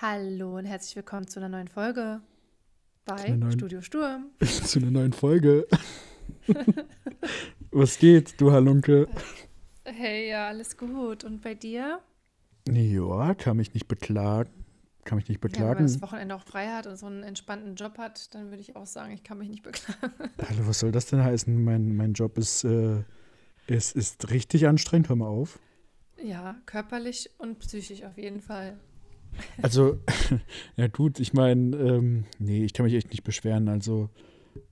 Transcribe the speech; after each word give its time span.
Hallo 0.00 0.56
und 0.58 0.64
herzlich 0.64 0.94
willkommen 0.96 1.26
zu 1.26 1.40
einer 1.40 1.48
neuen 1.48 1.68
Folge 1.68 2.20
bei 3.04 3.30
neuen- 3.30 3.52
Studio 3.52 3.80
Sturm. 3.80 4.30
zu 4.40 4.78
einer 4.78 4.90
neuen 4.90 5.12
Folge. 5.12 5.66
Was 7.70 7.98
geht, 7.98 8.40
du 8.40 8.52
Halunke? 8.52 9.08
Hey, 9.84 10.30
ja, 10.30 10.48
alles 10.48 10.76
gut. 10.76 11.24
Und 11.24 11.42
bei 11.42 11.54
dir? 11.54 12.00
Ja, 12.70 13.34
kann 13.34 13.56
mich 13.56 13.74
nicht 13.74 13.88
beklagen. 13.88 14.50
Kann 15.04 15.16
mich 15.16 15.28
nicht 15.28 15.42
Ja, 15.42 15.44
wenn 15.44 15.50
man 15.52 15.60
beklagen. 15.68 15.86
das 15.86 16.02
Wochenende 16.02 16.34
auch 16.34 16.42
frei 16.42 16.68
hat 16.68 16.86
und 16.86 16.96
so 16.96 17.06
einen 17.06 17.22
entspannten 17.22 17.74
Job 17.76 17.96
hat, 17.98 18.34
dann 18.34 18.50
würde 18.50 18.60
ich 18.60 18.76
auch 18.76 18.86
sagen, 18.86 19.12
ich 19.12 19.24
kann 19.24 19.38
mich 19.38 19.48
nicht 19.48 19.62
beklagen. 19.62 20.12
Hallo, 20.48 20.66
was 20.66 20.80
soll 20.80 20.92
das 20.92 21.06
denn 21.06 21.22
heißen? 21.24 21.64
Mein, 21.64 21.96
mein 21.96 22.12
Job 22.12 22.36
ist, 22.38 22.64
äh, 22.64 23.02
ist, 23.66 23.96
ist 23.96 24.30
richtig 24.30 24.66
anstrengend. 24.68 25.08
Hör 25.08 25.16
mal 25.16 25.26
auf. 25.28 25.58
Ja, 26.22 26.56
körperlich 26.66 27.30
und 27.38 27.58
psychisch 27.60 28.02
auf 28.04 28.18
jeden 28.18 28.40
Fall. 28.40 28.78
Also, 29.62 29.98
ja 30.76 30.86
gut, 30.88 31.20
ich 31.20 31.32
meine, 31.32 31.76
ähm, 31.76 32.24
nee, 32.38 32.64
ich 32.64 32.72
kann 32.72 32.84
mich 32.84 32.94
echt 32.94 33.10
nicht 33.10 33.24
beschweren. 33.24 33.68
Also, 33.68 34.10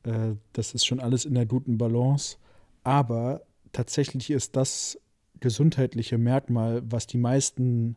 äh, 0.03 0.35
das 0.53 0.75
ist 0.75 0.87
schon 0.87 1.01
alles 1.01 1.25
in 1.25 1.35
der 1.35 1.47
guten 1.47 1.79
Balance. 1.79 2.37
Aber 2.83 3.43
tatsächlich 3.73 4.31
ist 4.31 4.57
das 4.57 4.99
gesundheitliche 5.41 6.19
Merkmal, 6.19 6.83
was 6.91 7.07
die 7.07 7.19
meisten 7.19 7.97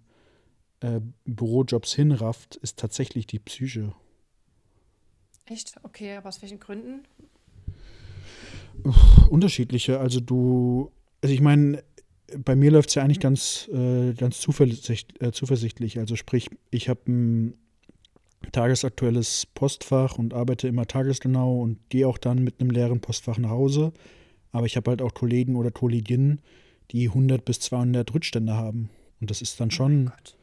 äh, 0.82 1.00
Bürojobs 1.26 1.94
hinrafft, 1.94 2.56
ist 2.58 2.80
tatsächlich 2.80 3.28
die 3.28 3.40
Psyche. 3.40 3.94
Echt? 5.46 5.76
Okay, 5.84 6.16
aber 6.16 6.30
aus 6.30 6.42
welchen 6.42 6.60
Gründen? 6.60 7.04
Unterschiedliche. 9.30 10.00
Also 10.00 10.20
du, 10.20 10.92
also 11.22 11.34
ich 11.34 11.42
meine, 11.42 11.84
bei 12.38 12.56
mir 12.56 12.72
läuft 12.72 12.90
es 12.90 12.96
ja 12.96 13.04
eigentlich 13.04 13.20
ganz, 13.20 13.70
äh, 13.74 14.14
ganz 14.14 14.40
zuversicht, 14.40 15.22
äh, 15.22 15.32
zuversichtlich. 15.32 16.00
Also 16.00 16.16
sprich, 16.16 16.50
ich 16.72 16.90
habe 16.90 17.02
ein 17.08 17.54
tagesaktuelles 18.52 19.46
Postfach 19.54 20.18
und 20.18 20.34
arbeite 20.34 20.68
immer 20.68 20.86
tagesgenau 20.88 21.62
und 21.62 21.78
gehe 21.90 22.08
auch 22.08 22.18
dann 22.18 22.44
mit 22.44 22.60
einem 22.60 22.72
leeren 22.72 23.02
Postfach 23.02 23.38
nach 23.38 23.50
Hause. 23.50 23.92
Aber 24.52 24.66
ich 24.66 24.76
habe 24.78 24.92
halt 24.92 25.02
auch 25.02 25.14
Kollegen 25.14 25.56
oder 25.56 25.72
Kolleginnen, 25.72 26.42
die 26.92 27.08
100 27.10 27.46
bis 27.46 27.60
200 27.60 28.14
Rückstände 28.14 28.54
haben. 28.54 28.90
Und 29.22 29.30
das 29.30 29.42
ist 29.42 29.60
dann 29.60 29.70
Oh 29.70 29.72
schon 29.72 30.06
Gott. 30.06 30.38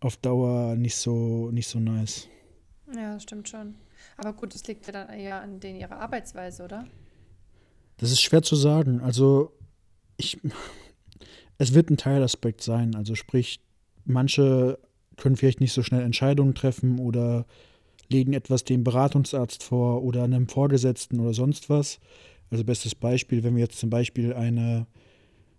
auf 0.00 0.16
Dauer 0.16 0.76
nicht 0.76 0.96
so, 0.96 1.50
nicht 1.50 1.66
so 1.68 1.78
nice. 1.80 2.28
Ja, 2.94 3.14
das 3.14 3.24
stimmt 3.24 3.48
schon. 3.48 3.74
Aber 4.16 4.32
gut, 4.32 4.54
das 4.54 4.66
liegt 4.66 4.86
ja 4.86 4.92
dann 4.92 5.08
eher 5.10 5.40
an 5.40 5.60
denen 5.60 5.80
ihrer 5.80 5.98
Arbeitsweise, 5.98 6.64
oder? 6.64 6.86
Das 7.98 8.10
ist 8.10 8.20
schwer 8.20 8.42
zu 8.42 8.56
sagen. 8.56 9.00
Also, 9.00 9.52
ich, 10.16 10.40
es 11.58 11.74
wird 11.74 11.90
ein 11.90 11.96
Teilaspekt 11.96 12.62
sein. 12.62 12.94
Also, 12.94 13.14
sprich, 13.14 13.60
manche 14.04 14.78
können 15.16 15.36
vielleicht 15.36 15.60
nicht 15.60 15.72
so 15.72 15.82
schnell 15.82 16.02
Entscheidungen 16.02 16.54
treffen 16.54 16.98
oder 16.98 17.46
legen 18.08 18.32
etwas 18.32 18.64
dem 18.64 18.84
Beratungsarzt 18.84 19.62
vor 19.62 20.02
oder 20.02 20.24
einem 20.24 20.48
Vorgesetzten 20.48 21.20
oder 21.20 21.34
sonst 21.34 21.70
was. 21.70 22.00
Also, 22.50 22.64
bestes 22.64 22.94
Beispiel, 22.94 23.42
wenn 23.42 23.54
wir 23.54 23.62
jetzt 23.62 23.78
zum 23.78 23.90
Beispiel 23.90 24.34
eine, 24.34 24.86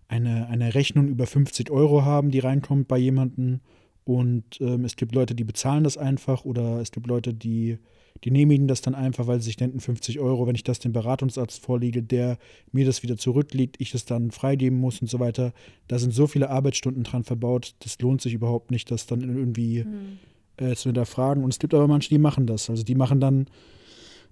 eine, 0.08 0.48
eine 0.48 0.76
Rechnung 0.76 1.08
über 1.08 1.28
50 1.28 1.72
Euro 1.72 2.04
haben, 2.04 2.32
die 2.32 2.40
reinkommt 2.40 2.88
bei 2.88 2.98
jemandem 2.98 3.62
und 4.06 4.60
ähm, 4.60 4.86
es 4.86 4.96
gibt 4.96 5.16
Leute, 5.16 5.36
die 5.36 5.44
bezahlen 5.44 5.84
das 5.84 5.98
einfach 5.98 6.46
oder 6.46 6.82
es 6.82 6.92
gibt 6.92 7.08
Leute, 7.08 7.34
die 7.34 7.80
die 8.24 8.30
genehmigen 8.30 8.68
das 8.68 8.82
dann 8.82 8.96
einfach, 8.96 9.28
weil 9.28 9.40
sie 9.40 9.46
sich 9.46 9.58
denken, 9.58 9.80
50 9.80 10.20
Euro, 10.20 10.48
wenn 10.48 10.56
ich 10.56 10.64
das 10.64 10.80
dem 10.80 10.94
Beratungsarzt 10.94 11.64
vorlege, 11.64 12.02
der 12.02 12.38
mir 12.72 12.86
das 12.86 13.04
wieder 13.04 13.18
zurücklegt, 13.18 13.76
ich 13.80 13.94
es 13.94 14.06
dann 14.06 14.32
freigeben 14.32 14.80
muss 14.80 15.02
und 15.02 15.10
so 15.10 15.20
weiter. 15.20 15.54
Da 15.88 16.00
sind 16.00 16.14
so 16.14 16.28
viele 16.28 16.50
Arbeitsstunden 16.50 17.04
dran 17.04 17.24
verbaut, 17.24 17.76
das 17.80 18.00
lohnt 18.00 18.22
sich 18.22 18.34
überhaupt 18.34 18.72
nicht, 18.72 18.90
das 18.92 19.06
dann 19.06 19.22
irgendwie 19.22 19.84
Hm. 19.84 20.18
äh, 20.58 20.76
zu 20.76 20.90
hinterfragen. 20.90 21.44
Und 21.44 21.54
es 21.54 21.60
gibt 21.60 21.74
aber 21.74 21.88
manche, 21.88 22.10
die 22.10 22.18
machen 22.18 22.48
das. 22.48 22.70
Also 22.70 22.84
die 22.84 22.96
machen 22.96 23.20
dann 23.20 23.48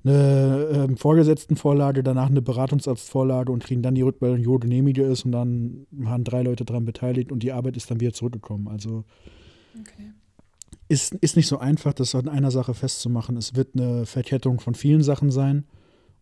eine 0.04 0.70
ähm, 0.74 0.98
Vorgesetztenvorlage, 0.98 2.02
danach 2.02 2.30
eine 2.30 2.42
Beratungsarztvorlage 2.42 3.52
und 3.52 3.64
kriegen 3.64 3.84
dann 3.84 3.96
die 3.96 4.02
Rückmeldung, 4.02 4.40
jo, 4.40 4.58
genehmige 4.58 5.04
es 5.04 5.26
und 5.26 5.32
dann 5.32 5.86
waren 5.92 6.24
drei 6.24 6.42
Leute 6.42 6.66
dran 6.66 6.86
beteiligt 6.86 7.32
und 7.32 7.44
die 7.44 7.52
Arbeit 7.52 7.78
ist 7.78 7.92
dann 7.92 8.00
wieder 8.00 8.14
zurückgekommen. 8.14 8.68
Also 8.68 9.04
Okay. 9.80 10.12
Ist, 10.92 11.16
ist 11.16 11.38
nicht 11.38 11.48
so 11.48 11.58
einfach, 11.58 11.94
das 11.94 12.14
an 12.16 12.28
einer 12.28 12.52
Sache 12.52 12.74
festzumachen. 12.74 13.38
Es 13.38 13.56
wird 13.56 13.76
eine 13.76 14.06
Verkettung 14.06 14.60
von 14.60 14.76
vielen 14.76 15.04
Sachen 15.04 15.32
sein. 15.32 15.64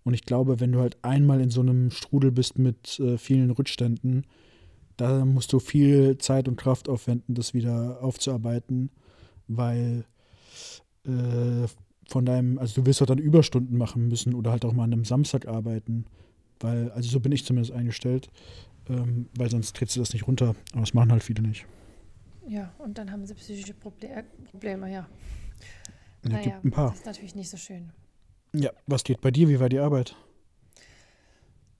Und 0.04 0.14
ich 0.14 0.26
glaube, 0.26 0.60
wenn 0.60 0.72
du 0.72 0.80
halt 0.80 0.98
einmal 1.02 1.42
in 1.42 1.50
so 1.50 1.62
einem 1.62 1.90
Strudel 1.90 2.32
bist 2.32 2.60
mit 2.60 3.00
äh, 3.00 3.18
vielen 3.18 3.50
Rückständen, 3.50 4.28
da 4.96 5.26
musst 5.26 5.54
du 5.54 5.60
viel 5.60 6.20
Zeit 6.20 6.48
und 6.48 6.56
Kraft 6.56 6.88
aufwenden, 6.88 7.34
das 7.34 7.56
wieder 7.56 7.98
aufzuarbeiten, 8.04 8.92
weil 9.48 10.06
äh, 11.04 11.68
von 12.08 12.26
deinem, 12.26 12.60
also 12.60 12.82
du 12.82 12.86
wirst 12.86 13.02
doch 13.02 13.08
dann 13.08 13.18
Überstunden 13.18 13.76
machen 13.76 14.08
müssen 14.08 14.36
oder 14.36 14.52
halt 14.52 14.66
auch 14.66 14.74
mal 14.74 14.84
an 14.84 14.94
einem 14.94 15.06
Samstag 15.06 15.48
arbeiten, 15.48 16.06
weil, 16.60 16.92
also 16.92 17.10
so 17.10 17.20
bin 17.20 17.32
ich 17.32 17.44
zumindest 17.44 17.74
eingestellt, 17.74 18.30
ähm, 18.88 19.30
weil 19.36 19.50
sonst 19.50 19.76
trittst 19.76 19.96
du 19.96 20.00
das 20.00 20.14
nicht 20.14 20.28
runter. 20.28 20.56
Aber 20.74 20.82
das 20.82 20.94
machen 20.94 21.12
halt 21.12 21.24
viele 21.24 21.42
nicht. 21.42 21.66
Ja, 22.50 22.74
und 22.80 22.98
dann 22.98 23.12
haben 23.12 23.28
sie 23.28 23.36
psychische 23.36 23.76
Proble 23.76 24.24
Probleme, 24.50 24.92
ja. 24.92 25.08
Es 26.24 26.32
Naja, 26.32 26.42
gibt 26.44 26.66
ein 26.66 26.72
paar. 26.72 26.90
das 26.90 27.00
ist 27.00 27.06
natürlich 27.06 27.36
nicht 27.36 27.50
so 27.50 27.58
schön. 27.58 27.92
Ja, 28.54 28.72
was 28.88 29.04
geht 29.04 29.22
bei 29.22 29.30
dir? 29.30 29.48
Wie 29.48 29.60
war 29.60 29.70
die 29.70 29.78
Arbeit? 29.78 30.16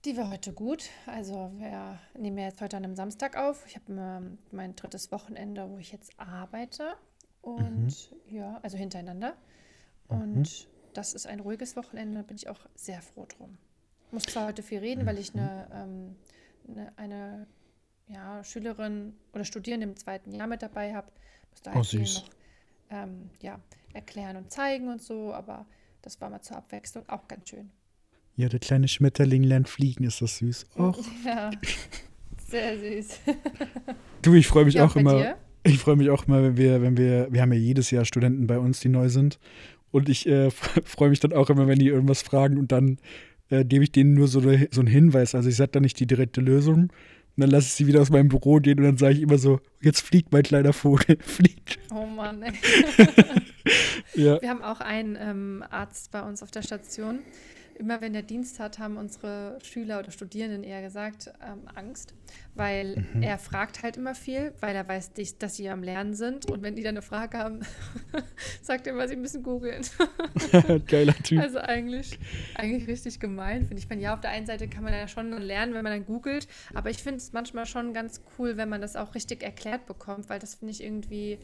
Die 0.04 0.16
war 0.16 0.30
heute 0.30 0.52
gut. 0.52 0.88
Also 1.06 1.50
wir 1.56 1.98
nehmen 2.16 2.38
ja 2.38 2.44
jetzt 2.44 2.60
heute 2.60 2.76
an 2.76 2.84
einem 2.84 2.94
Samstag 2.94 3.36
auf. 3.36 3.66
Ich 3.66 3.74
habe 3.74 4.38
mein 4.52 4.76
drittes 4.76 5.10
Wochenende, 5.10 5.68
wo 5.68 5.78
ich 5.78 5.90
jetzt 5.90 6.12
arbeite. 6.18 6.94
Und 7.42 8.14
ja, 8.28 8.60
also 8.62 8.76
hintereinander. 8.78 9.34
Und 10.06 10.68
das 10.94 11.14
ist 11.14 11.26
ein 11.26 11.40
ruhiges 11.40 11.76
Wochenende, 11.76 12.18
da 12.18 12.22
bin 12.22 12.36
ich 12.36 12.48
auch 12.48 12.60
sehr 12.76 13.02
froh 13.02 13.26
drum. 13.26 13.58
Muss 14.12 14.22
zwar 14.24 14.46
heute 14.46 14.62
viel 14.62 14.78
reden, 14.78 15.04
weil 15.04 15.18
ich 15.18 15.34
eine, 15.34 15.68
ähm, 15.72 16.16
eine, 16.68 16.92
eine 16.96 17.46
ja, 18.12 18.42
Schülerin 18.44 19.14
oder 19.32 19.44
Studierende 19.44 19.86
im 19.86 19.96
zweiten 19.96 20.32
Jahr 20.32 20.46
mit 20.46 20.62
dabei 20.62 20.94
habe. 20.94 21.08
Muss 21.50 21.62
da 21.62 21.74
Oh, 21.76 21.82
süß. 21.82 22.14
noch 22.24 22.30
ähm, 22.90 23.30
ja, 23.40 23.58
erklären 23.92 24.36
und 24.36 24.50
zeigen 24.50 24.88
und 24.88 25.02
so, 25.02 25.32
aber 25.32 25.66
das 26.02 26.20
war 26.20 26.30
mal 26.30 26.40
zur 26.42 26.56
Abwechslung 26.56 27.08
auch 27.08 27.28
ganz 27.28 27.48
schön. 27.50 27.70
Ja, 28.36 28.48
der 28.48 28.60
kleine 28.60 28.88
Schmetterling 28.88 29.42
lernt 29.42 29.68
fliegen, 29.68 30.04
ist 30.04 30.22
das 30.22 30.38
süß. 30.38 30.66
Och, 30.78 30.98
Ja, 31.24 31.50
sehr 32.48 32.78
süß. 32.78 33.20
du, 34.22 34.34
ich 34.34 34.46
freue 34.46 34.64
mich 34.64 34.74
Ja, 34.74 34.86
auch 34.86 34.96
immer. 34.96 35.14
dir? 35.16 35.36
Ich 35.62 35.78
freue 35.78 35.96
mich 35.96 36.08
auch 36.08 36.26
immer, 36.26 36.42
wenn 36.42 36.56
wir, 36.56 36.80
wenn 36.80 36.96
wir, 36.96 37.28
wir 37.30 37.42
haben 37.42 37.52
ja 37.52 37.58
jedes 37.58 37.90
Jahr 37.90 38.04
Studenten 38.06 38.46
bei 38.46 38.58
uns, 38.58 38.80
die 38.80 38.88
neu 38.88 39.08
sind. 39.10 39.38
Und 39.90 40.08
ich 40.08 40.26
äh, 40.26 40.50
freue 40.50 41.10
mich 41.10 41.20
dann 41.20 41.32
auch 41.34 41.50
immer, 41.50 41.66
wenn 41.66 41.78
die 41.78 41.88
irgendwas 41.88 42.22
fragen 42.22 42.56
und 42.56 42.72
dann 42.72 42.98
äh, 43.50 43.64
gebe 43.64 43.84
ich 43.84 43.92
denen 43.92 44.14
nur 44.14 44.26
so, 44.28 44.40
so 44.40 44.80
einen 44.80 44.86
Hinweis. 44.86 45.34
Also 45.34 45.48
ich 45.50 45.56
sage 45.56 45.72
dann 45.72 45.82
nicht 45.82 46.00
die 46.00 46.06
direkte 46.06 46.40
Lösung. 46.40 46.90
Und 47.36 47.42
dann 47.42 47.50
lasse 47.50 47.66
ich 47.68 47.72
sie 47.72 47.86
wieder 47.86 48.00
aus 48.00 48.10
meinem 48.10 48.28
Büro 48.28 48.56
gehen 48.56 48.78
und 48.78 48.84
dann 48.84 48.98
sage 48.98 49.14
ich 49.14 49.22
immer 49.22 49.38
so, 49.38 49.60
jetzt 49.80 50.02
fliegt 50.02 50.32
mein 50.32 50.42
kleiner 50.42 50.72
Vogel, 50.72 51.18
fliegt. 51.20 51.78
Oh 51.94 52.06
Mann, 52.06 52.42
ey. 52.42 52.52
Ja. 54.14 54.40
Wir 54.40 54.48
haben 54.50 54.62
auch 54.62 54.80
einen 54.80 55.16
ähm, 55.20 55.64
Arzt 55.70 56.10
bei 56.10 56.22
uns 56.22 56.42
auf 56.42 56.50
der 56.50 56.62
Station. 56.62 57.20
Immer 57.80 58.02
wenn 58.02 58.12
der 58.12 58.20
Dienst 58.22 58.60
hat, 58.60 58.78
haben 58.78 58.98
unsere 58.98 59.58
Schüler 59.62 60.00
oder 60.00 60.10
Studierenden 60.10 60.62
eher 60.64 60.82
gesagt, 60.82 61.32
ähm, 61.42 61.62
Angst, 61.74 62.12
weil 62.54 62.96
Mhm. 63.14 63.22
er 63.22 63.38
fragt 63.38 63.82
halt 63.82 63.96
immer 63.96 64.14
viel, 64.14 64.52
weil 64.60 64.76
er 64.76 64.86
weiß, 64.86 65.12
dass 65.38 65.56
sie 65.56 65.70
am 65.70 65.82
Lernen 65.82 66.12
sind. 66.12 66.50
Und 66.50 66.62
wenn 66.62 66.76
die 66.76 66.82
dann 66.82 66.90
eine 66.96 67.00
Frage 67.02 67.38
haben, 67.38 67.60
sagt 68.62 68.86
er 68.86 68.92
immer, 68.92 69.08
sie 69.08 69.16
müssen 69.16 69.42
googeln. 69.42 69.82
Geiler 70.88 71.14
Typ. 71.14 71.40
Also 71.40 71.58
eigentlich, 71.58 72.18
eigentlich 72.54 72.86
richtig 72.86 73.18
gemein, 73.18 73.60
finde 73.60 73.78
ich. 73.78 73.84
Ich 73.84 73.88
meine, 73.88 74.02
ja, 74.02 74.12
auf 74.12 74.20
der 74.20 74.30
einen 74.30 74.44
Seite 74.46 74.68
kann 74.68 74.84
man 74.84 74.92
ja 74.92 75.08
schon 75.08 75.32
lernen, 75.32 75.72
wenn 75.72 75.82
man 75.82 75.92
dann 75.92 76.04
googelt, 76.04 76.48
aber 76.74 76.90
ich 76.90 76.98
finde 77.02 77.16
es 77.16 77.32
manchmal 77.32 77.64
schon 77.64 77.94
ganz 77.94 78.20
cool, 78.38 78.58
wenn 78.58 78.68
man 78.68 78.82
das 78.82 78.94
auch 78.94 79.14
richtig 79.14 79.42
erklärt 79.42 79.86
bekommt, 79.86 80.28
weil 80.28 80.38
das 80.38 80.56
finde 80.56 80.72
ich 80.72 80.82
irgendwie, 80.84 81.38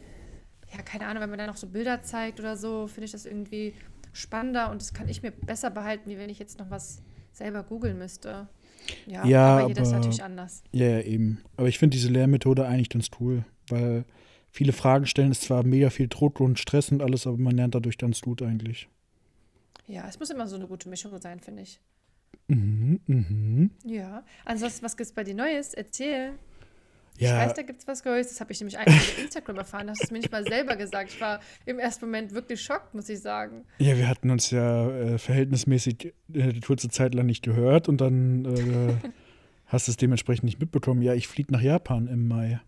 ja, 0.71 0.83
keine 0.83 1.07
Ahnung, 1.07 1.23
wenn 1.23 1.29
man 1.31 1.39
dann 1.39 1.47
noch 1.47 1.57
so 1.57 1.65
Bilder 1.67 2.03
zeigt 2.03 2.39
oder 2.39 2.55
so, 2.57 2.85
finde 2.85 3.05
ich 3.05 3.11
das 3.11 3.25
irgendwie 3.25 3.73
spannender 4.13 4.71
und 4.71 4.81
das 4.81 4.93
kann 4.93 5.07
ich 5.09 5.21
mir 5.21 5.31
besser 5.31 5.69
behalten, 5.69 6.09
wie 6.09 6.17
wenn 6.17 6.29
ich 6.29 6.39
jetzt 6.39 6.59
noch 6.59 6.69
was 6.69 7.01
selber 7.33 7.63
googeln 7.63 7.97
müsste. 7.97 8.47
Ja, 9.05 9.25
Ja, 9.25 9.57
aber 9.57 9.67
jeder 9.67 9.81
ist 9.81 9.87
aber- 9.89 9.97
natürlich 9.97 10.23
anders. 10.23 10.63
Ja, 10.71 10.87
ja, 10.87 11.01
eben. 11.01 11.39
Aber 11.57 11.67
ich 11.67 11.77
finde 11.77 11.95
diese 11.95 12.09
Lehrmethode 12.09 12.65
eigentlich 12.67 12.89
ganz 12.89 13.09
cool, 13.19 13.43
weil 13.69 14.05
viele 14.49 14.71
Fragen 14.73 15.05
stellen 15.05 15.31
ist 15.31 15.41
zwar 15.43 15.63
mega 15.63 15.89
viel 15.89 16.07
Druck 16.07 16.39
und 16.39 16.57
Stress 16.57 16.91
und 16.91 17.01
alles, 17.01 17.27
aber 17.27 17.37
man 17.37 17.55
lernt 17.55 17.75
dadurch 17.75 17.97
ganz 17.97 18.21
gut 18.21 18.41
eigentlich. 18.41 18.87
Ja, 19.87 20.05
es 20.07 20.19
muss 20.19 20.29
immer 20.29 20.47
so 20.47 20.55
eine 20.55 20.67
gute 20.67 20.89
Mischung 20.89 21.11
sein, 21.21 21.39
finde 21.39 21.63
ich. 21.63 21.79
Mhm, 22.47 22.99
mhm. 23.07 23.71
Ja. 23.85 24.23
Ansonsten, 24.45 24.83
was 24.85 24.95
gibt 24.97 25.07
es 25.07 25.13
bei 25.13 25.23
dir 25.23 25.35
Neues? 25.35 25.73
Erzähl. 25.73 26.33
Ich 27.17 27.23
Ja, 27.23 27.37
weiß, 27.37 27.53
da 27.55 27.63
gibt 27.63 27.79
es 27.81 27.87
was 27.87 28.05
Neues. 28.05 28.29
Das 28.29 28.39
habe 28.39 28.51
ich 28.51 28.59
nämlich 28.59 28.77
eigentlich 28.77 28.95
auf 28.95 29.19
Instagram 29.19 29.57
erfahren. 29.57 29.89
Hast 29.89 30.01
du 30.01 30.05
es 30.05 30.11
mir 30.11 30.19
nicht 30.19 30.31
mal 30.31 30.43
selber 30.45 30.75
gesagt. 30.75 31.09
Ich 31.11 31.19
war 31.19 31.39
im 31.65 31.79
ersten 31.79 32.05
Moment 32.05 32.33
wirklich 32.33 32.61
schockt, 32.61 32.93
muss 32.93 33.09
ich 33.09 33.19
sagen. 33.19 33.65
ja, 33.79 33.97
wir 33.97 34.07
hatten 34.07 34.29
uns 34.29 34.51
ja 34.51 34.89
äh, 34.89 35.17
verhältnismäßig 35.17 36.13
äh, 36.33 36.41
eine 36.43 36.59
kurze 36.59 36.89
Zeit 36.89 37.15
lang 37.15 37.25
nicht 37.25 37.43
gehört 37.43 37.89
und 37.89 37.99
dann 37.99 38.45
äh, 38.45 39.09
hast 39.65 39.87
du 39.87 39.91
es 39.91 39.97
dementsprechend 39.97 40.43
nicht 40.45 40.59
mitbekommen. 40.59 41.01
Ja, 41.01 41.13
ich 41.13 41.27
fliege 41.27 41.51
nach 41.51 41.61
Japan 41.61 42.07
im 42.07 42.27
Mai. 42.27 42.59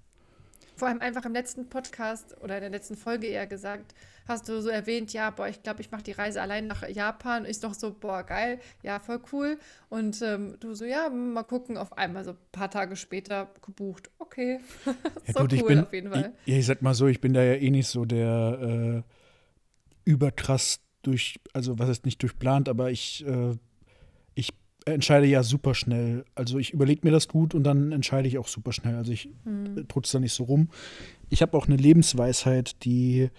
Vor 0.79 0.87
allem 0.87 1.01
einfach 1.01 1.25
im 1.25 1.33
letzten 1.33 1.67
Podcast 1.67 2.37
oder 2.41 2.55
in 2.55 2.61
der 2.61 2.69
letzten 2.69 2.95
Folge 2.95 3.27
eher 3.27 3.47
gesagt, 3.47 3.93
hast 4.29 4.47
du 4.47 4.61
so 4.61 4.69
erwähnt, 4.69 5.11
ja, 5.11 5.29
boah, 5.29 5.49
ich 5.49 5.61
glaube, 5.61 5.81
ich 5.81 5.91
mache 5.91 6.03
die 6.03 6.13
Reise 6.13 6.41
allein 6.41 6.67
nach 6.67 6.87
Japan. 6.87 7.43
Ich 7.43 7.59
doch 7.59 7.73
so, 7.73 7.93
boah, 7.93 8.23
geil, 8.23 8.59
ja, 8.81 8.99
voll 8.99 9.19
cool. 9.33 9.59
Und 9.89 10.21
ähm, 10.21 10.55
du 10.61 10.73
so, 10.75 10.85
ja, 10.85 11.09
mal 11.09 11.43
gucken, 11.43 11.75
auf 11.75 11.97
einmal 11.97 12.23
so 12.23 12.31
ein 12.31 12.37
paar 12.53 12.71
Tage 12.71 12.95
später 12.95 13.51
gebucht. 13.61 14.09
Okay, 14.19 14.61
Ja, 14.85 15.33
so 15.33 15.41
gut, 15.41 15.51
ich 15.51 15.63
cool 15.63 15.67
bin, 15.67 15.79
auf 15.81 15.91
jeden 15.91 16.11
Fall. 16.11 16.33
Ich, 16.45 16.55
ich 16.55 16.65
sag 16.65 16.81
mal 16.81 16.93
so, 16.93 17.07
ich 17.07 17.19
bin 17.19 17.33
da 17.33 17.43
ja 17.43 17.55
eh 17.55 17.71
nicht 17.71 17.87
so 17.87 18.05
der 18.05 19.03
äh, 19.05 20.09
überkrass 20.09 20.79
durch, 21.01 21.41
also 21.51 21.77
was 21.77 21.89
ist 21.89 22.05
nicht 22.05 22.21
durchplant, 22.21 22.69
aber 22.69 22.89
ich, 22.89 23.25
äh, 23.27 23.51
ich 23.51 23.57
entscheide 24.85 25.27
ja 25.27 25.43
super 25.43 25.75
schnell. 25.75 26.25
Also 26.35 26.57
ich 26.57 26.73
überlege 26.73 27.01
mir 27.03 27.11
das 27.11 27.27
gut 27.27 27.53
und 27.53 27.63
dann 27.63 27.91
entscheide 27.91 28.27
ich 28.27 28.37
auch 28.37 28.47
super 28.47 28.71
schnell. 28.71 28.95
Also 28.95 29.11
ich 29.11 29.29
Hm. 29.43 29.77
äh, 29.77 29.83
drück's 29.83 30.11
da 30.11 30.19
nicht 30.19 30.33
so 30.33 30.43
rum. 30.43 30.69
Ich 31.29 31.41
habe 31.41 31.57
auch 31.57 31.67
eine 31.67 31.75
Lebensweisheit, 31.75 32.83
die 32.83 33.29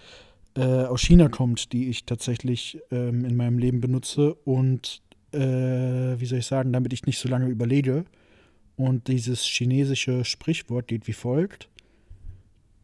äh, 0.55 0.61
aus 0.61 1.01
China 1.01 1.29
kommt, 1.29 1.73
die 1.73 1.89
ich 1.89 2.05
tatsächlich 2.05 2.79
ähm, 2.91 3.25
in 3.25 3.35
meinem 3.35 3.57
Leben 3.57 3.81
benutze 3.81 4.33
und 4.33 5.01
äh, 5.33 5.39
wie 5.39 6.25
soll 6.25 6.39
ich 6.39 6.45
sagen, 6.45 6.73
damit 6.73 6.93
ich 6.93 7.05
nicht 7.05 7.19
so 7.19 7.29
lange 7.29 7.47
überlege. 7.47 8.05
Und 8.75 9.07
dieses 9.07 9.43
chinesische 9.43 10.25
Sprichwort 10.25 10.87
geht 10.87 11.07
wie 11.07 11.13
folgt. 11.13 11.69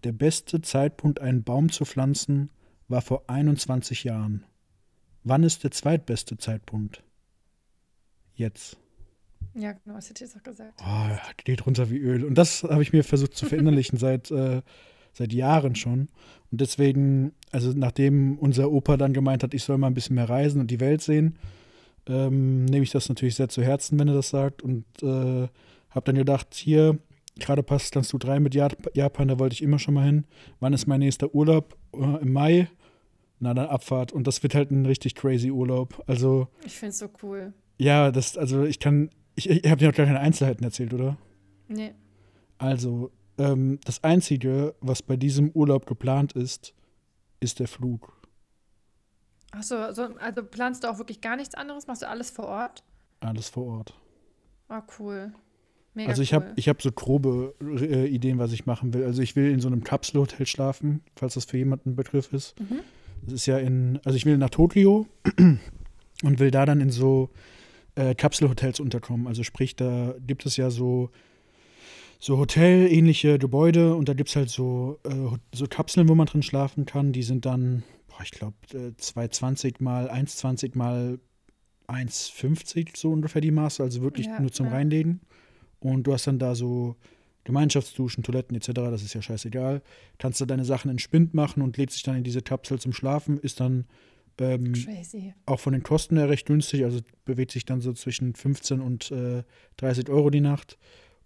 Der 0.04 0.12
beste 0.12 0.62
Zeitpunkt, 0.62 1.20
einen 1.20 1.44
Baum 1.44 1.72
zu 1.72 1.86
pflanzen, 1.86 2.50
war 2.88 3.02
vor 3.02 3.24
21 3.28 4.04
Jahren. 4.04 4.46
Wann 5.24 5.44
ist 5.44 5.64
der 5.64 5.72
zweitbeste 5.72 6.38
Zeitpunkt? 6.38 7.04
Jetzt. 8.38 8.78
Ja, 9.56 9.74
genau, 9.74 9.96
das 9.96 10.10
hätte 10.10 10.24
ich 10.24 10.30
jetzt 10.32 10.40
auch 10.40 10.44
gesagt. 10.44 10.80
Oh, 10.82 11.34
geht 11.44 11.66
runter 11.66 11.90
wie 11.90 11.98
Öl. 11.98 12.24
Und 12.24 12.36
das 12.36 12.64
habe 12.64 12.82
ich 12.84 12.94
mir 12.94 13.04
versucht 13.04 13.36
zu 13.36 13.46
verinnerlichen 13.46 13.98
seit, 14.00 14.30
äh, 14.32 14.62
seit 15.14 15.34
Jahren 15.34 15.76
schon. 15.76 16.08
Und 16.52 16.62
deswegen, 16.62 17.34
also 17.52 17.74
nachdem 17.76 18.38
unser 18.38 18.72
Opa 18.72 18.96
dann 18.98 19.14
gemeint 19.14 19.44
hat, 19.44 19.54
ich 19.54 19.64
soll 19.64 19.78
mal 19.80 19.88
ein 19.88 19.94
bisschen 19.96 20.16
mehr 20.16 20.30
reisen 20.30 20.62
und 20.62 20.70
die 20.72 20.80
Welt 20.80 21.02
sehen, 21.02 21.38
ähm, 22.08 22.66
nehme 22.66 22.84
ich 22.84 22.92
das 22.92 23.10
natürlich 23.10 23.36
sehr 23.36 23.50
zu 23.50 23.64
Herzen, 23.64 23.98
wenn 24.00 24.08
er 24.08 24.14
das 24.14 24.30
sagt. 24.30 24.62
Und 24.62 24.86
äh, 25.02 25.48
habe 25.90 26.06
dann 26.06 26.16
gedacht, 26.16 26.54
hier, 26.54 27.00
gerade 27.40 27.64
passt 27.64 27.94
ganz 27.94 28.12
gut 28.12 28.28
rein 28.28 28.44
mit 28.44 28.54
Jap- 28.54 28.92
Japan, 28.96 29.28
da 29.28 29.40
wollte 29.40 29.54
ich 29.54 29.64
immer 29.64 29.80
schon 29.80 29.96
mal 29.96 30.06
hin. 30.06 30.26
Wann 30.60 30.74
ist 30.74 30.86
mein 30.88 31.00
nächster 31.00 31.34
Urlaub? 31.34 31.76
Äh, 31.94 32.22
Im 32.22 32.32
Mai? 32.32 32.70
Na, 33.40 33.54
dann 33.56 33.68
Abfahrt. 33.68 34.12
Und 34.14 34.28
das 34.28 34.42
wird 34.44 34.54
halt 34.56 34.70
ein 34.72 34.86
richtig 34.86 35.16
crazy 35.16 35.50
Urlaub. 35.52 36.04
Also, 36.08 36.48
Ich 36.66 36.74
finde 36.76 36.90
es 36.92 37.00
so 37.00 37.08
cool. 37.24 37.54
Ja, 37.78 38.12
das, 38.12 38.38
also 38.38 38.64
ich 38.64 38.80
kann, 38.80 39.10
ich, 39.36 39.50
ich 39.50 39.66
habe 39.70 39.78
dir 39.78 39.88
noch 39.88 39.96
gar 39.96 40.06
keine 40.06 40.20
Einzelheiten 40.20 40.64
erzählt, 40.64 40.94
oder? 40.94 41.18
Nee. 41.68 41.94
Also, 42.58 43.12
ähm, 43.38 43.80
das 43.86 44.04
Einzige, 44.04 44.76
was 44.82 45.02
bei 45.02 45.16
diesem 45.16 45.52
Urlaub 45.52 45.86
geplant 45.86 46.34
ist, 46.34 46.74
ist 47.40 47.60
der 47.60 47.68
Flug. 47.68 48.14
Achso, 49.52 49.94
so, 49.94 50.16
also 50.18 50.44
planst 50.44 50.84
du 50.84 50.90
auch 50.90 50.98
wirklich 50.98 51.22
gar 51.22 51.36
nichts 51.36 51.56
anderes? 51.56 51.88
Machst 51.88 52.02
du 52.02 52.08
alles 52.08 52.30
vor 52.30 52.46
Ort? 52.46 52.84
Alles 53.20 53.50
vor 53.50 53.66
Ort. 53.66 53.94
Ah, 54.68 54.84
cool. 55.00 55.34
Mega 55.94 56.10
also 56.10 56.22
ich 56.22 56.34
cool. 56.34 56.42
habe 56.42 56.54
ich 56.56 56.70
hab 56.70 56.82
so 56.82 56.92
grobe 56.92 57.56
äh, 57.62 58.08
Ideen, 58.08 58.38
was 58.38 58.52
ich 58.52 58.66
machen 58.66 58.94
will. 58.94 59.04
Also 59.04 59.22
ich 59.22 59.36
will 59.36 59.52
in 59.52 59.60
so 59.60 59.68
einem 59.68 59.84
Kapselhotel 59.84 60.46
schlafen, 60.46 61.02
falls 61.16 61.36
das 61.36 61.46
für 61.46 61.58
jemanden 61.58 61.92
ein 61.92 61.96
Begriff 61.96 62.34
ist. 62.34 62.60
Mhm. 62.60 62.80
Das 63.24 63.34
ist 63.34 63.46
ja 63.46 63.58
in, 63.58 64.00
also 64.04 64.16
ich 64.16 64.26
will 64.26 64.38
nach 64.38 64.50
Tokio 64.50 65.08
und 66.24 66.40
will 66.40 66.52
da 66.52 66.66
dann 66.66 66.82
in 66.82 66.92
so 66.92 67.30
äh, 67.98 68.16
Kapselhotels 68.16 68.80
unterkommen. 68.80 69.28
Also 69.28 69.44
sprich, 69.44 69.76
da 69.76 70.16
gibt 70.26 70.46
es 70.46 70.56
ja 70.56 70.70
so, 70.70 71.10
so 72.20 72.38
hotelähnliche 72.38 73.40
Gebäude 73.40 73.96
und 73.96 74.08
da 74.08 74.14
gibt 74.14 74.30
es 74.30 74.36
halt 74.36 74.50
so, 74.50 75.00
äh, 75.04 75.38
so 75.54 75.66
Kapseln, 75.68 76.08
wo 76.08 76.16
man 76.16 76.28
drin 76.28 76.44
schlafen 76.44 76.86
kann. 76.86 77.12
Die 77.12 77.24
sind 77.24 77.46
dann, 77.46 77.84
boah, 78.08 78.22
ich 78.24 78.32
glaube, 78.32 78.56
äh, 78.74 78.96
220 78.96 79.80
mal 79.80 80.10
1,20 80.10 80.78
mal 80.78 81.20
1,50 81.88 82.98
so 82.98 83.12
ungefähr 83.12 83.42
die 83.42 83.52
Maße, 83.52 83.82
also 83.82 84.02
wirklich 84.02 84.28
Ja, 84.28 84.40
nur 84.40 84.52
zum 84.52 84.68
ja. 84.68 84.74
Reinlegen. 84.74 85.22
Und 85.80 86.04
du 86.04 86.14
hast 86.14 86.28
dann 86.28 86.38
da 86.40 86.54
so 86.54 86.96
Gemeinschaftsduschen, 87.46 88.24
Toiletten 88.24 88.58
etc., 88.58 88.74
das 88.74 89.04
ist 89.04 89.14
ja 89.14 89.22
scheißegal. 89.22 89.82
Kannst 90.20 90.42
du 90.42 90.46
deine 90.46 90.66
Sachen 90.66 90.92
in 90.92 91.00
Spind 91.00 91.34
machen 91.34 91.62
und 91.64 91.78
lädst 91.78 91.96
dich 91.96 92.04
dann 92.04 92.18
in 92.18 92.24
diese 92.24 92.42
Kapsel 92.42 92.78
zum 92.80 92.94
Schlafen, 92.94 93.40
ist 93.40 93.60
dann 93.60 93.86
ähm, 94.40 94.74
Crazy. 94.74 95.34
auch 95.46 95.60
von 95.60 95.74
den 95.74 95.84
Kosten 95.84 96.18
her 96.18 96.30
recht 96.30 96.46
günstig, 96.48 96.84
also 96.84 97.00
bewegt 97.26 97.52
sich 97.52 97.66
dann 97.66 97.82
so 97.82 97.94
zwischen 97.94 98.36
15 98.36 98.82
und 98.82 99.12
äh, 99.12 99.44
30 99.78 100.10
Euro 100.10 100.30
die 100.30 100.42
Nacht. 100.42 100.78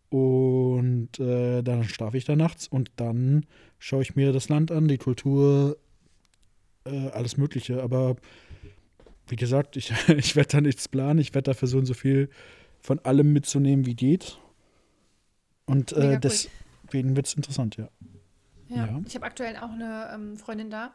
Und 0.10 1.20
äh, 1.20 1.62
dann 1.62 1.84
schlafe 1.86 2.18
ich 2.18 2.26
da 2.26 2.36
nachts 2.36 2.68
und 2.68 2.92
dann 2.98 3.46
schaue 3.80 4.02
ich 4.02 4.16
mir 4.16 4.34
das 4.34 4.50
Land 4.50 4.70
an, 4.72 4.88
die 4.90 4.98
Kultur, 4.98 5.78
äh, 6.86 7.08
alles 7.10 7.38
Mögliche. 7.38 7.82
Aber 7.82 8.18
wie 9.28 9.38
gesagt, 9.38 9.78
ich, 9.78 9.92
ich 10.18 10.36
werde 10.36 10.50
da 10.50 10.62
nichts 10.62 10.88
planen. 10.90 11.20
Ich 11.20 11.34
werde 11.34 11.52
da 11.52 11.54
versuchen, 11.54 11.86
so 11.86 11.94
viel 11.94 12.30
von 12.82 13.00
allem 13.00 13.32
mitzunehmen, 13.32 13.86
wie 13.86 13.96
geht. 13.96 14.38
Und 15.66 15.94
äh, 15.94 16.20
deswegen 16.20 17.16
wird 17.16 17.28
es 17.28 17.34
interessant, 17.36 17.78
ja. 17.78 17.88
Ja, 18.68 18.86
Ja. 18.88 19.02
ich 19.08 19.16
habe 19.16 19.26
aktuell 19.26 19.56
auch 19.58 19.72
eine 19.72 20.12
ähm, 20.14 20.38
Freundin 20.38 20.70
da, 20.70 20.94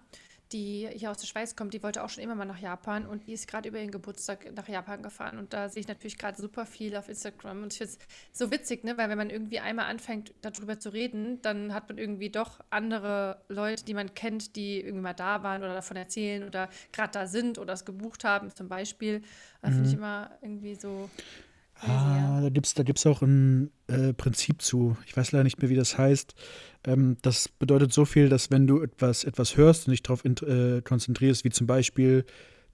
die 0.52 0.88
hier 0.93 1.10
aus 1.10 1.19
der 1.19 1.26
Schweiz 1.26 1.56
kommt. 1.56 1.75
Die 1.75 1.82
wollte 1.82 2.02
auch 2.04 2.08
schon 2.08 2.22
immer 2.22 2.34
mal 2.34 2.44
nach 2.44 2.58
Japan 2.58 3.06
und 3.06 3.26
die 3.26 3.32
ist 3.32 3.48
gerade 3.48 3.69
über 3.69 3.78
ihren 3.78 3.90
Geburtstag 3.90 4.54
nach 4.54 4.69
Japan 4.69 5.02
gefahren. 5.02 5.38
Und 5.38 5.52
da 5.52 5.69
sehe 5.69 5.81
ich 5.81 5.88
natürlich 5.88 6.19
gerade 6.19 6.40
super 6.40 6.66
viel 6.66 6.96
auf 6.96 7.08
Instagram. 7.08 7.62
Und 7.64 7.72
ich 7.72 7.78
finde 7.78 7.93
es 7.93 7.98
so 8.32 8.50
witzig, 8.50 8.84
ne? 8.84 8.96
Weil 8.96 9.08
wenn 9.08 9.19
man 9.19 9.31
irgendwie 9.31 9.60
einmal 9.60 9.87
anfängt, 9.87 10.32
darüber 10.43 10.78
zu 10.78 10.93
reden, 10.93 11.43
dann 11.43 11.75
hat 11.75 11.88
man 11.88 11.98
irgendwie 11.98 12.31
doch 12.31 12.60
andere 12.70 13.43
Leute, 13.48 13.84
die 13.84 13.94
man 13.94 14.14
kennt, 14.14 14.56
die 14.56 14.81
irgendwie 14.81 15.02
mal 15.02 15.14
da 15.14 15.43
waren 15.43 15.62
oder 15.62 15.75
davon 15.75 15.96
erzählen 15.96 16.44
oder 16.44 16.69
gerade 16.92 17.12
da 17.12 17.26
sind 17.26 17.58
oder 17.58 17.72
es 17.72 17.84
gebucht 17.84 18.25
haben, 18.25 18.54
zum 18.54 18.69
Beispiel. 18.69 19.22
Da 19.62 19.70
finde 19.70 19.88
ich 19.88 19.94
immer 19.94 20.31
irgendwie 20.42 20.75
so. 20.75 21.10
Ah, 21.81 22.17
ja. 22.17 22.40
da 22.43 22.49
gibt 22.49 22.67
es 22.67 22.75
da 22.75 22.82
gibt's 22.82 23.05
auch 23.06 23.23
ein 23.23 23.70
äh, 23.87 24.12
Prinzip 24.12 24.62
zu. 24.62 24.96
Ich 25.06 25.17
weiß 25.17 25.32
leider 25.32 25.44
nicht 25.44 25.61
mehr, 25.61 25.70
wie 25.70 25.76
das 25.76 25.99
heißt. 25.99 26.34
Ähm, 26.84 27.17
das 27.23 27.49
bedeutet 27.49 27.93
so 27.93 28.05
viel, 28.05 28.28
dass 28.28 28.50
wenn 28.50 28.67
du 28.67 28.81
etwas, 28.82 29.25
etwas 29.25 29.56
hörst 29.56 29.87
und 29.87 29.90
dich 29.93 30.02
darauf 30.02 30.25
äh, 30.25 30.81
konzentrierst, 30.82 31.44
wie 31.44 31.50
zum 31.50 31.67
Beispiel 31.67 32.25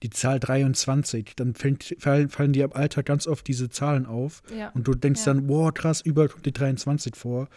die 0.03 0.09
Zahl 0.09 0.39
23, 0.39 1.33
dann 1.35 1.53
fällt, 1.53 1.95
fallen, 1.99 2.29
fallen 2.29 2.53
dir 2.53 2.65
im 2.65 2.73
Alltag 2.73 3.05
ganz 3.05 3.27
oft 3.27 3.47
diese 3.47 3.69
Zahlen 3.69 4.05
auf. 4.05 4.41
Ja. 4.57 4.69
Und 4.69 4.87
du 4.87 4.93
denkst 4.93 5.25
Ja. 5.25 5.33
dann, 5.33 5.47
wow, 5.47 5.73
krass, 5.73 6.01
überall 6.01 6.29
kommt 6.29 6.45
die 6.45 6.51
23 6.53 7.15
vor. 7.15 7.47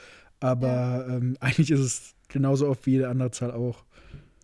Aber 0.41 1.07
ähm, 1.09 1.37
eigentlich 1.41 1.71
ist 1.71 1.81
es 1.81 2.15
genauso 2.29 2.69
oft 2.69 2.87
wie 2.87 2.93
jede 2.93 3.09
andere 3.09 3.31
Zahl 3.31 3.53
auch. 3.53 3.85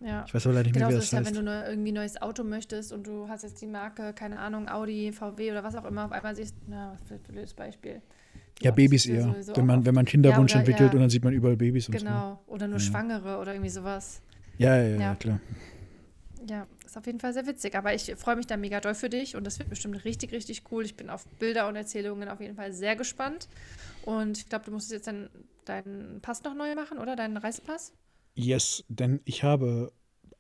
Ja. 0.05 0.25
Ich 0.27 0.35
weiß 0.35 0.47
aber 0.47 0.55
leider 0.55 0.65
nicht 0.69 0.75
mehr, 0.75 0.89
Genauso 0.89 0.97
wie 0.97 0.99
ist 1.05 1.13
das 1.13 1.13
ja, 1.13 1.19
heißt. 1.19 1.29
wenn 1.29 1.35
du 1.35 1.43
ne, 1.51 1.65
irgendwie 1.69 1.93
ein 1.93 1.95
neues 1.95 2.21
Auto 2.21 2.45
möchtest 2.45 2.93
und 2.93 3.07
du 3.07 3.29
hast 3.29 3.43
jetzt 3.43 3.61
die 3.63 3.67
Marke, 3.67 4.13
keine 4.13 4.39
Ahnung, 4.39 4.69
Audi, 4.69 5.13
VW 5.13 5.51
oder 5.53 5.65
was 5.65 5.75
auch 5.75 5.85
immer, 5.85 6.05
auf 6.07 6.13
einmal 6.13 6.35
siehst, 6.35 6.55
na, 6.67 6.93
was 6.93 7.03
für 7.09 7.15
ein 7.15 7.21
blödes 7.21 7.55
Beispiel. 7.55 8.03
Ja, 8.61 8.71
Babys 8.71 9.05
ja 9.07 9.15
eher. 9.15 9.35
Wenn 9.57 9.67
man, 9.67 9.85
wenn 9.85 9.95
man 9.95 10.05
Kinderwunsch 10.05 10.53
Ja, 10.53 10.59
oder- 10.59 10.69
entwickelt 10.69 10.91
ja. 10.93 10.95
und 10.95 11.01
dann 11.01 11.11
sieht 11.11 11.25
man 11.25 11.33
überall 11.33 11.57
Babys 11.57 11.89
und 11.89 11.97
Genau, 11.97 12.39
oder 12.47 12.69
nur 12.69 12.79
Ja. 12.79 12.85
Schwangere 12.85 13.39
oder 13.39 13.53
irgendwie 13.55 13.71
sowas. 13.71 14.17
so. 14.59 14.65
Ja, 14.65 14.77
ja, 14.77 14.89
ja, 14.89 15.01
Ja. 15.01 15.15
klar. 15.17 15.41
Ja, 16.49 16.67
ist 16.85 16.97
auf 16.99 17.07
jeden 17.07 17.21
Fall 17.21 17.33
sehr 17.33 17.47
witzig. 17.47 17.75
Aber 17.77 17.95
ich 17.95 18.13
freue 18.17 18.37
mich 18.37 18.47
da 18.47 18.57
mega 18.57 18.81
doll 18.81 18.95
für 18.95 19.09
dich 19.09 19.37
und 19.37 19.45
das 19.47 19.59
wird 19.59 19.69
bestimmt 19.71 20.05
richtig, 20.05 20.33
richtig 20.33 20.65
cool. 20.71 20.85
Ich 20.85 20.97
bin 20.97 21.09
auf 21.09 21.25
Bilder 21.39 21.69
und 21.69 21.77
Erzählungen 21.77 22.29
auf 22.29 22.41
jeden 22.41 22.57
Fall 22.57 22.73
sehr 22.73 22.97
gespannt. 22.97 23.49
Und 24.05 24.39
ich 24.39 24.49
glaube, 24.49 24.65
du 24.65 24.73
musst 24.73 24.91
jetzt 24.91 25.07
dann 25.07 25.29
deinen 25.65 26.21
Pass 26.21 26.43
noch 26.43 26.55
neu 26.55 26.75
machen, 26.75 26.99
oder? 26.99 27.15
Deinen 27.17 27.37
Reisepass? 27.37 27.93
Yes, 28.35 28.85
denn 28.89 29.21
ich 29.25 29.43
habe 29.43 29.93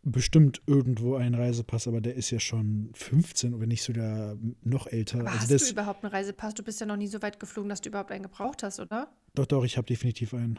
bestimmt 0.02 0.62
irgendwo 0.66 1.14
einen 1.14 1.34
Reisepass, 1.34 1.86
aber 1.86 2.00
der 2.00 2.14
ist 2.14 2.30
ja 2.30 2.40
schon 2.40 2.90
15 2.94 3.54
oder 3.54 3.66
nicht 3.66 3.82
sogar 3.82 4.36
noch 4.62 4.86
älter. 4.86 5.20
Aber 5.20 5.28
also 5.28 5.40
hast 5.40 5.50
das, 5.50 5.64
du 5.66 5.72
überhaupt 5.72 6.04
einen 6.04 6.12
Reisepass? 6.12 6.54
Du 6.54 6.62
bist 6.62 6.80
ja 6.80 6.86
noch 6.86 6.96
nie 6.96 7.06
so 7.06 7.22
weit 7.22 7.38
geflogen, 7.38 7.68
dass 7.68 7.80
du 7.80 7.88
überhaupt 7.88 8.10
einen 8.10 8.24
gebraucht 8.24 8.62
hast, 8.62 8.80
oder? 8.80 9.12
doch, 9.34 9.46
doch, 9.46 9.64
ich 9.64 9.76
habe 9.76 9.86
definitiv 9.86 10.34
einen. 10.34 10.58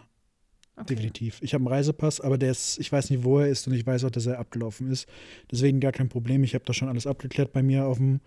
Okay. 0.75 0.95
Definitiv. 0.95 1.39
Ich 1.41 1.53
habe 1.53 1.61
einen 1.61 1.73
Reisepass, 1.73 2.19
aber 2.19 2.37
der 2.37 2.49
ist, 2.49 2.79
ich 2.79 2.91
weiß 2.91 3.11
nicht, 3.11 3.23
wo 3.23 3.39
er 3.39 3.47
ist 3.47 3.67
und 3.67 3.73
ich 3.73 3.85
weiß 3.85 4.05
auch, 4.05 4.09
dass 4.09 4.25
er 4.25 4.39
abgelaufen 4.39 4.89
ist. 4.89 5.07
Deswegen 5.51 5.79
gar 5.79 5.91
kein 5.91 6.09
Problem. 6.09 6.43
Ich 6.43 6.55
habe 6.55 6.65
da 6.65 6.73
schon 6.73 6.87
alles 6.87 7.05
abgeklärt 7.05 7.53
bei 7.53 7.61
mir 7.61 7.85
auf 7.85 7.97
dem 7.97 8.21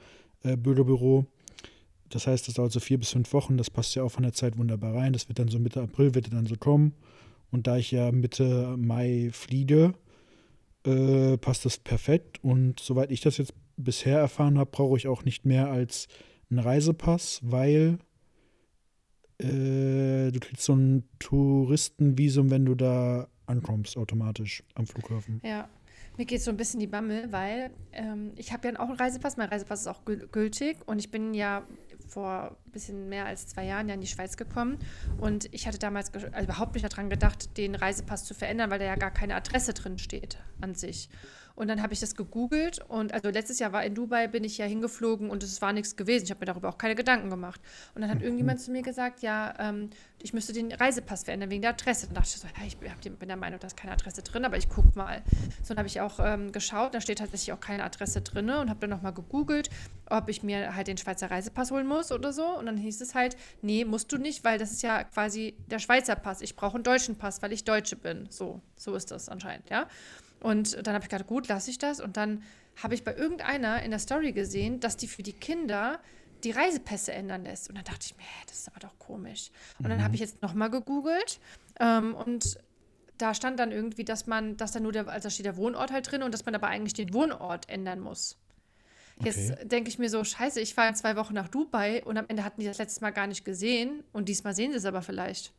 äh, 0.44 0.56
Bürgerbüro. 0.56 1.26
Das 2.08 2.28
heißt, 2.28 2.46
das 2.46 2.54
dauert 2.54 2.70
so 2.70 2.78
vier 2.78 2.98
bis 2.98 3.10
fünf 3.10 3.32
Wochen. 3.32 3.56
Das 3.56 3.68
passt 3.68 3.96
ja 3.96 4.04
auch 4.04 4.12
von 4.12 4.22
der 4.22 4.32
Zeit 4.32 4.56
wunderbar 4.58 4.94
rein. 4.94 5.12
Das 5.12 5.28
wird 5.28 5.40
dann 5.40 5.48
so 5.48 5.58
Mitte 5.58 5.80
April, 5.82 6.14
wird 6.14 6.28
er 6.28 6.34
dann 6.34 6.46
so 6.46 6.54
kommen. 6.54 6.94
Und 7.50 7.66
da 7.66 7.76
ich 7.76 7.90
ja 7.90 8.12
Mitte 8.12 8.76
Mai 8.76 9.30
fliege, 9.32 9.94
äh, 10.84 11.36
passt 11.38 11.64
das 11.64 11.78
perfekt. 11.78 12.42
Und 12.42 12.80
soweit 12.80 13.10
ich 13.10 13.20
das 13.20 13.38
jetzt 13.38 13.54
bisher 13.76 14.18
erfahren 14.18 14.58
habe, 14.58 14.70
brauche 14.70 14.96
ich 14.96 15.08
auch 15.08 15.24
nicht 15.24 15.44
mehr 15.44 15.70
als 15.70 16.08
einen 16.50 16.60
Reisepass, 16.60 17.40
weil 17.42 17.98
äh, 19.38 20.30
du 20.30 20.38
kriegst 20.40 20.64
so 20.64 20.74
ein 20.74 21.04
Touristenvisum, 21.18 22.50
wenn 22.50 22.64
du 22.64 22.74
da 22.74 23.28
ankommst, 23.46 23.96
automatisch 23.96 24.62
am 24.74 24.86
Flughafen. 24.86 25.40
Ja, 25.44 25.68
mir 26.16 26.24
geht 26.24 26.40
so 26.40 26.50
ein 26.50 26.56
bisschen 26.56 26.80
die 26.80 26.86
Bammel, 26.86 27.30
weil 27.30 27.70
ähm, 27.92 28.32
ich 28.36 28.52
habe 28.52 28.68
ja 28.68 28.80
auch 28.80 28.88
einen 28.88 28.96
Reisepass. 28.96 29.36
Mein 29.36 29.48
Reisepass 29.50 29.82
ist 29.82 29.86
auch 29.86 30.04
gül- 30.04 30.26
gültig 30.28 30.78
und 30.86 30.98
ich 30.98 31.10
bin 31.10 31.34
ja 31.34 31.66
vor 32.06 32.56
ein 32.66 32.70
bisschen 32.70 33.08
mehr 33.08 33.26
als 33.26 33.48
zwei 33.48 33.64
Jahren 33.64 33.88
ja 33.88 33.94
in 33.94 34.00
die 34.00 34.06
Schweiz 34.06 34.36
gekommen. 34.36 34.78
Und 35.18 35.52
ich 35.52 35.66
hatte 35.66 35.78
damals 35.78 36.12
also 36.14 36.26
überhaupt 36.26 36.74
nicht 36.74 36.90
daran 36.90 37.10
gedacht, 37.10 37.56
den 37.56 37.74
Reisepass 37.74 38.24
zu 38.24 38.34
verändern, 38.34 38.70
weil 38.70 38.78
da 38.78 38.84
ja 38.84 38.96
gar 38.96 39.10
keine 39.10 39.34
Adresse 39.34 39.74
drin 39.74 39.98
steht 39.98 40.38
an 40.60 40.74
sich. 40.74 41.08
Und 41.56 41.68
dann 41.68 41.82
habe 41.82 41.94
ich 41.94 42.00
das 42.00 42.14
gegoogelt 42.14 42.80
und 42.86 43.14
also 43.14 43.30
letztes 43.30 43.58
Jahr 43.58 43.72
war 43.72 43.82
in 43.82 43.94
Dubai, 43.94 44.28
bin 44.28 44.44
ich 44.44 44.58
ja 44.58 44.66
hingeflogen 44.66 45.30
und 45.30 45.42
es 45.42 45.62
war 45.62 45.72
nichts 45.72 45.96
gewesen. 45.96 46.24
Ich 46.24 46.30
habe 46.30 46.40
mir 46.40 46.46
darüber 46.46 46.68
auch 46.68 46.78
keine 46.78 46.94
Gedanken 46.94 47.30
gemacht. 47.30 47.60
Und 47.94 48.02
dann 48.02 48.10
hat 48.10 48.18
mhm. 48.18 48.24
irgendjemand 48.24 48.60
zu 48.60 48.70
mir 48.70 48.82
gesagt, 48.82 49.22
ja, 49.22 49.54
ähm, 49.58 49.88
ich 50.22 50.34
müsste 50.34 50.52
den 50.52 50.70
Reisepass 50.70 51.24
verändern 51.24 51.50
wegen 51.50 51.62
der 51.62 51.70
Adresse. 51.70 52.06
Dann 52.06 52.14
dachte 52.16 52.28
ich 52.28 52.40
so, 52.40 52.46
ja, 52.46 52.66
ich 52.66 52.76
bin 52.76 53.28
der 53.28 53.36
Meinung, 53.36 53.58
da 53.58 53.66
ist 53.66 53.76
keine 53.76 53.92
Adresse 53.92 54.22
drin, 54.22 54.44
aber 54.44 54.58
ich 54.58 54.68
gucke 54.68 54.90
mal. 54.94 55.22
So, 55.62 55.68
dann 55.68 55.78
habe 55.78 55.88
ich 55.88 56.00
auch 56.00 56.18
ähm, 56.20 56.52
geschaut, 56.52 56.94
da 56.94 57.00
steht 57.00 57.18
tatsächlich 57.18 57.52
auch 57.52 57.60
keine 57.60 57.84
Adresse 57.84 58.20
drin 58.20 58.50
und 58.50 58.68
habe 58.68 58.80
dann 58.80 58.90
nochmal 58.90 59.14
gegoogelt, 59.14 59.70
ob 60.10 60.28
ich 60.28 60.42
mir 60.42 60.76
halt 60.76 60.88
den 60.88 60.98
Schweizer 60.98 61.30
Reisepass 61.30 61.70
holen 61.70 61.86
muss 61.86 62.12
oder 62.12 62.34
so. 62.34 62.58
Und 62.58 62.66
dann 62.66 62.76
hieß 62.76 63.00
es 63.00 63.14
halt, 63.14 63.36
nee, 63.62 63.86
musst 63.86 64.12
du 64.12 64.18
nicht, 64.18 64.44
weil 64.44 64.58
das 64.58 64.72
ist 64.72 64.82
ja 64.82 65.04
quasi 65.04 65.56
der 65.68 65.78
Schweizer 65.78 66.16
Pass. 66.16 66.42
Ich 66.42 66.54
brauche 66.54 66.74
einen 66.74 66.84
deutschen 66.84 67.16
Pass, 67.16 67.40
weil 67.40 67.52
ich 67.52 67.64
Deutsche 67.64 67.96
bin. 67.96 68.26
So, 68.30 68.60
so 68.76 68.94
ist 68.94 69.10
das 69.10 69.30
anscheinend, 69.30 69.70
ja. 69.70 69.86
Und 70.40 70.86
dann 70.86 70.94
habe 70.94 71.04
ich 71.04 71.10
gedacht, 71.10 71.26
gut, 71.26 71.48
lasse 71.48 71.70
ich 71.70 71.78
das. 71.78 72.00
Und 72.00 72.16
dann 72.16 72.42
habe 72.82 72.94
ich 72.94 73.04
bei 73.04 73.14
irgendeiner 73.14 73.82
in 73.82 73.90
der 73.90 74.00
Story 74.00 74.32
gesehen, 74.32 74.80
dass 74.80 74.96
die 74.96 75.08
für 75.08 75.22
die 75.22 75.32
Kinder 75.32 76.00
die 76.44 76.50
Reisepässe 76.50 77.12
ändern 77.12 77.44
lässt. 77.44 77.68
Und 77.68 77.76
dann 77.76 77.84
dachte 77.84 78.00
ich 78.02 78.16
mir, 78.16 78.22
hä, 78.22 78.44
das 78.46 78.58
ist 78.58 78.68
aber 78.68 78.80
doch 78.80 78.98
komisch. 78.98 79.50
Und 79.78 79.88
dann 79.88 80.00
habe 80.00 80.10
mhm. 80.10 80.14
ich 80.14 80.20
jetzt 80.20 80.42
nochmal 80.42 80.70
gegoogelt 80.70 81.40
ähm, 81.80 82.14
und 82.14 82.58
da 83.18 83.32
stand 83.34 83.58
dann 83.58 83.72
irgendwie, 83.72 84.04
dass 84.04 84.26
man, 84.26 84.56
dass 84.56 84.72
da 84.72 84.80
nur 84.80 84.92
der, 84.92 85.08
also 85.08 85.30
steht 85.30 85.46
der 85.46 85.56
Wohnort 85.56 85.90
halt 85.90 86.10
drin 86.10 86.22
und 86.22 86.34
dass 86.34 86.44
man 86.44 86.54
aber 86.54 86.68
eigentlich 86.68 86.92
den 86.92 87.14
Wohnort 87.14 87.68
ändern 87.68 88.00
muss. 88.00 88.36
Jetzt 89.20 89.52
okay. 89.52 89.66
denke 89.66 89.88
ich 89.88 89.98
mir 89.98 90.10
so, 90.10 90.22
scheiße, 90.22 90.60
ich 90.60 90.74
fahre 90.74 90.90
in 90.90 90.94
zwei 90.94 91.16
Wochen 91.16 91.32
nach 91.32 91.48
Dubai 91.48 92.04
und 92.04 92.18
am 92.18 92.26
Ende 92.28 92.44
hatten 92.44 92.60
die 92.60 92.66
das 92.66 92.76
letztes 92.76 93.00
Mal 93.00 93.10
gar 93.10 93.26
nicht 93.26 93.44
gesehen 93.44 94.04
und 94.12 94.28
diesmal 94.28 94.54
sehen 94.54 94.72
sie 94.72 94.78
es 94.78 94.84
aber 94.84 95.00
vielleicht. 95.00 95.54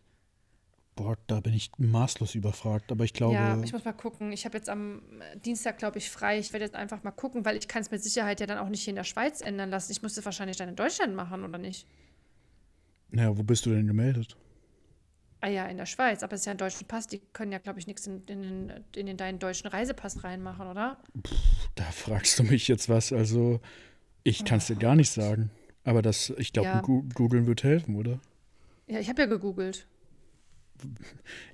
Boah, 0.98 1.16
da 1.28 1.40
bin 1.42 1.54
ich 1.54 1.70
maßlos 1.78 2.34
überfragt, 2.34 2.92
aber 2.92 3.04
ich 3.04 3.14
glaube. 3.14 3.36
Ja, 3.36 3.62
ich 3.64 3.72
muss 3.72 3.86
mal 3.86 3.94
gucken. 3.94 4.32
Ich 4.32 4.46
habe 4.46 4.58
jetzt 4.58 4.68
am 4.68 5.04
Dienstag, 5.46 5.78
glaube 5.78 6.00
ich, 6.00 6.10
frei. 6.10 6.40
Ich 6.40 6.52
werde 6.54 6.66
jetzt 6.66 6.76
einfach 6.76 7.04
mal 7.04 7.12
gucken, 7.12 7.46
weil 7.46 7.56
ich 7.56 7.68
kann 7.68 7.84
es 7.84 7.92
mit 7.92 8.04
Sicherheit 8.04 8.40
ja 8.40 8.48
dann 8.48 8.58
auch 8.58 8.68
nicht 8.68 8.82
hier 8.82 8.92
in 8.92 8.96
der 8.96 9.04
Schweiz 9.04 9.42
ändern 9.42 9.70
lassen. 9.70 9.92
Ich 9.92 10.02
muss 10.02 10.18
es 10.18 10.26
wahrscheinlich 10.26 10.58
dann 10.58 10.70
in 10.70 10.76
Deutschland 10.76 11.16
machen, 11.16 11.44
oder 11.44 11.60
nicht? 11.60 11.86
Naja, 13.12 13.38
wo 13.38 13.44
bist 13.44 13.68
du 13.68 13.70
denn 13.70 13.86
gemeldet? 13.86 14.36
Ah 15.40 15.50
ja, 15.50 15.68
in 15.68 15.78
der 15.78 15.86
Schweiz, 15.86 16.24
aber 16.24 16.34
es 16.34 16.42
ist 16.42 16.46
ja 16.48 16.54
ein 16.54 16.58
deutscher 16.58 16.86
Pass. 16.86 17.06
Die 17.06 17.22
können 17.32 17.52
ja, 17.52 17.60
glaube 17.60 17.78
ich, 17.78 17.86
nichts 17.86 18.08
in, 18.08 18.24
in, 18.26 18.74
in, 18.96 19.08
in 19.08 19.18
deinen 19.18 19.38
deutschen 19.38 19.68
Reisepass 19.68 20.24
reinmachen, 20.24 20.66
oder? 20.66 20.98
Puh, 21.22 21.36
da 21.76 21.84
fragst 21.84 22.40
du 22.40 22.44
mich 22.44 22.68
jetzt 22.68 22.90
was. 22.90 23.14
Also, 23.14 23.62
ich 24.24 24.46
kann 24.46 24.58
es 24.58 24.66
dir 24.66 24.78
gar 24.78 24.96
nicht 24.96 25.12
sagen. 25.12 25.52
Aber 25.84 26.02
das, 26.02 26.34
ich 26.40 26.54
glaube, 26.54 26.70
ja. 26.70 26.82
Googeln 26.82 27.46
wird 27.46 27.62
helfen, 27.62 27.98
oder? 27.98 28.20
Ja, 28.88 29.00
ich 29.00 29.10
habe 29.10 29.22
ja 29.22 29.28
gegoogelt 29.28 29.88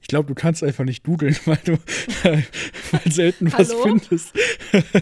ich 0.01 0.08
glaube, 0.08 0.27
du 0.27 0.36
kannst 0.36 0.63
einfach 0.63 0.84
nicht 0.84 1.03
googeln, 1.03 1.36
weil 1.46 1.60
du 1.63 1.77
weil 2.24 3.12
selten 3.12 3.51
was 3.51 3.70
Hallo? 3.70 3.84
findest. 3.84 4.34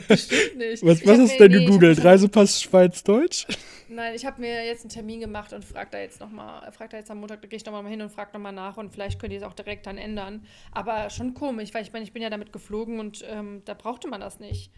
Bestimmt 0.08 0.58
nicht. 0.58 0.86
Was, 0.86 1.06
was 1.06 1.20
hast 1.20 1.40
du 1.40 1.50
denn 1.50 1.66
gegoogelt? 1.66 2.04
Reisepass 2.04 2.62
Schweiz-Deutsch? 2.62 3.48
Nein, 3.90 4.16
ich 4.16 4.26
habe 4.26 4.40
mir 4.40 4.66
jetzt 4.66 4.82
einen 4.82 4.90
Termin 4.90 5.20
gemacht 5.20 5.52
und 5.54 5.66
frage 5.66 5.90
da 5.92 6.00
jetzt 6.00 6.20
nochmal, 6.20 6.72
frage 6.72 6.92
da 6.92 6.98
jetzt 6.98 7.12
am 7.12 7.20
Montag, 7.20 7.42
da 7.42 7.48
gehe 7.48 7.58
ich 7.58 7.66
nochmal 7.66 7.86
hin 7.88 8.02
und 8.02 8.12
frage 8.12 8.32
nochmal 8.34 8.54
nach 8.54 8.78
und 8.78 8.92
vielleicht 8.94 9.20
könnt 9.20 9.34
ihr 9.34 9.40
es 9.40 9.44
auch 9.44 9.54
direkt 9.54 9.86
dann 9.86 9.98
ändern. 9.98 10.46
Aber 10.72 11.10
schon 11.10 11.34
komisch, 11.34 11.74
weil 11.74 11.84
ich 11.84 11.92
meine, 11.92 12.04
ich 12.04 12.14
bin 12.14 12.22
ja 12.22 12.30
damit 12.30 12.54
geflogen 12.54 13.00
und 13.00 13.24
ähm, 13.28 13.64
da 13.66 13.74
brauchte 13.74 14.08
man 14.08 14.22
das 14.22 14.40
nicht. 14.40 14.72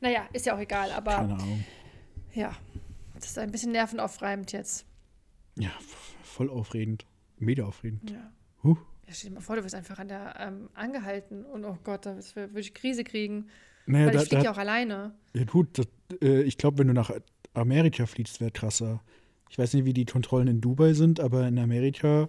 Naja, 0.00 0.28
ist 0.32 0.46
ja 0.46 0.54
auch 0.54 0.60
egal, 0.60 0.90
aber. 0.90 1.12
Keine 1.12 1.34
Ahnung. 1.34 1.64
Ja, 2.34 2.54
das 3.14 3.26
ist 3.26 3.38
ein 3.38 3.50
bisschen 3.50 3.72
nervenaufreibend 3.72 4.52
jetzt. 4.52 4.84
Ja, 5.58 5.70
voll 6.22 6.50
aufregend. 6.50 7.06
Mega 7.38 7.64
aufregend. 7.64 8.10
Ja. 8.10 8.32
Huh. 8.62 8.76
Ja, 9.06 9.14
stell 9.14 9.30
dir 9.30 9.34
mal 9.36 9.40
vor, 9.40 9.56
du 9.56 9.64
wirst 9.64 9.74
einfach 9.74 9.98
an 9.98 10.08
der 10.08 10.34
ähm, 10.38 10.68
angehalten 10.74 11.44
und 11.44 11.64
oh 11.64 11.78
Gott, 11.84 12.06
da 12.06 12.16
würde 12.34 12.60
ich 12.60 12.74
Krise 12.74 13.04
kriegen. 13.04 13.48
Naja, 13.86 14.06
Weil 14.06 14.14
da, 14.14 14.22
ich 14.22 14.28
fliege 14.28 14.44
ja 14.44 14.52
auch 14.52 14.58
alleine. 14.58 15.14
Ja, 15.34 15.44
gut, 15.44 15.78
das, 15.78 15.86
äh, 16.20 16.42
ich 16.42 16.58
glaube, 16.58 16.78
wenn 16.78 16.88
du 16.88 16.94
nach 16.94 17.10
Amerika 17.54 18.06
fliegst, 18.06 18.40
wäre 18.40 18.50
krasser. 18.50 19.00
Ich 19.48 19.58
weiß 19.58 19.74
nicht, 19.74 19.84
wie 19.84 19.92
die 19.92 20.04
Kontrollen 20.04 20.48
in 20.48 20.60
Dubai 20.60 20.92
sind, 20.92 21.20
aber 21.20 21.46
in 21.46 21.58
Amerika 21.58 22.28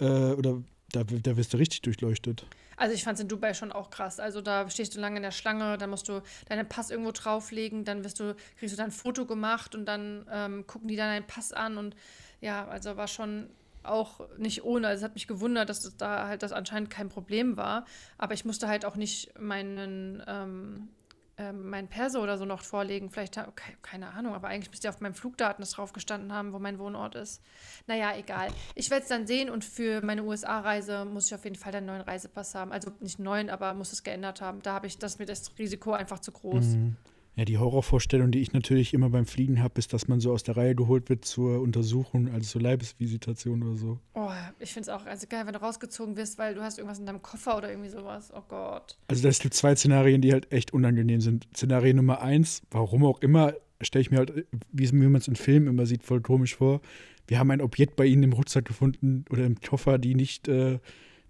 äh, 0.00 0.04
oder 0.04 0.62
da, 0.92 1.02
da 1.04 1.36
wirst 1.36 1.52
du 1.52 1.56
richtig 1.56 1.82
durchleuchtet. 1.82 2.46
Also 2.76 2.94
ich 2.94 3.04
fand 3.04 3.16
es 3.16 3.22
in 3.22 3.28
Dubai 3.28 3.54
schon 3.54 3.72
auch 3.72 3.90
krass. 3.90 4.20
Also 4.20 4.40
da 4.40 4.68
stehst 4.68 4.94
du 4.96 5.00
lange 5.00 5.16
in 5.16 5.22
der 5.22 5.30
Schlange, 5.30 5.78
dann 5.78 5.90
musst 5.90 6.08
du 6.08 6.22
deinen 6.48 6.68
Pass 6.68 6.90
irgendwo 6.90 7.12
drauflegen, 7.12 7.84
dann 7.84 8.04
wirst 8.04 8.20
du, 8.20 8.34
kriegst 8.58 8.72
du 8.72 8.76
dann 8.76 8.88
ein 8.88 8.92
Foto 8.92 9.26
gemacht 9.26 9.74
und 9.74 9.86
dann 9.86 10.26
ähm, 10.30 10.66
gucken 10.66 10.88
die 10.88 10.96
dann 10.96 11.08
deinen 11.08 11.26
Pass 11.26 11.52
an 11.52 11.76
und 11.76 11.96
ja, 12.40 12.66
also 12.66 12.96
war 12.96 13.08
schon 13.08 13.48
auch 13.86 14.20
nicht 14.38 14.64
ohne. 14.64 14.88
Also 14.88 15.00
es 15.00 15.04
hat 15.04 15.14
mich 15.14 15.26
gewundert, 15.26 15.68
dass 15.68 15.82
das 15.82 15.96
da 15.96 16.26
halt 16.26 16.42
das 16.42 16.52
anscheinend 16.52 16.90
kein 16.90 17.08
Problem 17.08 17.56
war. 17.56 17.84
Aber 18.18 18.34
ich 18.34 18.44
musste 18.44 18.68
halt 18.68 18.84
auch 18.84 18.96
nicht 18.96 19.38
meinen, 19.38 20.22
ähm, 20.26 20.88
ähm, 21.36 21.68
meinen 21.68 21.88
Perso 21.88 22.22
oder 22.22 22.38
so 22.38 22.44
noch 22.44 22.62
vorlegen. 22.62 23.10
Vielleicht, 23.10 23.38
keine 23.82 24.12
Ahnung, 24.12 24.34
aber 24.34 24.48
eigentlich 24.48 24.70
müsste 24.70 24.86
ja 24.86 24.92
auf 24.92 25.00
meinem 25.00 25.14
Flugdaten 25.14 25.62
das 25.62 25.72
drauf 25.72 25.92
gestanden 25.92 26.32
haben, 26.32 26.52
wo 26.52 26.58
mein 26.58 26.78
Wohnort 26.78 27.14
ist. 27.16 27.42
Naja, 27.86 28.16
egal. 28.16 28.48
Ich 28.74 28.90
werde 28.90 29.02
es 29.02 29.08
dann 29.08 29.26
sehen 29.26 29.50
und 29.50 29.64
für 29.64 30.00
meine 30.02 30.22
USA-Reise 30.22 31.04
muss 31.04 31.26
ich 31.26 31.34
auf 31.34 31.44
jeden 31.44 31.56
Fall 31.56 31.74
einen 31.74 31.86
neuen 31.86 32.02
Reisepass 32.02 32.54
haben. 32.54 32.72
Also 32.72 32.92
nicht 33.00 33.18
neuen, 33.18 33.50
aber 33.50 33.74
muss 33.74 33.92
es 33.92 34.02
geändert 34.02 34.40
haben. 34.40 34.62
Da 34.62 34.74
habe 34.74 34.86
ich 34.86 34.98
das 34.98 35.18
mit 35.18 35.28
das 35.28 35.58
Risiko 35.58 35.92
einfach 35.92 36.20
zu 36.20 36.30
groß. 36.30 36.64
Mhm. 36.64 36.96
Ja, 37.36 37.44
die 37.44 37.58
Horrorvorstellung, 37.58 38.30
die 38.30 38.40
ich 38.40 38.52
natürlich 38.52 38.94
immer 38.94 39.10
beim 39.10 39.26
Fliegen 39.26 39.60
habe, 39.60 39.78
ist, 39.78 39.92
dass 39.92 40.06
man 40.06 40.20
so 40.20 40.32
aus 40.32 40.44
der 40.44 40.56
Reihe 40.56 40.76
geholt 40.76 41.08
wird 41.08 41.24
zur 41.24 41.60
Untersuchung, 41.60 42.28
also 42.28 42.46
zur 42.46 42.62
Leibesvisitation 42.62 43.62
oder 43.64 43.76
so. 43.76 43.98
Oh, 44.14 44.30
ich 44.60 44.72
finde 44.72 44.88
es 44.88 44.88
auch 44.88 45.04
also 45.04 45.26
geil, 45.28 45.44
wenn 45.44 45.52
du 45.52 45.60
rausgezogen 45.60 46.16
wirst, 46.16 46.38
weil 46.38 46.54
du 46.54 46.62
hast 46.62 46.78
irgendwas 46.78 47.00
in 47.00 47.06
deinem 47.06 47.22
Koffer 47.22 47.56
oder 47.56 47.70
irgendwie 47.70 47.90
sowas. 47.90 48.32
Oh 48.32 48.42
Gott. 48.46 48.96
Also 49.08 49.26
es 49.26 49.40
gibt 49.40 49.54
zwei 49.54 49.74
Szenarien, 49.74 50.20
die 50.20 50.32
halt 50.32 50.52
echt 50.52 50.72
unangenehm 50.72 51.20
sind. 51.20 51.48
Szenario 51.56 51.94
Nummer 51.94 52.22
eins, 52.22 52.62
warum 52.70 53.04
auch 53.04 53.20
immer, 53.20 53.54
stelle 53.80 54.02
ich 54.02 54.12
mir 54.12 54.18
halt, 54.18 54.46
wie, 54.70 54.92
wie 54.92 54.92
man 54.92 55.16
es 55.16 55.26
in 55.26 55.34
Filmen 55.34 55.66
immer 55.66 55.86
sieht, 55.86 56.04
voll 56.04 56.20
komisch 56.20 56.54
vor. 56.54 56.80
Wir 57.26 57.40
haben 57.40 57.50
ein 57.50 57.62
Objekt 57.62 57.96
bei 57.96 58.04
Ihnen 58.04 58.22
im 58.22 58.32
Rucksack 58.32 58.64
gefunden 58.64 59.24
oder 59.30 59.44
im 59.44 59.60
Koffer, 59.60 59.98
die 59.98 60.14
nicht 60.14 60.46
äh, 60.46 60.78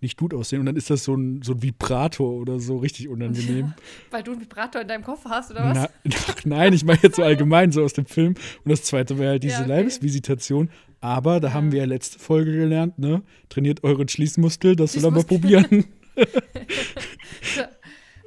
nicht 0.05 0.17
gut 0.17 0.33
aussehen. 0.33 0.61
Und 0.61 0.67
dann 0.67 0.77
ist 0.77 0.91
das 0.91 1.03
so 1.05 1.15
ein, 1.15 1.43
so 1.43 1.53
ein 1.53 1.63
Vibrator 1.63 2.33
oder 2.33 2.61
so 2.61 2.77
richtig 2.79 3.09
unangenehm. 3.09 3.75
Weil 4.11 4.23
du 4.23 4.33
einen 4.33 4.43
Vibrator 4.43 4.83
in 4.83 4.89
deinem 4.89 5.03
Koffer 5.03 5.31
hast, 5.31 5.51
oder 5.51 5.65
was? 5.65 5.75
Na, 5.75 5.89
ach, 6.29 6.45
nein, 6.45 6.73
ich 6.73 6.85
meine 6.85 7.01
jetzt 7.03 7.17
so 7.17 7.23
allgemein, 7.23 7.73
so 7.73 7.83
aus 7.83 7.95
dem 7.95 8.07
Film. 8.07 8.35
Und 8.65 8.71
das 8.71 8.85
zweite 8.85 9.19
wäre 9.19 9.33
halt 9.33 9.43
diese 9.43 9.55
ja, 9.55 9.61
okay. 9.61 9.69
Leibesvisitation. 9.71 10.71
Aber 11.01 11.41
da 11.41 11.49
ja. 11.49 11.55
haben 11.55 11.73
wir 11.73 11.81
ja 11.81 11.87
letzte 11.87 12.19
Folge 12.19 12.53
gelernt, 12.53 12.99
ne? 12.99 13.23
Trainiert 13.49 13.83
euren 13.83 14.09
Schließmuskel, 14.09 14.77
das 14.77 14.93
soll 14.93 15.05
er 15.05 15.11
mal 15.11 15.25
probieren. 15.25 15.87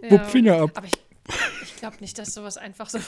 ja. 0.10 0.24
Finger 0.26 0.62
ab. 0.62 0.72
Aber 0.76 0.86
ich, 0.86 0.98
ich 1.64 1.76
glaube 1.78 1.98
nicht, 2.02 2.18
dass 2.20 2.34
sowas 2.34 2.58
einfach 2.58 2.90
so. 2.90 3.00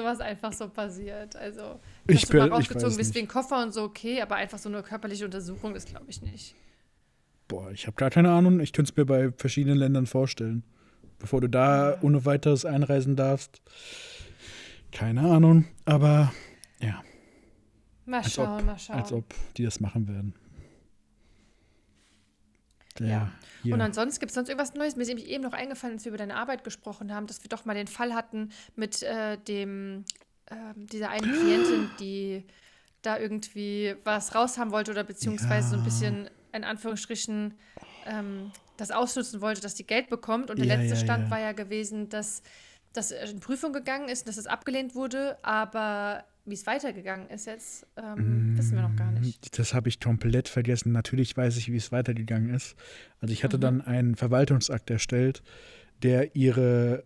sowas 0.00 0.20
einfach 0.20 0.52
so 0.52 0.68
passiert. 0.68 1.36
Also, 1.36 1.80
dass 2.06 2.16
ich 2.16 2.26
du 2.26 2.36
mal 2.38 2.48
rausgezogen 2.48 2.96
bist 2.96 3.14
wegen 3.14 3.28
Koffer 3.28 3.62
und 3.62 3.72
so, 3.72 3.82
okay, 3.82 4.20
aber 4.20 4.36
einfach 4.36 4.58
so 4.58 4.68
eine 4.68 4.82
körperliche 4.82 5.24
Untersuchung 5.24 5.74
ist, 5.74 5.88
glaube 5.88 6.06
ich, 6.08 6.22
nicht. 6.22 6.54
Boah, 7.50 7.72
ich 7.72 7.88
habe 7.88 7.96
gar 7.96 8.10
keine 8.10 8.30
Ahnung. 8.30 8.60
Ich 8.60 8.72
könnte 8.72 8.92
es 8.92 8.96
mir 8.96 9.04
bei 9.04 9.32
verschiedenen 9.32 9.76
Ländern 9.76 10.06
vorstellen. 10.06 10.62
Bevor 11.18 11.40
du 11.40 11.48
da 11.48 11.98
ohne 12.00 12.24
weiteres 12.24 12.64
einreisen 12.64 13.16
darfst. 13.16 13.60
Keine 14.92 15.22
Ahnung, 15.22 15.64
aber 15.84 16.32
ja. 16.78 17.02
Mal 18.06 18.22
schauen, 18.22 18.60
ob, 18.60 18.66
mal 18.66 18.78
schauen. 18.78 18.96
Als 18.96 19.12
ob 19.12 19.24
die 19.56 19.64
das 19.64 19.80
machen 19.80 20.06
werden. 20.06 20.34
Der, 23.00 23.32
ja. 23.64 23.74
Und 23.74 23.80
ansonsten 23.80 24.20
gibt 24.20 24.30
es 24.30 24.34
sonst 24.36 24.48
irgendwas 24.48 24.74
Neues? 24.74 24.94
Mir 24.94 25.02
ist 25.02 25.08
nämlich 25.08 25.28
eben 25.28 25.42
noch 25.42 25.52
eingefallen, 25.52 25.96
als 25.96 26.04
wir 26.04 26.10
über 26.10 26.18
deine 26.18 26.36
Arbeit 26.36 26.62
gesprochen 26.62 27.12
haben, 27.12 27.26
dass 27.26 27.42
wir 27.42 27.48
doch 27.48 27.64
mal 27.64 27.74
den 27.74 27.88
Fall 27.88 28.14
hatten 28.14 28.50
mit 28.76 29.02
äh, 29.02 29.38
dem, 29.38 30.04
äh, 30.46 30.54
dieser 30.76 31.10
einen 31.10 31.32
Klientin, 31.32 31.90
die 31.98 32.44
da 33.02 33.18
irgendwie 33.18 33.96
was 34.04 34.36
raus 34.36 34.56
haben 34.56 34.70
wollte 34.70 34.92
oder 34.92 35.02
beziehungsweise 35.02 35.66
ja. 35.66 35.70
so 35.70 35.76
ein 35.78 35.84
bisschen 35.84 36.30
in 36.52 36.64
Anführungsstrichen 36.64 37.54
ähm, 38.06 38.52
das 38.76 38.90
ausnutzen 38.90 39.40
wollte, 39.40 39.60
dass 39.60 39.74
die 39.74 39.86
Geld 39.86 40.08
bekommt. 40.08 40.50
Und 40.50 40.58
der 40.58 40.66
ja, 40.66 40.76
letzte 40.76 40.94
ja, 40.94 41.00
Stand 41.00 41.24
ja. 41.24 41.30
war 41.30 41.40
ja 41.40 41.52
gewesen, 41.52 42.08
dass 42.08 42.42
das 42.92 43.12
in 43.12 43.40
Prüfung 43.40 43.72
gegangen 43.72 44.08
ist, 44.08 44.26
dass 44.26 44.36
es 44.36 44.46
abgelehnt 44.46 44.94
wurde, 44.94 45.38
aber 45.42 46.24
wie 46.44 46.54
es 46.54 46.66
weitergegangen 46.66 47.28
ist 47.28 47.46
jetzt, 47.46 47.86
ähm, 47.96 48.54
mm, 48.54 48.58
wissen 48.58 48.74
wir 48.74 48.82
noch 48.82 48.96
gar 48.96 49.12
nicht. 49.12 49.58
Das 49.58 49.74
habe 49.74 49.88
ich 49.88 50.00
komplett 50.00 50.48
vergessen. 50.48 50.90
Natürlich 50.92 51.36
weiß 51.36 51.56
ich, 51.58 51.70
wie 51.70 51.76
es 51.76 51.92
weitergegangen 51.92 52.52
ist. 52.52 52.74
Also 53.20 53.32
ich 53.32 53.44
hatte 53.44 53.58
mhm. 53.58 53.60
dann 53.60 53.80
einen 53.82 54.16
Verwaltungsakt 54.16 54.90
erstellt, 54.90 55.42
der 56.02 56.34
ihre, 56.34 57.04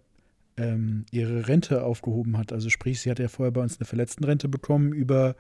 ähm, 0.57 1.05
ihre 1.11 1.49
Rente 1.49 1.83
aufgehoben 1.85 2.39
hat. 2.39 2.53
Also 2.53 2.71
sprich, 2.71 3.01
sie 3.01 3.11
hat 3.11 3.19
ja 3.19 3.29
vorher 3.29 3.53
bei 3.53 3.61
uns 3.61 3.79
eine 3.79 3.87
Verletztenrente 3.87 4.49
bekommen 4.49 4.93
über 4.93 5.35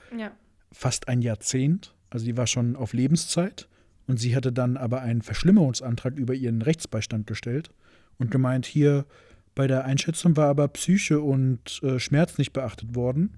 fast 0.73 1.09
ein 1.09 1.23
Jahrzehnt. 1.23 1.95
Also 2.11 2.27
die 2.27 2.37
war 2.37 2.47
schon 2.47 2.77
auf 2.77 2.93
Lebenszeit. 2.93 3.69
Und 4.07 4.19
sie 4.19 4.37
hatte 4.37 4.53
dann 4.53 4.77
aber 4.77 5.01
einen 5.01 5.23
Verschlimmerungsantrag 5.23 6.17
über 6.17 6.35
ihren 6.35 6.63
Rechtsbeistand 6.63 7.27
gestellt 7.27 7.71
und 8.19 8.31
gemeint, 8.31 8.67
hier 8.67 9.07
bei 9.55 9.67
der 9.67 9.85
Einschätzung 9.85 10.37
war 10.37 10.49
aber 10.49 10.69
Psyche 10.69 11.21
und 11.21 11.81
äh, 11.83 11.99
Schmerz 11.99 12.39
nicht 12.39 12.53
beachtet 12.53 12.95
worden. 12.95 13.37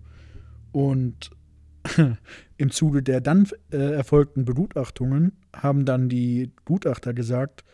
Und 0.73 1.31
im 2.57 2.71
Zuge 2.71 3.03
der 3.03 3.21
dann 3.21 3.49
äh, 3.71 3.77
erfolgten 3.77 4.45
Begutachtungen 4.45 5.33
haben 5.55 5.85
dann 5.85 6.09
die 6.09 6.53
Gutachter 6.65 7.15
gesagt, 7.15 7.65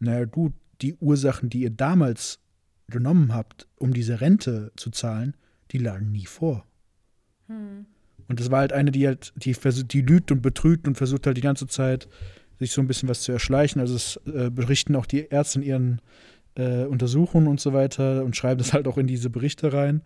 naja 0.00 0.24
gut, 0.24 0.52
die 0.82 0.94
Ursachen, 0.94 1.48
die 1.48 1.62
ihr 1.62 1.70
damals 1.70 2.40
genommen 2.88 3.32
habt, 3.32 3.68
um 3.76 3.94
diese 3.94 4.20
Rente 4.20 4.72
zu 4.76 4.90
zahlen, 4.90 5.36
die 5.70 5.78
lagen 5.78 6.12
nie 6.12 6.26
vor. 6.26 6.66
Hm. 7.46 7.86
Und 8.28 8.40
das 8.40 8.50
war 8.50 8.60
halt 8.60 8.72
eine, 8.72 8.90
die 8.90 9.06
halt, 9.06 9.32
die, 9.36 9.54
die 9.54 10.00
lügt 10.00 10.32
und 10.32 10.42
betrügt 10.42 10.86
und 10.88 10.96
versucht 10.96 11.26
halt 11.26 11.36
die 11.36 11.42
ganze 11.42 11.66
Zeit, 11.66 12.08
sich 12.58 12.72
so 12.72 12.80
ein 12.80 12.86
bisschen 12.86 13.08
was 13.08 13.22
zu 13.22 13.32
erschleichen. 13.32 13.80
Also 13.80 13.96
es 13.96 14.20
äh, 14.26 14.50
berichten 14.50 14.96
auch 14.96 15.06
die 15.06 15.26
Ärzte 15.28 15.58
in 15.60 15.64
ihren 15.64 16.00
äh, 16.56 16.84
Untersuchungen 16.84 17.48
und 17.48 17.60
so 17.60 17.72
weiter 17.72 18.24
und 18.24 18.36
schreiben 18.36 18.58
das 18.58 18.72
halt 18.72 18.86
auch 18.86 18.98
in 18.98 19.06
diese 19.06 19.30
Berichte 19.30 19.72
rein. 19.72 20.02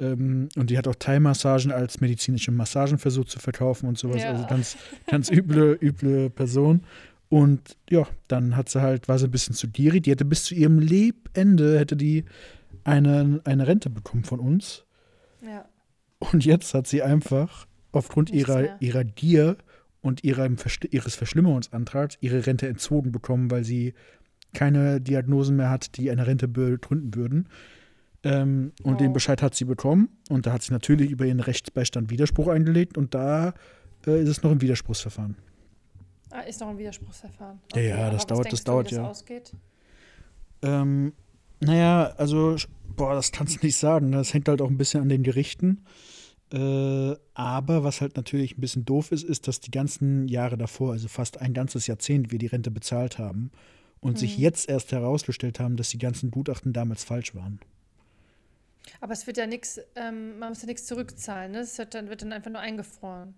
Ähm, 0.00 0.48
und 0.56 0.70
die 0.70 0.78
hat 0.78 0.88
auch 0.88 0.94
Thai-Massagen 0.94 1.72
als 1.72 2.00
medizinische 2.00 2.50
Massagen 2.50 2.98
versucht 2.98 3.30
zu 3.30 3.38
verkaufen 3.38 3.88
und 3.88 3.98
sowas. 3.98 4.22
Ja. 4.22 4.30
Also 4.30 4.46
ganz, 4.46 4.76
ganz 5.06 5.30
üble, 5.30 5.78
üble 5.80 6.30
Person. 6.30 6.82
Und 7.28 7.76
ja, 7.90 8.06
dann 8.28 8.56
hat 8.56 8.68
sie 8.68 8.80
halt, 8.80 9.08
war 9.08 9.18
sie 9.18 9.26
ein 9.26 9.30
bisschen 9.30 9.54
zu 9.54 9.68
gierig. 9.68 10.04
Die 10.04 10.10
hätte 10.10 10.24
bis 10.24 10.44
zu 10.44 10.54
ihrem 10.54 10.78
Lebende 10.78 11.78
hätte 11.78 11.96
die 11.96 12.24
eine, 12.84 13.40
eine 13.44 13.66
Rente 13.66 13.90
bekommen 13.90 14.24
von 14.24 14.40
uns. 14.40 14.84
Ja. 15.42 15.64
Und 16.32 16.44
jetzt 16.44 16.74
hat 16.74 16.86
sie 16.86 17.02
einfach 17.02 17.66
aufgrund 17.92 18.30
ihrer, 18.30 18.80
ihrer 18.80 19.04
Gier 19.04 19.56
und 20.00 20.24
ihrem, 20.24 20.56
ihres 20.90 21.14
Verschlimmerungsantrags 21.14 22.18
ihre 22.20 22.46
Rente 22.46 22.68
entzogen 22.68 23.12
bekommen, 23.12 23.50
weil 23.50 23.64
sie 23.64 23.94
keine 24.52 25.00
Diagnosen 25.00 25.56
mehr 25.56 25.70
hat, 25.70 25.96
die 25.96 26.10
eine 26.10 26.26
Rente 26.26 26.46
begründen 26.48 27.14
würden. 27.14 27.48
Ähm, 28.22 28.72
und 28.82 28.94
oh. 28.94 28.98
den 28.98 29.12
Bescheid 29.12 29.42
hat 29.42 29.54
sie 29.54 29.64
bekommen. 29.64 30.08
Und 30.28 30.46
da 30.46 30.52
hat 30.52 30.62
sie 30.62 30.72
natürlich 30.72 31.10
über 31.10 31.26
ihren 31.26 31.40
Rechtsbeistand 31.40 32.10
Widerspruch 32.10 32.48
eingelegt. 32.48 32.96
Und 32.96 33.14
da 33.14 33.54
äh, 34.06 34.22
ist 34.22 34.28
es 34.28 34.42
noch 34.42 34.52
im 34.52 34.60
Widerspruchsverfahren. 34.60 35.36
Ah, 36.30 36.40
ist 36.40 36.60
noch 36.60 36.68
ein 36.68 36.78
Widerspruchsverfahren. 36.78 37.60
Okay. 37.70 37.90
Ja, 37.90 37.98
ja, 37.98 38.10
das 38.10 38.26
dauert, 38.26 38.52
das 38.52 38.64
dauert 38.64 38.90
du, 38.90 38.96
ja. 38.96 39.08
Das 39.08 39.24
ähm, 40.62 41.12
naja, 41.60 42.14
also, 42.16 42.56
boah, 42.96 43.14
das 43.14 43.30
kannst 43.30 43.62
du 43.62 43.66
nicht 43.66 43.76
sagen. 43.76 44.10
Ne? 44.10 44.16
Das 44.16 44.34
hängt 44.34 44.48
halt 44.48 44.60
auch 44.60 44.70
ein 44.70 44.78
bisschen 44.78 45.02
an 45.02 45.08
den 45.08 45.22
Gerichten. 45.22 45.84
Äh, 46.52 47.16
aber 47.34 47.84
was 47.84 48.00
halt 48.00 48.16
natürlich 48.16 48.56
ein 48.56 48.60
bisschen 48.60 48.84
doof 48.84 49.12
ist, 49.12 49.24
ist, 49.24 49.48
dass 49.48 49.60
die 49.60 49.70
ganzen 49.70 50.28
Jahre 50.28 50.56
davor, 50.56 50.92
also 50.92 51.08
fast 51.08 51.40
ein 51.40 51.54
ganzes 51.54 51.86
Jahrzehnt, 51.86 52.30
wir 52.30 52.38
die 52.38 52.46
Rente 52.46 52.70
bezahlt 52.70 53.18
haben 53.18 53.50
und 54.00 54.14
mhm. 54.14 54.18
sich 54.18 54.38
jetzt 54.38 54.68
erst 54.68 54.92
herausgestellt 54.92 55.58
haben, 55.58 55.76
dass 55.76 55.88
die 55.88 55.98
ganzen 55.98 56.30
Gutachten 56.30 56.72
damals 56.72 57.04
falsch 57.04 57.34
waren. 57.34 57.58
Aber 59.00 59.14
es 59.14 59.26
wird 59.26 59.38
ja 59.38 59.46
nichts, 59.46 59.80
ähm, 59.96 60.38
man 60.38 60.50
muss 60.50 60.60
ja 60.60 60.66
nichts 60.66 60.86
zurückzahlen, 60.86 61.52
ne? 61.52 61.60
Es 61.60 61.78
wird 61.78 61.94
dann, 61.94 62.08
wird 62.08 62.22
dann 62.22 62.32
einfach 62.32 62.50
nur 62.50 62.60
eingefroren. 62.60 63.34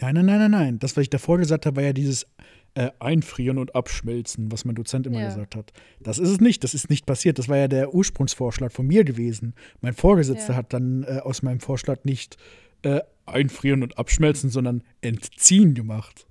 Nein, 0.00 0.14
nein, 0.14 0.26
nein, 0.26 0.38
nein, 0.38 0.50
nein. 0.50 0.78
Das, 0.78 0.96
was 0.96 1.02
ich 1.02 1.10
davor 1.10 1.38
gesagt 1.38 1.66
habe, 1.66 1.76
war 1.76 1.84
ja 1.84 1.92
dieses 1.92 2.26
äh, 2.74 2.90
Einfrieren 2.98 3.58
und 3.58 3.74
Abschmelzen, 3.74 4.50
was 4.50 4.64
mein 4.64 4.74
Dozent 4.74 5.06
immer 5.06 5.20
ja. 5.20 5.28
gesagt 5.28 5.56
hat. 5.56 5.72
Das 6.00 6.18
ist 6.18 6.28
es 6.28 6.40
nicht, 6.40 6.64
das 6.64 6.74
ist 6.74 6.90
nicht 6.90 7.06
passiert. 7.06 7.38
Das 7.38 7.48
war 7.48 7.56
ja 7.56 7.68
der 7.68 7.94
Ursprungsvorschlag 7.94 8.72
von 8.72 8.86
mir 8.86 9.04
gewesen. 9.04 9.54
Mein 9.80 9.94
Vorgesetzter 9.94 10.52
ja. 10.52 10.58
hat 10.58 10.72
dann 10.72 11.04
äh, 11.04 11.20
aus 11.22 11.42
meinem 11.42 11.60
Vorschlag 11.60 12.04
nicht 12.04 12.36
äh, 12.82 13.00
Einfrieren 13.26 13.82
und 13.82 13.96
Abschmelzen, 13.96 14.50
sondern 14.50 14.82
Entziehen 15.00 15.74
gemacht. 15.74 16.26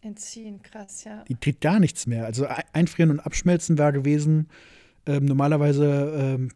Entziehen, 0.00 0.60
krass, 0.62 1.04
ja. 1.04 1.22
Die 1.28 1.36
kriegt 1.36 1.60
gar 1.60 1.78
nichts 1.78 2.06
mehr. 2.06 2.24
Also 2.24 2.46
Einfrieren 2.72 3.10
und 3.10 3.20
Abschmelzen 3.20 3.78
war 3.78 3.92
gewesen, 3.92 4.48
ähm, 5.06 5.26
normalerweise 5.26 6.12
ähm, 6.16 6.48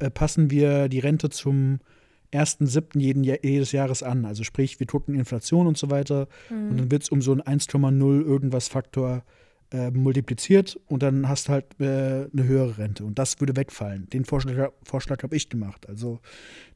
äh, 0.00 0.10
passen 0.10 0.50
wir 0.50 0.88
die 0.88 0.98
Rente 0.98 1.30
zum 1.30 1.80
1.7. 2.32 3.22
jedes 3.42 3.72
Jahres 3.72 4.02
an. 4.02 4.24
Also 4.24 4.44
sprich, 4.44 4.80
wir 4.80 4.86
gucken 4.86 5.14
Inflation 5.14 5.66
und 5.66 5.76
so 5.76 5.90
weiter. 5.90 6.28
Mhm. 6.50 6.70
Und 6.70 6.80
dann 6.80 6.90
wird 6.90 7.02
es 7.02 7.08
um 7.10 7.22
so 7.22 7.32
einen 7.32 7.42
1,0 7.42 8.24
irgendwas 8.24 8.68
Faktor 8.68 9.22
äh, 9.72 9.90
multipliziert 9.90 10.78
und 10.86 11.02
dann 11.02 11.28
hast 11.28 11.48
du 11.48 11.52
halt 11.52 11.64
äh, 11.80 11.84
eine 11.84 12.44
höhere 12.44 12.78
Rente. 12.78 13.04
Und 13.04 13.18
das 13.18 13.40
würde 13.40 13.56
wegfallen. 13.56 14.06
Den 14.10 14.24
Vorschlag, 14.24 14.70
Vorschlag 14.82 15.22
habe 15.22 15.34
ich 15.34 15.48
gemacht. 15.48 15.88
Also, 15.88 16.20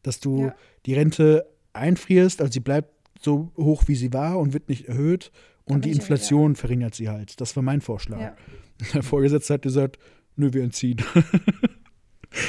dass 0.02 0.20
du 0.20 0.46
ja. 0.46 0.54
die 0.86 0.94
Rente 0.94 1.46
einfrierst, 1.74 2.40
also 2.40 2.52
sie 2.52 2.60
bleibt 2.60 2.90
so 3.20 3.52
hoch, 3.56 3.84
wie 3.86 3.96
sie 3.96 4.12
war 4.12 4.38
und 4.38 4.52
wird 4.54 4.68
nicht 4.68 4.88
erhöht. 4.88 5.30
Und 5.64 5.84
die 5.84 5.90
Inflation 5.90 6.54
verringert 6.54 6.94
sie 6.94 7.08
halt. 7.08 7.40
Das 7.40 7.56
war 7.56 7.62
mein 7.62 7.80
Vorschlag. 7.80 8.20
Ja. 8.20 8.36
Der 8.94 9.02
Vorgesetzte 9.02 9.54
hat 9.54 9.62
gesagt, 9.62 9.98
nö, 10.36 10.52
wir 10.52 10.62
entziehen. 10.62 11.02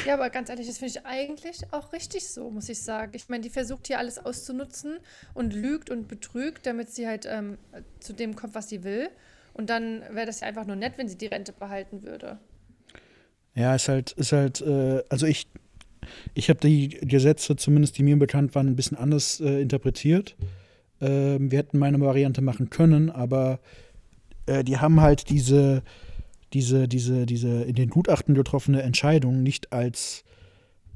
Ja, 0.05 0.13
aber 0.13 0.29
ganz 0.29 0.49
ehrlich, 0.49 0.67
das 0.67 0.77
finde 0.77 0.93
ich 0.97 1.05
eigentlich 1.05 1.61
auch 1.71 1.93
richtig 1.93 2.27
so, 2.27 2.49
muss 2.49 2.69
ich 2.69 2.81
sagen. 2.81 3.11
Ich 3.15 3.29
meine, 3.29 3.43
die 3.43 3.49
versucht 3.49 3.87
hier 3.87 3.99
alles 3.99 4.17
auszunutzen 4.17 4.97
und 5.33 5.53
lügt 5.53 5.89
und 5.89 6.07
betrügt, 6.07 6.65
damit 6.65 6.89
sie 6.89 7.07
halt 7.07 7.25
ähm, 7.25 7.57
zu 7.99 8.13
dem 8.13 8.35
kommt, 8.35 8.55
was 8.55 8.69
sie 8.69 8.83
will. 8.83 9.09
Und 9.53 9.69
dann 9.69 10.01
wäre 10.11 10.25
das 10.27 10.41
ja 10.41 10.47
einfach 10.47 10.65
nur 10.65 10.75
nett, 10.75 10.93
wenn 10.97 11.07
sie 11.07 11.17
die 11.17 11.25
Rente 11.25 11.51
behalten 11.51 12.03
würde. 12.03 12.37
Ja, 13.55 13.73
ist 13.75 13.87
halt, 13.87 14.11
ist 14.11 14.31
halt, 14.31 14.61
äh, 14.61 15.03
also 15.09 15.25
ich, 15.25 15.47
ich 16.35 16.49
habe 16.49 16.59
die 16.59 16.89
Gesetze, 16.89 17.55
zumindest 17.55 17.97
die 17.97 18.03
mir 18.03 18.17
bekannt 18.17 18.53
waren, 18.53 18.67
ein 18.67 18.75
bisschen 18.75 18.97
anders 18.97 19.39
äh, 19.39 19.61
interpretiert. 19.61 20.35
Äh, 20.99 21.37
wir 21.39 21.57
hätten 21.57 21.79
meine 21.79 21.99
Variante 21.99 22.41
machen 22.41 22.69
können, 22.69 23.09
aber 23.09 23.59
äh, 24.45 24.63
die 24.63 24.77
haben 24.77 25.01
halt 25.01 25.29
diese 25.29 25.81
diese, 26.53 26.87
diese, 26.87 27.25
diese 27.25 27.63
in 27.63 27.75
den 27.75 27.89
Gutachten 27.89 28.35
getroffene 28.35 28.81
Entscheidung 28.81 29.43
nicht 29.43 29.73
als, 29.73 30.23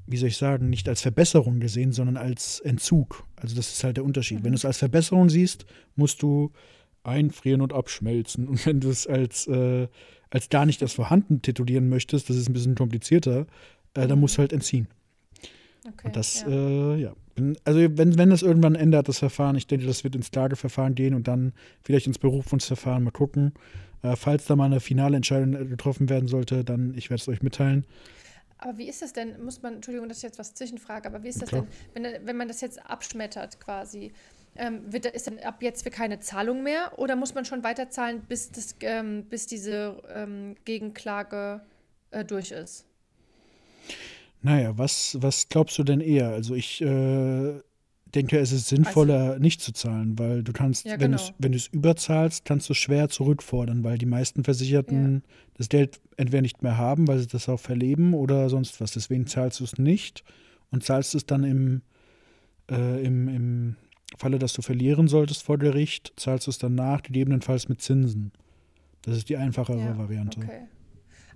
wie 0.08 0.18
soll 0.18 0.30
ich 0.30 0.38
sagen, 0.38 0.70
nicht 0.70 0.88
als 0.88 1.02
Verbesserung 1.02 1.60
gesehen, 1.60 1.92
sondern 1.92 2.18
als 2.18 2.60
Entzug. 2.60 3.26
Also 3.36 3.56
das 3.56 3.72
ist 3.72 3.84
halt 3.84 3.98
der 3.98 4.06
Unterschied. 4.06 4.40
Mhm. 4.40 4.44
Wenn 4.46 4.52
du 4.54 4.58
es 4.58 4.66
als 4.66 4.78
Verbesserung 4.78 5.30
siehst, 5.30 5.66
musst 5.96 6.22
du 6.22 6.52
einfrieren 7.04 7.62
und 7.62 7.74
abschmelzen. 7.74 8.48
Und 8.50 8.66
wenn 8.66 8.80
du 8.80 8.90
es 8.90 9.08
als, 9.08 9.48
äh, 9.48 9.88
als 10.30 10.50
gar 10.50 10.66
nicht 10.66 10.82
als 10.82 10.94
vorhanden 10.94 11.42
titulieren 11.42 11.90
möchtest, 11.90 12.30
das 12.30 12.38
ist 12.38 12.50
ein 12.50 12.54
bisschen 12.54 12.76
komplizierter, 12.76 13.48
äh, 13.94 14.08
dann 14.08 14.20
musst 14.20 14.38
du 14.38 14.40
halt 14.40 14.54
entziehen. 14.54 14.88
Okay, 15.88 16.08
und 16.08 16.16
das, 16.16 16.44
ja. 16.44 16.50
Äh, 16.50 17.02
ja. 17.02 17.14
Also 17.64 17.80
wenn, 17.98 18.18
wenn 18.18 18.30
das 18.30 18.44
irgendwann 18.44 18.76
ändert, 18.76 19.08
das 19.08 19.20
Verfahren, 19.20 19.56
ich 19.56 19.66
denke, 19.66 19.88
das 19.88 20.04
wird 20.04 20.16
ins 20.16 20.30
Klageverfahren 20.30 20.94
gehen 20.94 21.16
und 21.16 21.28
dann 21.28 21.54
vielleicht 21.82 22.06
ins 22.06 22.20
Berufungsverfahren 22.20 23.04
mal 23.04 23.12
gucken. 23.12 23.54
Äh, 24.04 24.16
falls 24.16 24.46
da 24.46 24.56
mal 24.56 24.66
eine 24.66 24.80
finale 24.80 25.16
Entscheidung 25.16 25.56
äh, 25.56 25.66
getroffen 25.66 26.10
werden 26.10 26.28
sollte, 26.28 26.64
dann, 26.64 26.94
ich 26.96 27.10
werde 27.10 27.22
es 27.22 27.28
euch 27.28 27.42
mitteilen. 27.42 27.86
Aber 28.58 28.78
wie 28.78 28.88
ist 28.88 29.02
das 29.02 29.14
denn, 29.14 29.44
muss 29.44 29.62
man, 29.62 29.76
Entschuldigung, 29.76 30.08
das 30.08 30.18
ist 30.18 30.24
jetzt 30.24 30.40
was 30.40 30.54
Zwischenfrage, 30.54 31.08
aber 31.08 31.24
wie 31.24 31.30
ist 31.30 31.42
das 31.42 31.50
Klar. 31.50 31.66
denn, 31.96 32.04
wenn, 32.04 32.28
wenn 32.28 32.38
man 32.38 32.48
das 32.48 32.62
jetzt 32.62 32.84
abschmettert 32.86 33.60
quasi? 33.60 34.12
Ähm, 34.56 34.82
wird, 34.92 35.06
ist 35.06 35.28
dann 35.28 35.40
ab 35.40 35.64
jetzt 35.64 35.84
für 35.84 35.90
keine 35.90 36.20
Zahlung 36.20 36.62
mehr 36.62 37.00
oder 37.00 37.16
muss 37.16 37.34
man 37.34 37.46
schon 37.46 37.64
weiterzahlen, 37.64 38.22
bis, 38.22 38.52
das, 38.52 38.76
ähm, 38.82 39.24
bis 39.30 39.48
diese 39.48 40.02
ähm, 40.14 40.56
Gegenklage 40.66 41.62
äh, 42.12 42.26
durch 42.26 42.52
ist? 42.52 42.86
Naja, 44.42 44.78
was, 44.78 45.18
was 45.22 45.48
glaubst 45.48 45.78
du 45.78 45.84
denn 45.84 46.02
eher? 46.02 46.30
Also 46.30 46.54
ich 46.56 46.82
äh, 46.82 47.62
denke, 48.12 48.40
es 48.40 48.52
ist 48.52 48.68
sinnvoller, 48.68 49.32
also, 49.32 49.40
nicht 49.40 49.62
zu 49.62 49.74
zahlen, 49.74 50.18
weil 50.18 50.44
du 50.44 50.54
kannst, 50.54 50.86
ja, 50.86 50.96
genau. 50.96 51.18
wenn 51.40 51.52
du 51.52 51.58
es 51.58 51.68
überzahlst, 51.68 52.46
kannst 52.46 52.70
du 52.70 52.74
schwer 52.74 53.10
zurückfordern, 53.10 53.84
weil 53.84 53.98
die 53.98 54.06
meisten 54.06 54.44
Versicherten 54.44 55.14
ja. 55.14 55.22
das 55.56 55.70
Geld 55.70 56.00
entweder 56.18 56.42
nicht 56.42 56.64
mehr 56.64 56.78
haben, 56.78 57.08
weil 57.08 57.20
sie 57.20 57.28
das 57.28 57.48
auch 57.50 57.60
verleben 57.60 58.14
oder 58.14 58.50
sonst 58.50 58.82
was. 58.82 58.92
Deswegen 58.92 59.28
zahlst 59.28 59.60
du 59.60 59.64
es 59.64 59.78
nicht 59.78 60.24
und 60.72 60.84
zahlst 60.84 61.16
es 61.16 61.26
dann 61.26 61.44
im, 61.44 61.82
äh, 62.70 63.04
im, 63.04 63.28
im 63.28 63.76
Falle, 64.18 64.40
dass 64.40 64.54
du 64.54 64.62
verlieren 64.62 65.08
solltest 65.08 65.44
vor 65.44 65.58
Gericht, 65.58 66.14
zahlst 66.16 66.48
du 66.48 66.52
es 66.52 66.58
danach, 66.58 67.02
gegebenenfalls 67.04 67.70
mit 67.70 67.82
Zinsen. 67.82 68.32
Das 69.04 69.18
ist 69.18 69.30
die 69.30 69.38
einfachere 69.38 69.80
ja, 69.80 69.98
Variante. 69.98 70.40
Okay. 70.40 70.68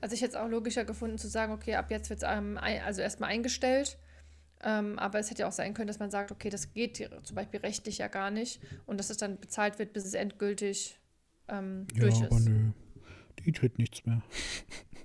Also 0.02 0.14
ich 0.14 0.22
hätte 0.22 0.36
es 0.36 0.36
auch 0.36 0.50
logischer 0.50 0.86
gefunden 0.86 1.18
zu 1.18 1.28
sagen, 1.28 1.54
okay, 1.54 1.76
ab 1.76 1.90
jetzt 1.90 2.10
wird 2.10 2.22
es 2.22 2.30
ähm, 2.30 2.60
also 2.60 3.02
erstmal 3.02 3.30
eingestellt 3.30 3.98
ähm, 4.66 4.98
aber 4.98 5.20
es 5.20 5.30
hätte 5.30 5.44
ja 5.44 5.48
auch 5.48 5.54
sein 5.54 5.76
können, 5.76 5.88
dass 5.88 6.00
man 6.00 6.10
sagt, 6.10 6.32
okay, 6.32 6.50
das 6.50 6.74
geht 6.74 7.08
zum 7.24 7.36
Beispiel 7.36 7.60
rechtlich 7.60 8.00
ja 8.00 8.08
gar 8.08 8.32
nicht 8.32 8.60
und 8.88 9.00
dass 9.00 9.12
es 9.12 9.18
dann 9.18 9.40
bezahlt 9.40 9.78
wird, 9.78 9.94
bis 9.94 10.06
es 10.06 10.16
endgültig 10.16 11.00
ähm, 11.48 11.86
ja, 11.94 12.02
durch 12.02 12.16
ist. 12.16 12.32
Aber 12.32 12.40
nö, 12.40 12.72
die 13.46 13.52
tritt 13.52 13.78
nichts 13.78 14.06
mehr. 14.06 14.24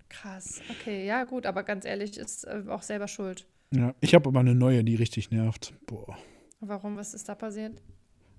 Krass, 0.09 0.63
okay, 0.71 1.07
ja 1.07 1.25
gut, 1.25 1.45
aber 1.45 1.63
ganz 1.63 1.85
ehrlich, 1.85 2.17
ist 2.17 2.45
äh, 2.45 2.65
auch 2.69 2.83
selber 2.83 3.07
schuld. 3.07 3.47
Ja, 3.73 3.95
ich 4.01 4.15
habe 4.15 4.29
aber 4.29 4.41
eine 4.41 4.55
neue, 4.55 4.83
die 4.83 4.97
richtig 4.97 5.31
nervt. 5.31 5.75
Boah. 5.87 6.17
Warum? 6.61 6.97
Was 6.97 7.15
ist 7.15 7.29
da 7.29 7.35
passiert? 7.35 7.81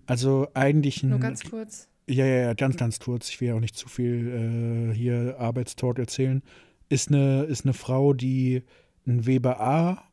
Also 0.07 0.47
eigentlich 0.55 1.03
ein. 1.03 1.09
Nur 1.09 1.19
ganz 1.19 1.49
kurz. 1.49 1.87
Ja, 2.07 2.25
ja, 2.25 2.41
ja, 2.41 2.53
ganz, 2.53 2.77
ganz 2.77 2.99
kurz. 2.99 3.29
Ich 3.29 3.39
will 3.39 3.49
ja 3.49 3.55
auch 3.55 3.59
nicht 3.59 3.77
zu 3.77 3.87
viel 3.87 4.89
äh, 4.91 4.95
hier 4.95 5.37
Arbeitstalk 5.39 5.99
erzählen. 5.99 6.41
Ist 6.89 7.09
eine, 7.09 7.43
ist 7.43 7.63
eine 7.63 7.73
Frau, 7.73 8.13
die 8.13 8.63
ein 9.07 9.25
Weber 9.25 9.61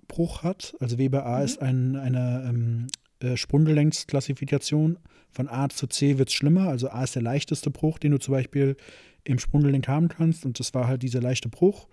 A 0.09 0.15
Bruch 0.15 0.43
hat. 0.43 0.75
Also 0.81 0.99
Weber 0.99 1.27
A 1.27 1.39
mhm. 1.39 1.45
ist 1.45 1.63
ein, 1.63 1.97
eine 1.97 2.47
ähm, 2.49 2.87
äh, 3.21 3.37
Sprunggelenksklassifikation. 3.37 4.99
Von 5.31 5.49
A 5.49 5.69
zu 5.69 5.87
C 5.87 6.19
wird 6.19 6.29
es 6.29 6.35
schlimmer. 6.35 6.69
Also 6.69 6.89
A 6.91 7.05
ist 7.05 7.15
der 7.15 7.23
leichteste 7.23 7.71
Bruch, 7.71 7.99
den 7.99 8.13
du 8.13 8.19
zum 8.19 8.33
Beispiel 8.33 8.77
im 9.25 9.39
Sprunggelenk 9.39 9.87
haben 9.89 10.09
kannst. 10.09 10.45
Und 10.45 10.59
das 10.59 10.75
war 10.75 10.87
halt 10.87 11.03
dieser 11.03 11.21
leichte 11.21 11.49
Bruch. 11.49 11.89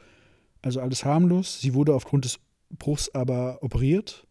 Also 0.61 0.79
alles 0.79 1.05
harmlos. 1.05 1.61
Sie 1.61 1.73
wurde 1.73 1.93
aufgrund 1.93 2.25
des 2.25 2.39
Bruchs 2.69 3.13
aber 3.13 3.61
operiert. 3.61 4.25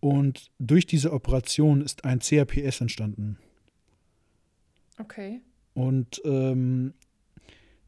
Und 0.00 0.50
durch 0.58 0.86
diese 0.86 1.12
Operation 1.12 1.80
ist 1.80 2.04
ein 2.04 2.18
CRPS 2.18 2.82
entstanden. 2.82 3.38
Okay. 4.98 5.40
Und 5.72 6.20
ähm, 6.24 6.92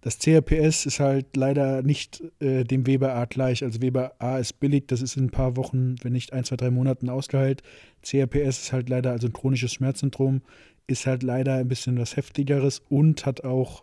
das 0.06 0.20
CRPS 0.20 0.86
ist 0.86 1.00
halt 1.00 1.34
leider 1.34 1.82
nicht 1.82 2.22
äh, 2.38 2.62
dem 2.62 2.86
Weber 2.86 3.16
A 3.16 3.24
gleich. 3.24 3.64
Also 3.64 3.82
Weber 3.82 4.12
A 4.20 4.38
ist 4.38 4.60
billig, 4.60 4.84
das 4.86 5.02
ist 5.02 5.16
in 5.16 5.24
ein 5.24 5.30
paar 5.30 5.56
Wochen, 5.56 5.96
wenn 6.00 6.12
nicht 6.12 6.32
ein, 6.32 6.44
zwei, 6.44 6.54
drei 6.54 6.70
Monaten 6.70 7.10
ausgeheilt. 7.10 7.64
CRPS 8.04 8.62
ist 8.62 8.72
halt 8.72 8.88
leider, 8.88 9.10
also 9.10 9.26
ein 9.26 9.32
chronisches 9.32 9.72
Schmerzsyndrom, 9.72 10.42
ist 10.86 11.06
halt 11.06 11.24
leider 11.24 11.54
ein 11.54 11.66
bisschen 11.66 11.98
was 11.98 12.16
heftigeres 12.16 12.82
und 12.88 13.26
hat 13.26 13.42
auch 13.42 13.82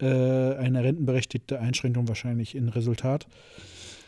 äh, 0.00 0.06
eine 0.06 0.82
rentenberechtigte 0.82 1.60
Einschränkung 1.60 2.08
wahrscheinlich 2.08 2.56
in 2.56 2.68
Resultat. 2.68 3.28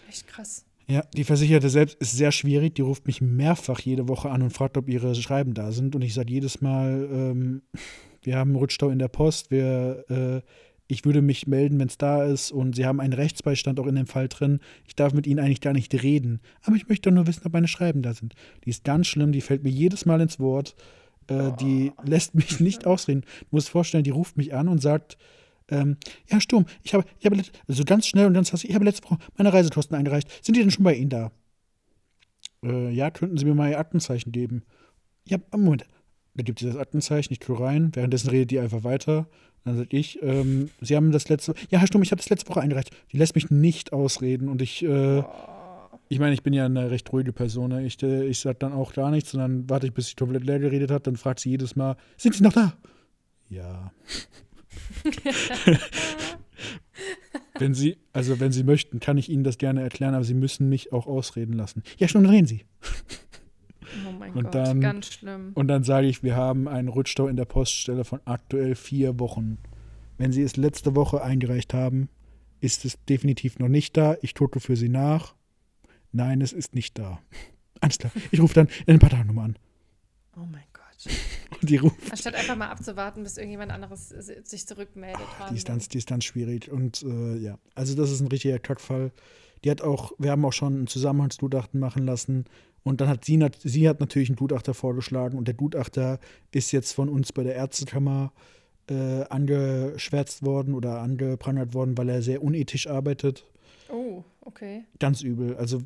Echt 0.08 0.26
krass. 0.26 0.64
Ja, 0.88 1.04
die 1.14 1.22
Versicherte 1.22 1.70
selbst 1.70 1.98
ist 2.00 2.16
sehr 2.16 2.32
schwierig. 2.32 2.74
Die 2.74 2.82
ruft 2.82 3.06
mich 3.06 3.20
mehrfach 3.20 3.78
jede 3.78 4.08
Woche 4.08 4.28
an 4.28 4.42
und 4.42 4.50
fragt, 4.50 4.76
ob 4.76 4.88
ihre 4.88 5.14
Schreiben 5.14 5.54
da 5.54 5.70
sind. 5.70 5.94
Und 5.94 6.02
ich 6.02 6.14
sage 6.14 6.32
jedes 6.32 6.60
Mal, 6.62 7.08
ähm, 7.12 7.62
wir 8.22 8.38
haben 8.38 8.56
Rutschstau 8.56 8.88
in 8.88 8.98
der 8.98 9.06
Post, 9.06 9.52
wir, 9.52 10.04
äh, 10.08 10.40
ich 10.86 11.04
würde 11.04 11.22
mich 11.22 11.46
melden, 11.46 11.78
wenn 11.78 11.88
es 11.88 11.98
da 11.98 12.24
ist. 12.24 12.52
Und 12.52 12.76
sie 12.76 12.86
haben 12.86 13.00
einen 13.00 13.12
Rechtsbeistand 13.12 13.80
auch 13.80 13.86
in 13.86 13.94
dem 13.94 14.06
Fall 14.06 14.28
drin. 14.28 14.60
Ich 14.86 14.94
darf 14.94 15.12
mit 15.12 15.26
ihnen 15.26 15.40
eigentlich 15.40 15.60
gar 15.60 15.72
nicht 15.72 15.94
reden. 16.02 16.40
Aber 16.62 16.76
ich 16.76 16.88
möchte 16.88 17.08
doch 17.08 17.14
nur 17.14 17.26
wissen, 17.26 17.44
ob 17.44 17.52
meine 17.52 17.68
Schreiben 17.68 18.02
da 18.02 18.12
sind. 18.12 18.34
Die 18.64 18.70
ist 18.70 18.84
ganz 18.84 19.06
schlimm, 19.06 19.32
die 19.32 19.40
fällt 19.40 19.62
mir 19.64 19.70
jedes 19.70 20.04
Mal 20.04 20.20
ins 20.20 20.38
Wort. 20.38 20.76
Äh, 21.28 21.52
die 21.58 21.92
lässt 22.04 22.34
mich 22.34 22.60
nicht 22.60 22.86
ausreden. 22.86 23.22
Du 23.40 23.46
musst 23.52 23.70
vorstellen, 23.70 24.04
die 24.04 24.10
ruft 24.10 24.36
mich 24.36 24.54
an 24.54 24.68
und 24.68 24.82
sagt, 24.82 25.16
ähm, 25.70 25.96
ja, 26.30 26.40
Sturm, 26.40 26.66
ich 26.82 26.92
habe, 26.92 27.04
ich 27.18 27.24
habe, 27.24 27.40
also 27.66 27.84
ganz 27.84 28.06
schnell 28.06 28.26
und 28.26 28.34
ganz 28.34 28.52
hastig, 28.52 28.68
ich 28.68 28.74
habe 28.74 28.84
letzte 28.84 29.04
Woche 29.04 29.18
meine 29.36 29.52
Reisekosten 29.52 29.96
eingereicht. 29.96 30.28
Sind 30.44 30.56
die 30.56 30.60
denn 30.60 30.70
schon 30.70 30.84
bei 30.84 30.94
Ihnen 30.94 31.08
da? 31.08 31.32
Äh, 32.62 32.90
ja, 32.90 33.10
könnten 33.10 33.38
Sie 33.38 33.46
mir 33.46 33.54
mal 33.54 33.70
Ihr 33.70 33.78
Aktenzeichen 33.78 34.32
geben? 34.32 34.64
Ja, 35.26 35.38
Moment. 35.52 35.86
Da 36.34 36.42
gibt 36.42 36.58
sie 36.58 36.66
das 36.66 36.76
Aktenzeichen, 36.76 37.32
ich 37.32 37.38
tue 37.38 37.58
rein. 37.58 37.90
Währenddessen 37.94 38.30
redet 38.30 38.50
die 38.50 38.58
einfach 38.58 38.82
weiter. 38.84 39.26
Dann 39.64 39.76
sage 39.76 39.96
ich, 39.96 40.22
ähm, 40.22 40.70
Sie 40.80 40.96
haben 40.96 41.12
das 41.12 41.28
letzte, 41.28 41.54
ja, 41.70 41.78
Herr 41.78 41.86
Sturm, 41.86 42.02
ich 42.02 42.10
habe 42.10 42.20
das 42.20 42.28
letzte 42.28 42.50
Woche 42.50 42.60
eingereicht. 42.60 42.90
Die 43.12 43.16
lässt 43.16 43.34
mich 43.34 43.50
nicht 43.50 43.92
ausreden 43.92 44.48
und 44.48 44.60
ich, 44.60 44.84
äh, 44.84 45.22
ich 46.08 46.18
meine, 46.18 46.34
ich 46.34 46.42
bin 46.42 46.52
ja 46.52 46.66
eine 46.66 46.90
recht 46.90 47.10
ruhige 47.12 47.32
Person. 47.32 47.70
Ne? 47.70 47.86
Ich, 47.86 48.02
äh, 48.02 48.26
ich 48.26 48.40
sage 48.40 48.56
dann 48.58 48.72
auch 48.72 48.92
gar 48.92 49.10
nichts 49.10 49.32
und 49.32 49.40
dann 49.40 49.70
warte 49.70 49.86
ich, 49.86 49.94
bis 49.94 50.08
sie 50.08 50.16
komplett 50.16 50.44
leer 50.44 50.58
geredet 50.58 50.90
hat. 50.90 51.06
Dann 51.06 51.16
fragt 51.16 51.40
sie 51.40 51.50
jedes 51.50 51.76
Mal, 51.76 51.96
sind 52.16 52.34
Sie 52.34 52.42
noch 52.42 52.52
da? 52.52 52.74
Ja. 53.48 53.92
wenn 57.58 57.74
Sie, 57.74 57.96
also 58.12 58.40
wenn 58.40 58.52
Sie 58.52 58.64
möchten, 58.64 59.00
kann 59.00 59.16
ich 59.16 59.28
Ihnen 59.28 59.44
das 59.44 59.58
gerne 59.58 59.82
erklären, 59.82 60.14
aber 60.14 60.24
Sie 60.24 60.34
müssen 60.34 60.68
mich 60.68 60.92
auch 60.92 61.06
ausreden 61.06 61.54
lassen. 61.54 61.82
Ja, 61.98 62.08
schon 62.08 62.26
reden 62.26 62.46
Sie. 62.46 62.64
Oh 64.34 64.38
Und 64.38 64.44
Gott, 64.44 64.54
dann- 64.54 64.80
ganz 64.80 65.06
schlimm. 65.12 65.52
Und 65.54 65.68
dann 65.68 65.84
sage 65.84 66.06
ich, 66.06 66.22
wir 66.22 66.36
haben 66.36 66.68
einen 66.68 66.88
Rutschstau 66.88 67.28
in 67.28 67.36
der 67.36 67.44
Poststelle 67.44 68.04
von 68.04 68.20
aktuell 68.24 68.74
vier 68.74 69.18
Wochen. 69.20 69.58
Wenn 70.18 70.32
Sie 70.32 70.42
es 70.42 70.56
letzte 70.56 70.94
Woche 70.96 71.22
eingereicht 71.22 71.74
haben, 71.74 72.08
ist 72.60 72.84
es 72.84 72.98
definitiv 73.08 73.58
noch 73.58 73.68
nicht 73.68 73.96
da. 73.96 74.16
Ich 74.22 74.34
gucke 74.34 74.60
für 74.60 74.76
Sie 74.76 74.88
nach. 74.88 75.34
Nein, 76.12 76.40
es 76.40 76.52
ist 76.52 76.74
nicht 76.74 76.98
da. 76.98 77.20
Alles 77.80 77.98
klar. 77.98 78.12
Ich 78.30 78.40
rufe 78.40 78.54
dann 78.54 78.68
in 78.86 78.94
ein 78.94 78.98
paar 79.00 79.10
Tagen 79.10 79.26
nochmal 79.28 79.46
an. 79.46 79.56
Oh 80.36 80.46
mein 80.50 80.62
Gott. 80.72 81.12
Und 81.60 81.68
die 81.68 81.76
ruft. 81.76 82.10
Anstatt 82.10 82.34
einfach 82.34 82.56
mal 82.56 82.68
abzuwarten, 82.68 83.22
bis 83.24 83.36
irgendjemand 83.36 83.72
anderes 83.72 84.08
sich 84.08 84.66
zurückmeldet. 84.66 85.20
Die 85.50 85.56
ist, 85.56 85.66
ganz, 85.66 85.88
die 85.88 85.98
ist 85.98 86.08
ganz 86.08 86.24
schwierig. 86.24 86.70
Und 86.70 87.02
äh, 87.02 87.36
ja, 87.36 87.58
also 87.74 87.94
das 87.94 88.10
ist 88.10 88.20
ein 88.20 88.28
richtiger 88.28 88.58
Kackfall. 88.58 89.12
Die 89.64 89.70
hat 89.70 89.82
auch, 89.82 90.12
wir 90.18 90.30
haben 90.30 90.44
auch 90.44 90.52
schon 90.52 90.82
ein 90.82 90.86
Zusammenhangsgutachten 90.86 91.78
machen 91.80 92.04
lassen. 92.06 92.44
Und 92.84 93.00
dann 93.00 93.08
hat 93.08 93.24
sie, 93.24 93.42
sie 93.62 93.88
hat 93.88 94.00
natürlich 94.00 94.28
einen 94.28 94.36
Gutachter 94.36 94.74
vorgeschlagen. 94.74 95.36
Und 95.36 95.48
der 95.48 95.54
Gutachter 95.54 96.20
ist 96.52 96.70
jetzt 96.70 96.92
von 96.92 97.08
uns 97.08 97.32
bei 97.32 97.42
der 97.42 97.54
Ärztekammer 97.56 98.32
äh, 98.90 99.22
angeschwärzt 99.24 100.44
worden 100.44 100.74
oder 100.74 101.00
angeprangert 101.00 101.74
worden, 101.74 101.96
weil 101.96 102.10
er 102.10 102.22
sehr 102.22 102.42
unethisch 102.42 102.86
arbeitet. 102.86 103.46
Oh, 103.90 104.22
okay. 104.42 104.84
Ganz 104.98 105.22
übel. 105.22 105.56
Also 105.56 105.80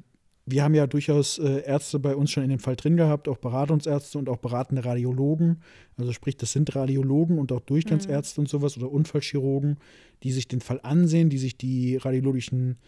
wir 0.50 0.64
haben 0.64 0.74
ja 0.74 0.86
durchaus 0.86 1.38
äh, 1.38 1.62
Ärzte 1.64 1.98
bei 1.98 2.16
uns 2.16 2.30
schon 2.30 2.42
in 2.42 2.50
dem 2.50 2.58
Fall 2.58 2.74
drin 2.74 2.96
gehabt, 2.96 3.28
auch 3.28 3.38
Beratungsärzte 3.38 4.18
und 4.18 4.28
auch 4.28 4.38
beratende 4.38 4.84
Radiologen. 4.84 5.62
Also 5.98 6.12
sprich, 6.12 6.36
das 6.36 6.52
sind 6.52 6.74
Radiologen 6.74 7.38
und 7.38 7.52
auch 7.52 7.60
Durchgangsärzte 7.60 8.40
und 8.40 8.48
sowas 8.48 8.76
oder 8.76 8.90
Unfallchirurgen, 8.90 9.78
die 10.22 10.32
sich 10.32 10.48
den 10.48 10.60
Fall 10.60 10.80
ansehen, 10.82 11.28
die 11.28 11.38
sich 11.38 11.58
die 11.58 11.96
radiologischen 11.96 12.78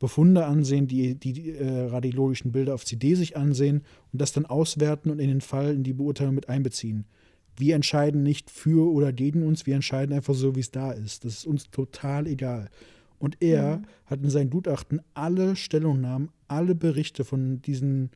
Befunde 0.00 0.46
ansehen, 0.46 0.88
die 0.88 1.14
die, 1.14 1.32
die 1.32 1.50
äh, 1.50 1.86
radiologischen 1.86 2.50
Bilder 2.50 2.74
auf 2.74 2.84
CD 2.84 3.14
sich 3.14 3.36
ansehen 3.36 3.82
und 4.12 4.20
das 4.20 4.32
dann 4.32 4.46
auswerten 4.46 5.10
und 5.10 5.20
in 5.20 5.28
den 5.28 5.42
Fall 5.42 5.74
in 5.74 5.84
die 5.84 5.92
Beurteilung 5.92 6.34
mit 6.34 6.48
einbeziehen. 6.48 7.04
Wir 7.56 7.76
entscheiden 7.76 8.22
nicht 8.22 8.50
für 8.50 8.90
oder 8.90 9.12
gegen 9.12 9.46
uns, 9.46 9.66
wir 9.66 9.74
entscheiden 9.74 10.14
einfach 10.14 10.34
so, 10.34 10.56
wie 10.56 10.60
es 10.60 10.70
da 10.70 10.90
ist. 10.90 11.24
Das 11.24 11.34
ist 11.34 11.46
uns 11.46 11.70
total 11.70 12.26
egal. 12.26 12.70
Und 13.18 13.36
er 13.40 13.82
hat 14.06 14.22
in 14.22 14.30
seinem 14.30 14.48
Gutachten 14.48 15.02
alle 15.12 15.54
Stellungnahmen, 15.54 16.30
alle 16.48 16.74
Berichte 16.74 17.22
von 17.24 17.60
diesen 17.60 18.10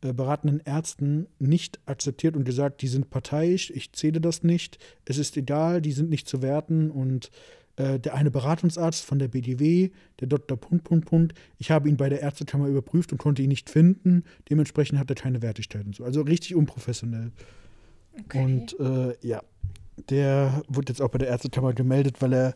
äh, 0.00 0.14
beratenden 0.14 0.60
Ärzten 0.60 1.26
nicht 1.38 1.78
akzeptiert 1.84 2.36
und 2.36 2.44
gesagt, 2.44 2.80
die 2.80 2.88
sind 2.88 3.10
parteiisch, 3.10 3.70
ich 3.70 3.92
zähle 3.92 4.22
das 4.22 4.42
nicht, 4.42 4.78
es 5.04 5.18
ist 5.18 5.36
egal, 5.36 5.82
die 5.82 5.92
sind 5.92 6.08
nicht 6.08 6.26
zu 6.26 6.40
werten 6.40 6.90
und 6.90 7.30
äh, 7.78 7.98
der 7.98 8.14
eine 8.14 8.30
Beratungsarzt 8.30 9.04
von 9.04 9.18
der 9.18 9.28
BDW, 9.28 9.90
der 10.20 10.28
Dr. 10.28 10.56
Punkt, 10.56 10.84
Punkt, 10.84 11.06
Punkt, 11.06 11.34
ich 11.58 11.70
habe 11.70 11.88
ihn 11.88 11.96
bei 11.96 12.08
der 12.08 12.20
Ärztekammer 12.20 12.66
überprüft 12.66 13.12
und 13.12 13.18
konnte 13.18 13.42
ihn 13.42 13.48
nicht 13.48 13.70
finden, 13.70 14.24
dementsprechend 14.50 14.98
hat 14.98 15.08
er 15.10 15.16
keine 15.16 15.42
Wertigkeit 15.42 15.86
und 15.86 15.94
so. 15.94 16.04
Also 16.04 16.22
richtig 16.22 16.56
unprofessionell. 16.56 17.30
okay. 18.18 18.44
Und 18.44 18.78
äh, 18.80 19.14
ja, 19.22 19.42
der 20.10 20.62
wurde 20.68 20.92
jetzt 20.92 21.00
auch 21.00 21.10
bei 21.10 21.18
der 21.18 21.28
Ärztekammer 21.28 21.72
gemeldet, 21.72 22.20
weil 22.20 22.32
er 22.32 22.54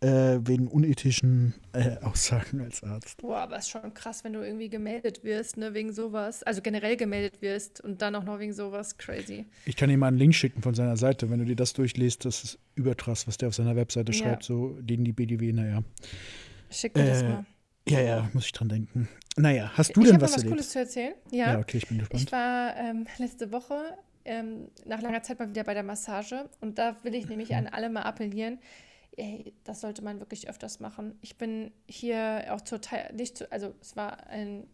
äh, 0.00 0.38
wegen 0.46 0.68
unethischen 0.68 1.54
äh, 1.72 1.96
Aussagen 2.02 2.60
als 2.60 2.82
Arzt. 2.84 3.16
Boah, 3.20 3.38
aber 3.38 3.58
ist 3.58 3.68
schon 3.70 3.92
krass, 3.94 4.22
wenn 4.24 4.32
du 4.32 4.40
irgendwie 4.46 4.68
gemeldet 4.68 5.24
wirst, 5.24 5.56
ne, 5.56 5.74
wegen 5.74 5.92
sowas. 5.92 6.42
Also 6.44 6.62
generell 6.62 6.96
gemeldet 6.96 7.42
wirst 7.42 7.80
und 7.80 8.00
dann 8.00 8.14
auch 8.14 8.22
noch 8.24 8.38
wegen 8.38 8.52
sowas. 8.52 8.96
Crazy. 8.96 9.46
Ich 9.64 9.76
kann 9.76 9.90
ihm 9.90 10.00
mal 10.00 10.06
einen 10.08 10.18
Link 10.18 10.34
schicken 10.34 10.62
von 10.62 10.74
seiner 10.74 10.96
Seite. 10.96 11.30
Wenn 11.30 11.40
du 11.40 11.44
dir 11.44 11.56
das 11.56 11.72
durchliest, 11.72 12.24
das 12.24 12.44
ist 12.44 12.58
überkrass, 12.76 13.26
was 13.26 13.38
der 13.38 13.48
auf 13.48 13.54
seiner 13.54 13.74
Webseite 13.74 14.12
Ja. 14.12 14.18
schreibt, 14.18 14.44
so 14.44 14.78
gegen 14.82 15.04
die 15.04 15.12
BDW, 15.12 15.52
naja. 15.52 15.82
Schick 16.70 16.96
mir 16.96 17.04
das 17.06 17.22
Äh, 17.22 17.28
mal. 17.28 17.46
Ja, 17.88 18.00
ja, 18.00 18.30
muss 18.34 18.44
ich 18.44 18.52
dran 18.52 18.68
denken. 18.68 19.08
Naja, 19.36 19.70
hast 19.74 19.96
du 19.96 20.02
ich 20.02 20.10
denn 20.10 20.20
was 20.20 20.36
was? 20.36 20.44
Cooles 20.46 20.70
zu 20.70 20.80
erzählen. 20.80 21.14
Ja. 21.30 21.54
Ja. 21.54 21.58
okay, 21.58 21.78
ich 21.78 21.88
bin 21.88 21.98
gespannt. 21.98 22.22
Ich 22.22 22.30
war 22.30 22.76
ähm, 22.76 23.06
letzte 23.18 23.50
Woche 23.50 23.96
ähm, 24.26 24.68
nach 24.84 25.00
langer 25.00 25.22
Zeit 25.22 25.38
mal 25.38 25.48
wieder 25.48 25.64
bei 25.64 25.74
der 25.74 25.82
Massage 25.82 26.50
und 26.60 26.78
da 26.78 26.96
will 27.02 27.14
ich 27.14 27.28
nämlich 27.28 27.54
an 27.54 27.66
alle 27.66 27.88
mal 27.88 28.02
appellieren. 28.02 28.58
Ey, 29.18 29.52
das 29.64 29.80
sollte 29.80 30.02
man 30.02 30.20
wirklich 30.20 30.48
öfters 30.48 30.78
machen. 30.78 31.18
Ich 31.22 31.36
bin 31.36 31.72
hier 31.88 32.46
auch 32.50 32.60
zur 32.60 32.80
Thai, 32.80 33.10
nicht 33.12 33.36
zu, 33.36 33.50
also 33.50 33.74
es 33.80 33.96
war 33.96 34.28
ein, 34.28 34.68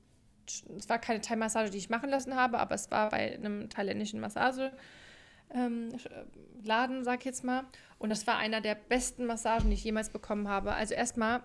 es 0.76 0.86
war 0.90 0.98
keine 0.98 1.22
Thai-Massage, 1.22 1.70
die 1.70 1.78
ich 1.78 1.88
machen 1.88 2.10
lassen 2.10 2.36
habe, 2.36 2.58
aber 2.58 2.74
es 2.74 2.90
war 2.90 3.08
bei 3.08 3.32
einem 3.34 3.70
thailändischen 3.70 4.20
Massage. 4.20 4.70
Ähm, 5.50 5.88
Laden, 6.62 7.04
sag 7.04 7.20
ich 7.20 7.24
jetzt 7.24 7.42
mal. 7.42 7.64
Und 7.98 8.10
das 8.10 8.26
war 8.26 8.36
einer 8.36 8.60
der 8.60 8.74
besten 8.74 9.24
Massagen, 9.24 9.70
die 9.70 9.76
ich 9.76 9.84
jemals 9.84 10.10
bekommen 10.10 10.46
habe. 10.46 10.74
Also 10.74 10.92
erstmal 10.92 11.42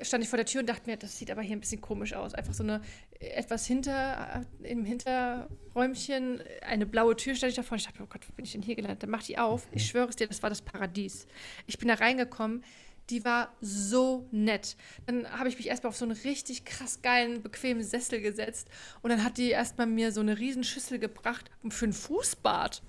stand 0.00 0.24
ich 0.24 0.30
vor 0.30 0.36
der 0.36 0.46
Tür 0.46 0.62
und 0.62 0.68
dachte 0.68 0.90
mir, 0.90 0.96
das 0.96 1.16
sieht 1.16 1.30
aber 1.30 1.42
hier 1.42 1.56
ein 1.56 1.60
bisschen 1.60 1.80
komisch 1.80 2.14
aus. 2.14 2.34
Einfach 2.34 2.54
so 2.54 2.64
eine 2.64 2.80
etwas 3.22 3.66
hinter, 3.66 4.42
im 4.62 4.84
Hinterräumchen, 4.84 6.42
eine 6.62 6.86
blaue 6.86 7.16
Tür 7.16 7.34
stand 7.34 7.50
ich 7.50 7.56
davor. 7.56 7.76
Ich 7.76 7.84
dachte, 7.84 8.02
oh 8.02 8.06
Gott, 8.06 8.28
wo 8.28 8.32
bin 8.32 8.44
ich 8.44 8.52
denn 8.52 8.62
hier 8.62 8.74
gelandet? 8.74 9.02
Dann 9.02 9.10
mach 9.10 9.22
die 9.22 9.38
auf. 9.38 9.66
Ich 9.72 9.86
schwöre 9.86 10.08
es 10.08 10.16
dir, 10.16 10.26
das 10.26 10.42
war 10.42 10.50
das 10.50 10.62
Paradies. 10.62 11.26
Ich 11.66 11.78
bin 11.78 11.88
da 11.88 11.94
reingekommen. 11.94 12.64
Die 13.10 13.24
war 13.24 13.52
so 13.60 14.26
nett. 14.30 14.76
Dann 15.06 15.28
habe 15.28 15.48
ich 15.48 15.56
mich 15.56 15.68
erstmal 15.68 15.90
auf 15.90 15.96
so 15.96 16.04
einen 16.04 16.16
richtig 16.16 16.64
krass 16.64 17.02
geilen, 17.02 17.42
bequemen 17.42 17.82
Sessel 17.82 18.20
gesetzt. 18.20 18.68
Und 19.02 19.10
dann 19.10 19.24
hat 19.24 19.38
die 19.38 19.50
erstmal 19.50 19.86
mir 19.86 20.12
so 20.12 20.20
eine 20.20 20.38
riesen 20.38 20.64
Schüssel 20.64 20.98
gebracht 20.98 21.50
für 21.68 21.86
ein 21.86 21.92
Fußbad. 21.92 22.82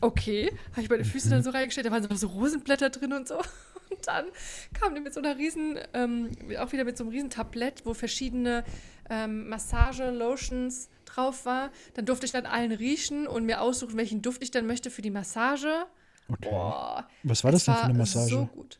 Okay, 0.00 0.52
habe 0.72 0.82
ich 0.82 0.90
meine 0.90 1.04
Füße 1.04 1.30
dann 1.30 1.42
so 1.42 1.50
reingestellt, 1.50 1.86
da 1.86 1.90
waren 1.90 2.16
so 2.16 2.26
Rosenblätter 2.26 2.90
drin 2.90 3.12
und 3.12 3.28
so. 3.28 3.38
Und 3.90 4.06
dann 4.06 4.26
kam 4.72 4.94
die 4.94 5.00
mit 5.00 5.14
so 5.14 5.20
einer 5.20 5.36
riesen, 5.36 5.78
ähm, 5.92 6.30
auch 6.58 6.72
wieder 6.72 6.84
mit 6.84 6.96
so 6.96 7.04
einem 7.04 7.12
riesen 7.12 7.30
Tablett, 7.30 7.84
wo 7.84 7.94
verschiedene 7.94 8.64
ähm, 9.10 9.48
Massage-Lotions 9.48 10.88
drauf 11.04 11.44
war. 11.46 11.70
Dann 11.94 12.06
durfte 12.06 12.26
ich 12.26 12.32
dann 12.32 12.46
allen 12.46 12.72
riechen 12.72 13.26
und 13.26 13.44
mir 13.44 13.60
aussuchen, 13.60 13.96
welchen 13.96 14.22
Duft 14.22 14.42
ich 14.42 14.50
dann 14.50 14.66
möchte 14.66 14.90
für 14.90 15.02
die 15.02 15.10
Massage. 15.10 15.86
Okay. 16.28 16.48
Boah, 16.50 17.06
Was 17.22 17.44
war 17.44 17.52
das 17.52 17.62
es 17.62 17.66
denn 17.66 17.74
für 17.76 17.82
eine 17.84 17.94
Massage? 17.98 18.30
So 18.30 18.46
gut. 18.46 18.78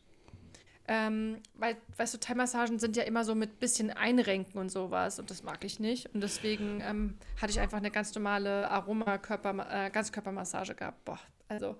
Ähm, 0.87 1.37
weil, 1.55 1.77
weißt 1.97 2.13
du, 2.13 2.19
Thai-Massagen 2.19 2.77
sind 2.77 2.95
ja 2.95 3.03
immer 3.03 3.23
so 3.23 3.33
mit 3.33 3.59
bisschen 3.59 3.89
Einrenken 3.89 4.59
und 4.59 4.69
sowas 4.69 5.17
und 5.17 5.31
das 5.31 5.41
mag 5.41 5.63
ich 5.63 5.79
nicht. 5.79 6.13
Und 6.13 6.21
deswegen 6.21 6.79
ähm, 6.81 7.17
hatte 7.41 7.51
ich 7.51 7.59
einfach 7.59 7.79
eine 7.79 7.89
ganz 7.89 8.13
normale 8.13 8.69
Aroma-Körper, 8.69 9.67
äh, 9.87 9.89
Ganzkörpermassage 9.89 10.75
gehabt. 10.75 11.03
Boah, 11.05 11.19
also 11.47 11.75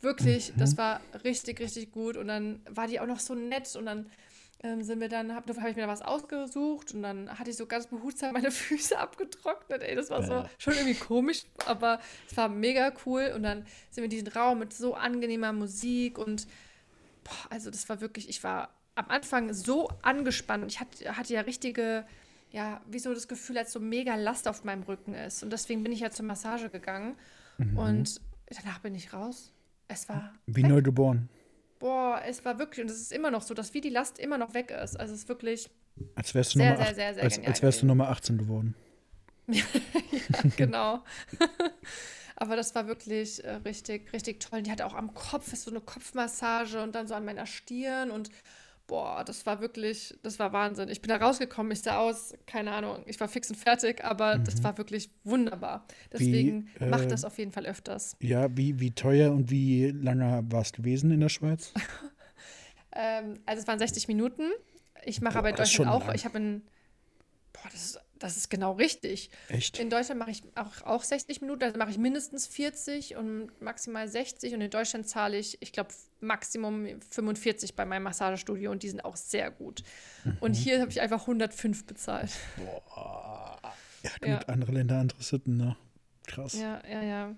wirklich, 0.00 0.52
Mhm. 0.54 0.58
das 0.58 0.76
war 0.76 1.00
richtig, 1.22 1.60
richtig 1.60 1.92
gut. 1.92 2.16
Und 2.16 2.26
dann 2.26 2.60
war 2.68 2.88
die 2.88 2.98
auch 2.98 3.06
noch 3.06 3.20
so 3.20 3.34
nett 3.36 3.74
und 3.76 3.86
dann 3.86 4.06
ähm, 4.62 4.82
sind 4.82 5.00
wir 5.00 5.08
dann, 5.08 5.34
habe 5.34 5.54
hab 5.54 5.68
ich 5.68 5.76
mir 5.76 5.82
da 5.82 5.88
was 5.88 6.02
ausgesucht 6.02 6.94
und 6.94 7.02
dann 7.02 7.38
hatte 7.38 7.50
ich 7.50 7.56
so 7.56 7.66
ganz 7.66 7.86
behutsam 7.88 8.34
meine 8.34 8.50
Füße 8.52 8.98
abgetrocknet. 8.98 9.82
Ey, 9.82 9.96
das 9.96 10.10
war 10.10 10.22
so 10.22 10.44
schon 10.58 10.74
irgendwie 10.74 10.94
komisch, 10.94 11.44
aber 11.66 12.00
es 12.30 12.36
war 12.36 12.48
mega 12.48 12.92
cool. 13.04 13.32
Und 13.34 13.42
dann 13.42 13.66
sind 13.90 14.02
wir 14.02 14.04
in 14.04 14.10
diesen 14.10 14.28
Raum 14.28 14.60
mit 14.60 14.72
so 14.72 14.94
angenehmer 14.94 15.52
Musik 15.52 16.18
und 16.18 16.46
boah, 17.24 17.50
also 17.50 17.70
das 17.70 17.88
war 17.88 18.00
wirklich, 18.00 18.28
ich 18.28 18.44
war 18.44 18.70
am 18.94 19.08
Anfang 19.08 19.52
so 19.52 19.88
angespannt. 20.02 20.64
Ich 20.68 20.80
hatte, 20.80 21.16
hatte 21.16 21.34
ja 21.34 21.40
richtige, 21.40 22.04
ja, 22.50 22.80
wie 22.88 22.98
so 22.98 23.12
das 23.14 23.28
Gefühl, 23.28 23.58
als 23.58 23.72
so 23.72 23.80
mega 23.80 24.14
Last 24.14 24.46
auf 24.46 24.64
meinem 24.64 24.82
Rücken 24.82 25.14
ist. 25.14 25.42
Und 25.42 25.52
deswegen 25.52 25.82
bin 25.82 25.92
ich 25.92 26.00
ja 26.00 26.10
zur 26.10 26.26
Massage 26.26 26.68
gegangen. 26.68 27.16
Mhm. 27.58 27.78
Und 27.78 28.20
danach 28.46 28.80
bin 28.80 28.94
ich 28.94 29.12
raus. 29.12 29.52
Es 29.88 30.08
war. 30.08 30.32
Wie 30.46 30.62
weg. 30.62 30.70
neu 30.70 30.82
geboren. 30.82 31.28
Boah, 31.82 32.22
es 32.24 32.44
war 32.44 32.60
wirklich, 32.60 32.84
und 32.84 32.92
es 32.92 33.00
ist 33.00 33.12
immer 33.12 33.32
noch 33.32 33.42
so, 33.42 33.54
dass 33.54 33.74
wie 33.74 33.80
die 33.80 33.88
Last 33.88 34.20
immer 34.20 34.38
noch 34.38 34.54
weg 34.54 34.70
ist. 34.70 34.94
Also 35.00 35.14
es 35.14 35.22
ist 35.22 35.28
wirklich. 35.28 35.68
Als 36.14 36.32
wärst 36.32 36.54
du 36.54 36.60
sehr, 36.60 36.74
Nummer, 36.74 36.84
sehr, 36.84 36.94
sehr, 36.94 37.14
sehr, 37.14 37.24
als, 37.24 37.38
als 37.44 37.60
wärst 37.60 37.82
du 37.82 37.86
Nummer 37.86 38.08
18 38.08 38.38
geworden. 38.38 38.76
ja, 39.48 39.64
genau. 40.56 41.02
Aber 42.36 42.54
das 42.54 42.76
war 42.76 42.86
wirklich 42.86 43.42
äh, 43.42 43.54
richtig, 43.64 44.12
richtig 44.12 44.38
toll. 44.38 44.62
Die 44.62 44.70
hatte 44.70 44.86
auch 44.86 44.94
am 44.94 45.12
Kopf 45.12 45.52
ist 45.52 45.64
so 45.64 45.72
eine 45.72 45.80
Kopfmassage 45.80 46.80
und 46.80 46.94
dann 46.94 47.08
so 47.08 47.14
an 47.14 47.24
meiner 47.24 47.46
Stirn 47.46 48.12
und 48.12 48.30
boah, 48.86 49.24
das 49.24 49.46
war 49.46 49.60
wirklich, 49.60 50.14
das 50.22 50.38
war 50.38 50.52
Wahnsinn. 50.52 50.88
Ich 50.88 51.00
bin 51.00 51.08
da 51.08 51.16
rausgekommen, 51.16 51.72
ich 51.72 51.82
sah 51.82 51.98
aus, 51.98 52.34
keine 52.46 52.72
Ahnung, 52.72 53.02
ich 53.06 53.18
war 53.20 53.28
fix 53.28 53.48
und 53.50 53.56
fertig, 53.56 54.04
aber 54.04 54.38
mhm. 54.38 54.44
das 54.44 54.62
war 54.62 54.76
wirklich 54.78 55.10
wunderbar. 55.24 55.86
Deswegen 56.12 56.68
wie, 56.78 56.84
äh, 56.84 56.88
macht 56.88 57.10
das 57.10 57.24
auf 57.24 57.38
jeden 57.38 57.52
Fall 57.52 57.66
öfters. 57.66 58.16
Ja, 58.20 58.54
wie, 58.56 58.80
wie 58.80 58.90
teuer 58.90 59.32
und 59.32 59.50
wie 59.50 59.90
lange 59.90 60.42
warst 60.50 60.76
du 60.76 60.82
gewesen 60.82 61.10
in 61.10 61.20
der 61.20 61.28
Schweiz? 61.28 61.72
ähm, 62.92 63.40
also 63.46 63.62
es 63.62 63.68
waren 63.68 63.78
60 63.78 64.08
Minuten. 64.08 64.50
Ich 65.04 65.20
mache 65.20 65.38
aber 65.38 65.50
in 65.50 65.56
Deutschland 65.56 65.90
auch, 65.90 66.06
lang. 66.06 66.14
ich 66.14 66.24
habe 66.24 66.38
in, 66.38 66.62
boah, 67.52 67.68
das 67.70 67.84
ist 67.84 68.00
das 68.22 68.36
ist 68.36 68.50
genau 68.50 68.72
richtig. 68.72 69.30
Echt? 69.48 69.78
In 69.78 69.90
Deutschland 69.90 70.18
mache 70.18 70.30
ich 70.30 70.42
auch, 70.54 70.82
auch 70.86 71.02
60 71.02 71.40
Minuten, 71.40 71.64
also 71.64 71.78
mache 71.78 71.90
ich 71.90 71.98
mindestens 71.98 72.46
40 72.46 73.16
und 73.16 73.50
maximal 73.60 74.06
60. 74.06 74.54
Und 74.54 74.60
in 74.60 74.70
Deutschland 74.70 75.08
zahle 75.08 75.36
ich, 75.36 75.58
ich 75.60 75.72
glaube, 75.72 75.90
Maximum 76.20 77.00
45 77.10 77.74
bei 77.74 77.84
meinem 77.84 78.04
Massagestudio 78.04 78.70
und 78.70 78.84
die 78.84 78.88
sind 78.88 79.04
auch 79.04 79.16
sehr 79.16 79.50
gut. 79.50 79.82
Mhm. 80.24 80.36
Und 80.40 80.54
hier 80.54 80.80
habe 80.80 80.90
ich 80.90 81.00
einfach 81.00 81.22
105 81.22 81.84
bezahlt. 81.84 82.30
Boah. 82.56 83.58
Ja, 84.04 84.10
gut, 84.18 84.28
ja. 84.28 84.38
andere 84.52 84.72
Länder, 84.72 84.98
andere 84.98 85.22
Sitten, 85.22 85.56
ne? 85.56 85.76
Krass. 86.26 86.54
Ja, 86.54 86.82
ja, 86.90 87.02
ja. 87.04 87.36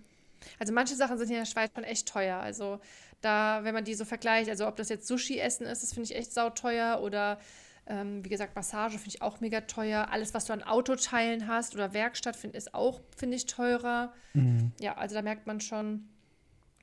Also 0.59 0.73
manche 0.73 0.95
Sachen 0.95 1.19
sind 1.19 1.29
in 1.29 1.37
der 1.37 1.45
Schweiz 1.45 1.71
schon 1.75 1.85
echt 1.85 2.09
teuer. 2.09 2.39
Also 2.39 2.81
da, 3.21 3.65
wenn 3.65 3.75
man 3.75 3.85
die 3.85 3.93
so 3.93 4.07
vergleicht, 4.07 4.49
also 4.49 4.67
ob 4.67 4.77
das 4.77 4.89
jetzt 4.89 5.07
Sushi-Essen 5.07 5.67
ist, 5.67 5.83
das 5.83 5.93
finde 5.93 6.11
ich 6.11 6.17
echt 6.17 6.33
sauteuer 6.33 7.03
oder 7.03 7.39
ähm, 7.87 8.25
wie 8.25 8.29
gesagt, 8.29 8.57
Massage 8.57 8.99
finde 8.99 9.11
ich 9.11 9.23
auch 9.23 9.41
mega 9.41 9.63
teuer. 9.63 10.09
Alles, 10.11 10.33
was 10.35 10.47
du 10.47 10.53
an 10.53 10.63
Autoteilen 10.63 11.47
hast 11.47 11.75
oder 11.75 11.93
Werkstatt, 11.93 12.37
find, 12.37 12.55
ist 12.55 12.75
auch, 12.75 13.01
finde 13.17 13.37
ich, 13.37 13.47
teurer. 13.47 14.13
Mhm. 14.33 14.73
Ja, 14.81 14.97
also 14.97 15.15
da 15.15 15.23
merkt 15.23 15.47
man 15.47 15.61
schon, 15.61 16.09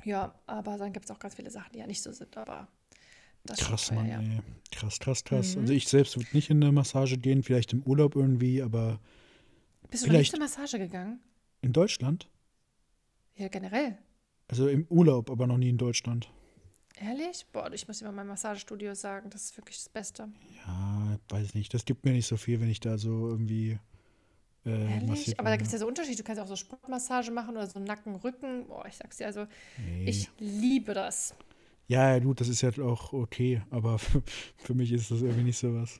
ja, 0.03 0.33
aber 0.45 0.77
dann 0.77 0.93
gibt 0.93 1.05
es 1.05 1.11
auch 1.11 1.19
ganz 1.19 1.35
viele 1.35 1.49
Sachen, 1.49 1.71
die 1.73 1.79
ja 1.79 1.87
nicht 1.87 2.01
so 2.01 2.11
sind, 2.11 2.37
aber 2.37 2.67
das 3.43 3.59
krass, 3.59 3.87
teuer, 3.87 3.97
Mann, 3.97 4.09
ja. 4.09 4.19
ey. 4.19 4.41
Krass, 4.71 4.99
krass, 4.99 5.23
krass. 5.23 5.55
Mhm. 5.55 5.61
Also 5.61 5.73
ich 5.73 5.87
selbst 5.87 6.15
würde 6.17 6.29
nicht 6.33 6.49
in 6.49 6.63
eine 6.63 6.71
Massage 6.71 7.17
gehen, 7.17 7.43
vielleicht 7.43 7.73
im 7.73 7.81
Urlaub 7.83 8.15
irgendwie, 8.15 8.61
aber. 8.61 8.99
Bist 9.89 10.05
du 10.05 10.11
noch 10.11 10.19
nicht 10.19 10.31
zur 10.31 10.39
Massage 10.39 10.77
gegangen? 10.77 11.19
In 11.61 11.73
Deutschland? 11.73 12.29
Ja, 13.35 13.47
generell. 13.47 13.97
Also 14.47 14.67
im 14.67 14.85
Urlaub, 14.89 15.29
aber 15.29 15.47
noch 15.47 15.57
nie 15.57 15.69
in 15.69 15.77
Deutschland. 15.77 16.29
Ehrlich? 17.03 17.45
Boah, 17.51 17.71
ich 17.73 17.87
muss 17.87 18.01
immer 18.01 18.11
mein 18.11 18.27
Massagestudio 18.27 18.93
sagen, 18.93 19.29
das 19.29 19.45
ist 19.45 19.57
wirklich 19.57 19.77
das 19.77 19.89
Beste. 19.89 20.29
Ja, 20.65 21.17
weiß 21.29 21.55
nicht. 21.55 21.73
Das 21.73 21.85
gibt 21.85 22.05
mir 22.05 22.11
nicht 22.11 22.27
so 22.27 22.37
viel, 22.37 22.61
wenn 22.61 22.69
ich 22.69 22.79
da 22.79 22.97
so 22.97 23.29
irgendwie. 23.29 23.79
Äh, 24.65 24.93
Ehrlich? 24.95 25.39
Aber 25.39 25.49
da 25.49 25.55
gibt 25.55 25.67
es 25.67 25.73
ja 25.73 25.79
so 25.79 25.87
Unterschiede. 25.87 26.17
Du 26.17 26.23
kannst 26.23 26.41
auch 26.41 26.47
so 26.47 26.55
Sportmassage 26.55 27.31
machen 27.31 27.55
oder 27.55 27.67
so 27.67 27.79
Nacken, 27.79 28.15
Rücken. 28.15 28.67
Boah, 28.67 28.85
ich 28.85 28.95
sag's 28.95 29.17
dir, 29.17 29.25
also 29.25 29.47
nee. 29.77 30.05
ich 30.05 30.29
liebe 30.37 30.93
das. 30.93 31.33
Ja, 31.87 32.19
gut, 32.19 32.39
das 32.39 32.47
ist 32.47 32.61
ja 32.61 32.69
auch 32.83 33.11
okay, 33.11 33.61
aber 33.69 33.97
für, 33.99 34.21
für 34.57 34.73
mich 34.73 34.91
ist 34.91 35.11
das 35.11 35.21
irgendwie 35.21 35.43
nicht 35.43 35.57
so 35.57 35.73
was. 35.75 35.99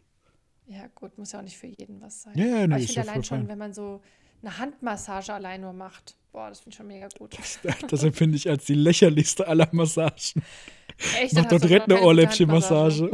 Ja, 0.67 0.87
gut, 0.95 1.17
muss 1.17 1.31
ja 1.31 1.39
auch 1.39 1.43
nicht 1.43 1.57
für 1.57 1.67
jeden 1.67 1.99
was 1.99 2.21
sein. 2.21 2.37
Ja, 2.37 2.45
ja, 2.45 2.67
nee, 2.67 2.73
aber 2.73 2.83
ich 2.83 2.93
finde 2.93 3.09
allein 3.09 3.23
schon, 3.23 3.47
wenn 3.47 3.57
man 3.57 3.73
so 3.73 4.01
eine 4.41 4.57
Handmassage 4.57 5.33
allein 5.33 5.61
nur 5.61 5.73
macht, 5.73 6.15
boah, 6.31 6.49
das 6.49 6.59
finde 6.59 6.69
ich 6.71 6.75
schon 6.77 6.87
mega 6.87 7.07
gut. 7.17 7.37
Das, 7.37 7.59
das 7.87 8.03
empfinde 8.03 8.37
ich 8.37 8.49
als 8.49 8.65
die 8.65 8.75
lächerlichste 8.75 9.47
aller 9.47 9.67
Massagen. 9.71 10.43
Echt? 11.19 11.33
Mach 11.33 11.45
doch 11.45 11.59
direkt 11.59 11.91
eine 11.91 12.01
Ohrläppchen-Massage. 12.01 13.11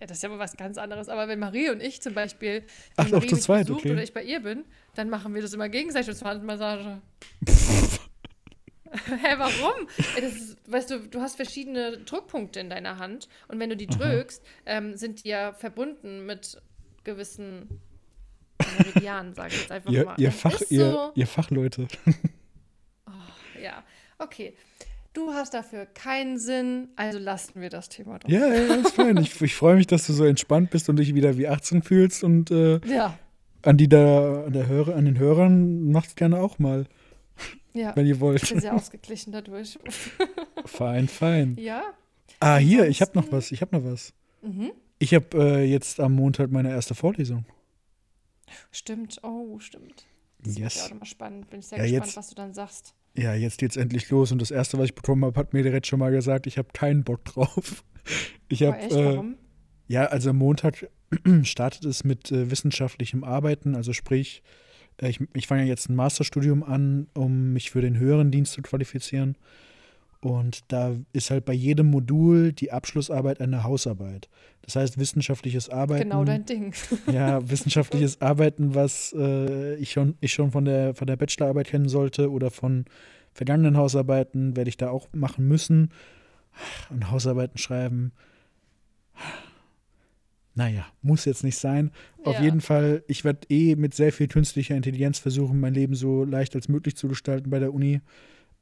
Ja, 0.00 0.06
das 0.08 0.18
ist 0.18 0.22
ja 0.22 0.30
wohl 0.30 0.38
was 0.38 0.56
ganz 0.56 0.76
anderes. 0.76 1.08
Aber 1.08 1.28
wenn 1.28 1.38
Marie 1.38 1.70
und 1.70 1.82
ich 1.82 2.02
zum 2.02 2.14
Beispiel, 2.14 2.64
wenn 2.96 3.06
Ach, 3.06 3.10
Marie 3.10 3.28
zu 3.28 3.36
zweit, 3.36 3.70
okay. 3.70 3.92
oder 3.92 4.02
ich 4.02 4.12
bei 4.12 4.22
ihr 4.22 4.40
bin, 4.40 4.64
dann 4.94 5.08
machen 5.08 5.34
wir 5.34 5.42
das 5.42 5.52
immer 5.54 5.68
gegenseitig 5.68 6.14
zur 6.14 6.28
Handmassage. 6.28 7.00
Hä, 9.06 9.34
warum? 9.38 9.88
Ist, 10.20 10.56
weißt 10.70 10.90
du, 10.90 11.00
du 11.00 11.20
hast 11.20 11.36
verschiedene 11.36 11.98
Druckpunkte 11.98 12.60
in 12.60 12.70
deiner 12.70 12.98
Hand 12.98 13.28
und 13.48 13.58
wenn 13.58 13.70
du 13.70 13.76
die 13.76 13.86
drückst, 13.86 14.42
ähm, 14.66 14.96
sind 14.96 15.24
die 15.24 15.30
ja 15.30 15.52
verbunden 15.52 16.26
mit 16.26 16.60
gewissen 17.02 17.80
Meridianen, 18.78 19.34
sage 19.34 19.48
ich 19.48 19.60
jetzt 19.60 19.72
einfach 19.72 19.90
ihr, 19.90 20.04
mal. 20.04 20.14
Ihr, 20.18 20.32
Fach, 20.32 20.60
ihr, 20.68 20.90
so. 20.90 21.12
ihr 21.14 21.26
Fachleute. 21.26 21.88
Oh, 23.06 23.60
ja, 23.62 23.84
okay. 24.18 24.54
Du 25.12 25.32
hast 25.32 25.54
dafür 25.54 25.86
keinen 25.86 26.38
Sinn, 26.38 26.88
also 26.96 27.18
lassen 27.18 27.60
wir 27.60 27.70
das 27.70 27.88
Thema 27.88 28.18
doch. 28.18 28.28
Ja, 28.28 28.48
ja, 28.48 28.74
ist 28.74 28.94
fein. 28.94 29.16
Ich, 29.18 29.40
ich 29.40 29.54
freue 29.54 29.76
mich, 29.76 29.86
dass 29.86 30.06
du 30.08 30.12
so 30.12 30.24
entspannt 30.24 30.70
bist 30.70 30.88
und 30.88 30.96
dich 30.96 31.14
wieder 31.14 31.36
wie 31.38 31.46
18 31.46 31.82
fühlst 31.82 32.24
und 32.24 32.50
äh, 32.50 32.80
ja. 32.84 33.16
an 33.62 33.76
die 33.76 33.88
da, 33.88 34.44
an 34.44 34.52
der 34.52 34.66
Hörer, 34.66 34.96
an 34.96 35.04
den 35.04 35.18
Hörern 35.18 35.92
macht's 35.92 36.16
gerne 36.16 36.40
auch 36.40 36.58
mal. 36.58 36.86
Ja. 37.74 37.94
Wenn 37.94 38.06
ihr 38.06 38.18
wollt. 38.20 38.42
Ich 38.42 38.50
bin 38.50 38.60
sehr 38.60 38.74
ausgeglichen 38.74 39.32
dadurch. 39.32 39.78
fein, 40.64 41.06
fein. 41.06 41.56
Ja. 41.60 41.82
Ah, 42.40 42.56
hier, 42.56 42.88
ich 42.88 43.00
habe 43.00 43.12
noch 43.14 43.30
was. 43.30 43.52
Ich 43.52 43.60
habe 43.60 43.76
noch 43.76 43.84
was. 43.84 44.12
Mhm. 44.42 44.72
Ich 44.98 45.14
habe 45.14 45.26
äh, 45.34 45.64
jetzt 45.64 46.00
am 46.00 46.14
Montag 46.14 46.50
meine 46.50 46.70
erste 46.70 46.94
Vorlesung. 46.94 47.44
Stimmt, 48.70 49.20
oh, 49.22 49.58
stimmt. 49.58 50.04
Das 50.40 50.58
yes. 50.58 50.76
ist 50.76 50.82
auch 50.86 50.90
immer 50.92 51.06
spannend. 51.06 51.50
Bin 51.50 51.60
ich 51.60 51.66
sehr 51.66 51.78
ja, 51.78 51.84
gespannt, 51.84 52.06
jetzt, 52.06 52.16
was 52.16 52.28
du 52.28 52.34
dann 52.34 52.54
sagst 52.54 52.94
ja, 53.16 53.34
jetzt 53.34 53.58
geht's 53.58 53.76
endlich 53.76 54.10
los 54.10 54.32
und 54.32 54.42
das 54.42 54.50
erste, 54.50 54.78
was 54.78 54.86
ich 54.86 54.94
bekommen 54.94 55.24
habe, 55.24 55.38
hat 55.38 55.52
mir 55.52 55.62
direkt 55.62 55.86
schon 55.86 56.00
mal 56.00 56.10
gesagt, 56.10 56.46
ich 56.46 56.58
habe 56.58 56.68
keinen 56.72 57.04
Bock 57.04 57.24
drauf. 57.24 57.84
Ich 58.50 58.62
habe 58.62 58.76
äh, 58.76 59.22
ja, 59.88 60.04
also 60.04 60.28
am 60.28 60.36
Montag 60.36 60.90
startet 61.42 61.86
es 61.86 62.04
mit 62.04 62.30
äh, 62.30 62.50
wissenschaftlichem 62.50 63.24
Arbeiten, 63.24 63.74
also 63.74 63.94
sprich, 63.94 64.42
äh, 65.00 65.08
ich, 65.08 65.20
ich 65.32 65.46
fange 65.46 65.62
ja 65.62 65.68
jetzt 65.68 65.88
ein 65.88 65.96
Masterstudium 65.96 66.62
an, 66.62 67.06
um 67.14 67.54
mich 67.54 67.70
für 67.70 67.80
den 67.80 67.98
höheren 67.98 68.30
Dienst 68.30 68.52
zu 68.52 68.60
qualifizieren. 68.60 69.38
Und 70.24 70.72
da 70.72 70.96
ist 71.12 71.30
halt 71.30 71.44
bei 71.44 71.52
jedem 71.52 71.90
Modul 71.90 72.54
die 72.54 72.72
Abschlussarbeit 72.72 73.42
eine 73.42 73.62
Hausarbeit. 73.62 74.30
Das 74.62 74.74
heißt, 74.74 74.96
wissenschaftliches 74.96 75.68
Arbeiten. 75.68 76.04
Genau 76.04 76.24
dein 76.24 76.46
Ding. 76.46 76.72
ja, 77.12 77.46
wissenschaftliches 77.50 78.22
Arbeiten, 78.22 78.74
was 78.74 79.14
äh, 79.14 79.74
ich, 79.74 79.92
schon, 79.92 80.16
ich 80.22 80.32
schon 80.32 80.50
von 80.50 80.64
der, 80.64 80.94
von 80.94 81.06
der 81.06 81.16
Bachelorarbeit 81.16 81.66
kennen 81.66 81.90
sollte 81.90 82.30
oder 82.30 82.50
von 82.50 82.86
vergangenen 83.34 83.76
Hausarbeiten, 83.76 84.56
werde 84.56 84.70
ich 84.70 84.78
da 84.78 84.88
auch 84.88 85.08
machen 85.12 85.46
müssen. 85.46 85.90
Und 86.88 87.10
Hausarbeiten 87.10 87.58
schreiben. 87.58 88.12
Naja, 90.54 90.86
muss 91.02 91.26
jetzt 91.26 91.44
nicht 91.44 91.58
sein. 91.58 91.90
Ja. 92.24 92.30
Auf 92.30 92.40
jeden 92.40 92.62
Fall, 92.62 93.04
ich 93.08 93.24
werde 93.24 93.46
eh 93.50 93.76
mit 93.76 93.92
sehr 93.92 94.10
viel 94.10 94.28
künstlicher 94.28 94.74
Intelligenz 94.74 95.18
versuchen, 95.18 95.60
mein 95.60 95.74
Leben 95.74 95.94
so 95.94 96.24
leicht 96.24 96.54
als 96.54 96.68
möglich 96.68 96.96
zu 96.96 97.08
gestalten 97.08 97.50
bei 97.50 97.58
der 97.58 97.74
Uni. 97.74 98.00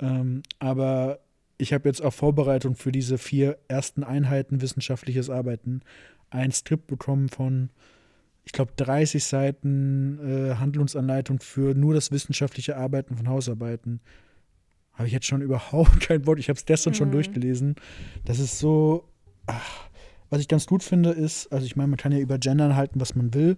Ähm, 0.01 0.43
aber 0.59 1.21
ich 1.63 1.73
habe 1.73 1.89
jetzt 1.89 2.03
auch 2.03 2.13
Vorbereitung 2.13 2.75
für 2.75 2.91
diese 2.91 3.19
vier 3.19 3.57
ersten 3.69 4.03
Einheiten 4.03 4.61
wissenschaftliches 4.61 5.31
Arbeiten 5.31 5.83
ein 6.29 6.51
Skript 6.51 6.89
bekommen 6.89 7.29
von, 7.29 7.71
ich 8.45 8.51
glaube, 8.51 8.73
30 8.77 9.23
Seiten 9.23 10.19
äh, 10.19 10.57
Handlungsanleitung 10.57 11.39
für 11.39 11.75
nur 11.75 11.95
das 11.95 12.11
wissenschaftliche 12.11 12.77
Arbeiten 12.77 13.17
von 13.17 13.29
Hausarbeiten. 13.29 14.01
Habe 14.95 15.07
ich 15.07 15.13
jetzt 15.13 15.27
schon 15.27 15.41
überhaupt 15.43 16.01
kein 16.01 16.27
Wort. 16.27 16.41
Ich 16.41 16.49
habe 16.49 16.57
es 16.57 16.65
gestern 16.65 16.95
mhm. 16.95 16.97
schon 16.97 17.13
durchgelesen. 17.13 17.77
Das 18.25 18.41
ist 18.41 18.59
so. 18.59 19.09
Ach, 19.47 19.89
was 20.31 20.41
ich 20.41 20.49
ganz 20.49 20.67
gut 20.67 20.83
finde, 20.83 21.11
ist, 21.11 21.53
also 21.53 21.67
ich 21.67 21.77
meine, 21.77 21.89
man 21.89 21.99
kann 21.99 22.11
ja 22.11 22.19
über 22.19 22.39
Gendern 22.39 22.75
halten, 22.75 23.01
was 23.01 23.15
man 23.15 23.35
will. 23.35 23.57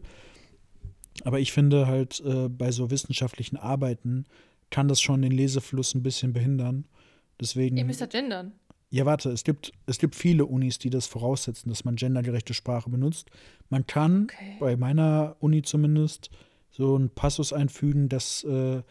Aber 1.23 1.39
ich 1.39 1.53
finde 1.53 1.87
halt, 1.87 2.21
äh, 2.27 2.49
bei 2.49 2.71
so 2.73 2.91
wissenschaftlichen 2.91 3.57
Arbeiten 3.57 4.25
kann 4.71 4.89
das 4.89 5.01
schon 5.01 5.23
den 5.23 5.31
Lesefluss 5.31 5.95
ein 5.95 6.03
bisschen 6.03 6.33
behindern. 6.33 6.85
Deswegen. 7.41 7.77
Ihr 7.77 7.85
müsst 7.85 8.01
ja 8.01 8.07
gendern. 8.07 8.53
Ja, 8.91 9.07
warte, 9.07 9.31
es 9.31 9.43
gibt, 9.43 9.73
es 9.87 9.99
gibt 9.99 10.15
viele 10.15 10.47
Unis, 10.47 10.79
die 10.79 10.91
das 10.91 11.07
voraussetzen, 11.07 11.69
dass 11.69 11.85
man 11.85 11.97
gendergerechte 11.97 12.55
Sprache 12.55 12.89
benutzt. 12.91 13.29
Man 13.69 13.87
kann, 13.87 14.25
okay. 14.25 14.57
bei 14.61 14.77
meiner 14.77 15.37
Uni 15.41 15.63
zumindest, 15.63 16.31
so 16.71 16.95
einen 16.95 17.11
Passus 17.11 17.53
einfügen, 17.53 18.09
dass 18.09 18.45
äh, 18.45 18.83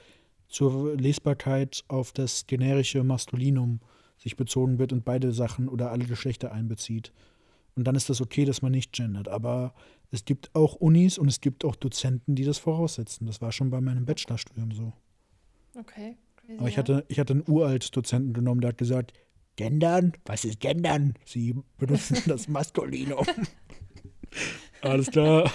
zur 0.50 0.96
Lesbarkeit 0.98 1.84
auf 1.88 2.12
das 2.12 2.48
generische 2.48 3.04
Maskulinum 3.04 3.80
sich 4.18 4.36
bezogen 4.36 4.78
wird 4.78 4.94
und 4.94 5.06
beide 5.06 5.32
Sachen 5.32 5.70
oder 5.70 5.92
alle 5.92 6.06
Geschlechter 6.06 6.52
einbezieht. 6.52 7.14
Und 7.76 7.86
dann 7.86 7.96
ist 7.96 8.10
das 8.10 8.22
okay, 8.22 8.46
dass 8.46 8.62
man 8.62 8.72
nicht 8.72 8.94
gendert. 8.94 9.28
Aber 9.28 9.74
es 10.12 10.26
gibt 10.26 10.54
auch 10.54 10.76
Unis 10.76 11.18
und 11.18 11.28
es 11.28 11.42
gibt 11.42 11.66
auch 11.66 11.76
Dozenten, 11.76 12.36
die 12.36 12.44
das 12.44 12.58
voraussetzen. 12.58 13.26
Das 13.26 13.42
war 13.42 13.52
schon 13.52 13.70
bei 13.70 13.82
meinem 13.82 14.06
Bachelorstudium 14.06 14.72
so. 14.72 14.94
Okay. 15.76 16.18
Crazy, 16.46 16.60
Aber 16.60 16.68
ich 16.70 16.78
hatte, 16.78 17.06
ich 17.08 17.20
hatte 17.20 17.34
einen 17.34 17.44
uralt 17.48 17.96
Dozenten 17.96 18.34
genommen, 18.34 18.62
der 18.62 18.70
hat 18.70 18.78
gesagt, 18.78 19.14
gendern? 19.56 20.14
Was 20.26 20.46
ist 20.46 20.60
gendern? 20.60 21.14
Sie 21.26 21.56
benutzen 21.78 22.18
das 22.28 22.48
Maskulinum. 22.48 23.26
Alles 24.82 25.10
klar. 25.12 25.50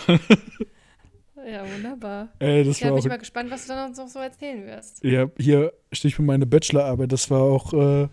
Ja, 1.47 1.65
wunderbar. 1.71 2.29
Ey, 2.39 2.65
das 2.65 2.81
Ja, 2.81 2.87
war 2.87 2.93
bin 2.93 3.01
auch 3.01 3.05
ich 3.05 3.09
mal 3.09 3.19
gespannt, 3.19 3.51
was 3.51 3.67
du 3.67 3.73
dann 3.73 3.89
uns 3.91 3.99
noch 3.99 4.09
so 4.09 4.19
erzählen 4.19 4.67
wirst. 4.67 5.03
Ja, 5.05 5.31
hier 5.39 5.73
Stichwort 5.93 6.27
meine 6.27 6.47
Bachelorarbeit, 6.47 7.13
das 7.13 7.31
war 7.31 7.41
auch, 7.41 7.73
äh, 7.73 8.09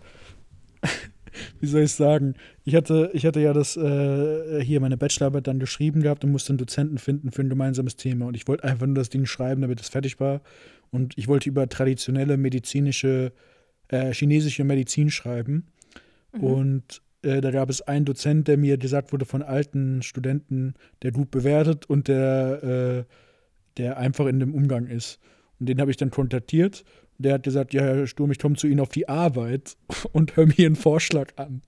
wie 1.60 1.66
soll 1.66 1.82
ich 1.82 1.92
sagen, 1.92 2.34
ich 2.64 2.74
hatte, 2.74 3.10
ich 3.12 3.26
hatte 3.26 3.40
ja 3.40 3.52
das, 3.52 3.76
äh, 3.76 4.62
hier 4.62 4.80
meine 4.80 4.96
Bachelorarbeit 4.96 5.46
dann 5.46 5.58
geschrieben 5.58 6.02
gehabt 6.02 6.24
und 6.24 6.32
musste 6.32 6.50
einen 6.50 6.58
Dozenten 6.58 6.98
finden 6.98 7.30
für 7.30 7.42
ein 7.42 7.48
gemeinsames 7.48 7.96
Thema. 7.96 8.26
Und 8.26 8.36
ich 8.36 8.48
wollte 8.48 8.64
einfach 8.64 8.86
nur 8.86 8.96
das 8.96 9.10
Ding 9.10 9.26
schreiben, 9.26 9.62
damit 9.62 9.80
es 9.80 9.88
fertig 9.88 10.18
war. 10.20 10.40
Und 10.96 11.16
ich 11.18 11.28
wollte 11.28 11.48
über 11.48 11.68
traditionelle 11.68 12.36
medizinische, 12.38 13.32
äh, 13.88 14.12
chinesische 14.12 14.64
Medizin 14.64 15.10
schreiben. 15.10 15.66
Und 16.32 17.02
äh, 17.22 17.40
da 17.40 17.50
gab 17.50 17.70
es 17.70 17.80
einen 17.82 18.04
Dozent, 18.04 18.48
der 18.48 18.56
mir 18.56 18.76
gesagt 18.78 19.12
wurde 19.12 19.24
von 19.24 19.42
alten 19.42 20.02
Studenten, 20.02 20.74
der 21.02 21.12
gut 21.12 21.30
bewertet 21.30 21.86
und 21.88 22.08
der, 22.08 23.04
äh, 23.06 23.12
der 23.76 23.96
einfach 23.98 24.26
in 24.26 24.40
dem 24.40 24.54
Umgang 24.54 24.86
ist. 24.86 25.18
Und 25.60 25.68
den 25.68 25.80
habe 25.80 25.90
ich 25.90 25.96
dann 25.96 26.10
kontaktiert. 26.10 26.84
Und 27.18 27.24
der 27.26 27.34
hat 27.34 27.42
gesagt, 27.42 27.72
ja, 27.74 27.82
Herr 27.82 28.06
Sturm, 28.06 28.30
ich 28.32 28.38
komme 28.38 28.56
zu 28.56 28.66
Ihnen 28.66 28.80
auf 28.80 28.90
die 28.90 29.08
Arbeit 29.08 29.76
und 30.12 30.36
höre 30.36 30.46
mir 30.46 30.66
einen 30.66 30.76
Vorschlag 30.76 31.32
an. 31.36 31.62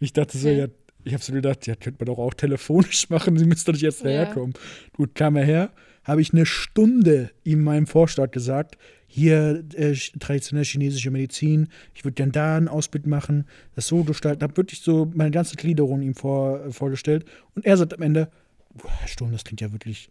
Ich 0.00 0.12
dachte 0.12 0.36
so, 0.38 0.48
Okay. 0.48 0.58
ja, 0.58 0.66
ich 1.04 1.14
habe 1.14 1.22
so 1.22 1.32
gedacht, 1.32 1.66
ja, 1.66 1.74
könnte 1.76 2.04
man 2.04 2.06
doch 2.14 2.18
auch 2.22 2.34
telefonisch 2.34 3.08
machen, 3.14 3.36
Sie 3.36 3.44
müssen 3.46 3.66
doch 3.66 3.72
nicht 3.74 3.82
jetzt 3.82 4.02
Ja. 4.02 4.10
herkommen. 4.10 4.54
Gut, 4.94 5.14
kam 5.14 5.36
er 5.36 5.44
her, 5.44 5.72
habe 6.04 6.20
ich 6.20 6.32
eine 6.32 6.46
Stunde 6.46 7.30
ihm 7.44 7.62
meinen 7.62 7.86
Vorschlag 7.86 8.30
gesagt, 8.30 8.76
hier 9.06 9.64
äh, 9.74 9.94
traditionelle 10.18 10.64
chinesische 10.64 11.10
Medizin, 11.10 11.68
ich 11.94 12.04
würde 12.04 12.14
gern 12.14 12.32
da 12.32 12.56
ein 12.56 12.68
Ausbild 12.68 13.06
machen, 13.06 13.46
das 13.74 13.86
so 13.86 14.04
gestalten, 14.04 14.42
habe 14.42 14.56
wirklich 14.56 14.80
so 14.80 15.10
meine 15.14 15.30
ganze 15.30 15.56
Gliederung 15.56 16.00
ihm 16.02 16.14
vor, 16.14 16.64
äh, 16.64 16.72
vorgestellt 16.72 17.26
und 17.54 17.66
er 17.66 17.76
sagt 17.76 17.94
am 17.94 18.02
Ende, 18.02 18.30
"Boah, 18.74 18.90
Herr 18.90 19.08
Sturm, 19.08 19.32
das 19.32 19.44
klingt 19.44 19.60
ja 19.60 19.70
wirklich, 19.72 20.08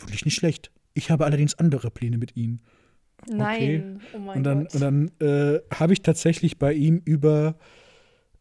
wirklich 0.00 0.24
nicht 0.24 0.34
schlecht. 0.34 0.70
Ich 0.94 1.10
habe 1.10 1.24
allerdings 1.24 1.54
andere 1.54 1.90
Pläne 1.90 2.18
mit 2.18 2.36
Ihnen. 2.36 2.60
Nein, 3.28 4.00
oh 4.14 4.18
mein 4.18 4.38
Und 4.38 4.44
dann, 4.44 4.64
Gott. 4.64 4.74
und 4.74 4.80
dann 4.80 5.10
äh, 5.20 5.60
habe 5.72 5.92
ich 5.92 6.02
tatsächlich 6.02 6.58
bei 6.58 6.72
ihm 6.72 7.00
über, 7.04 7.56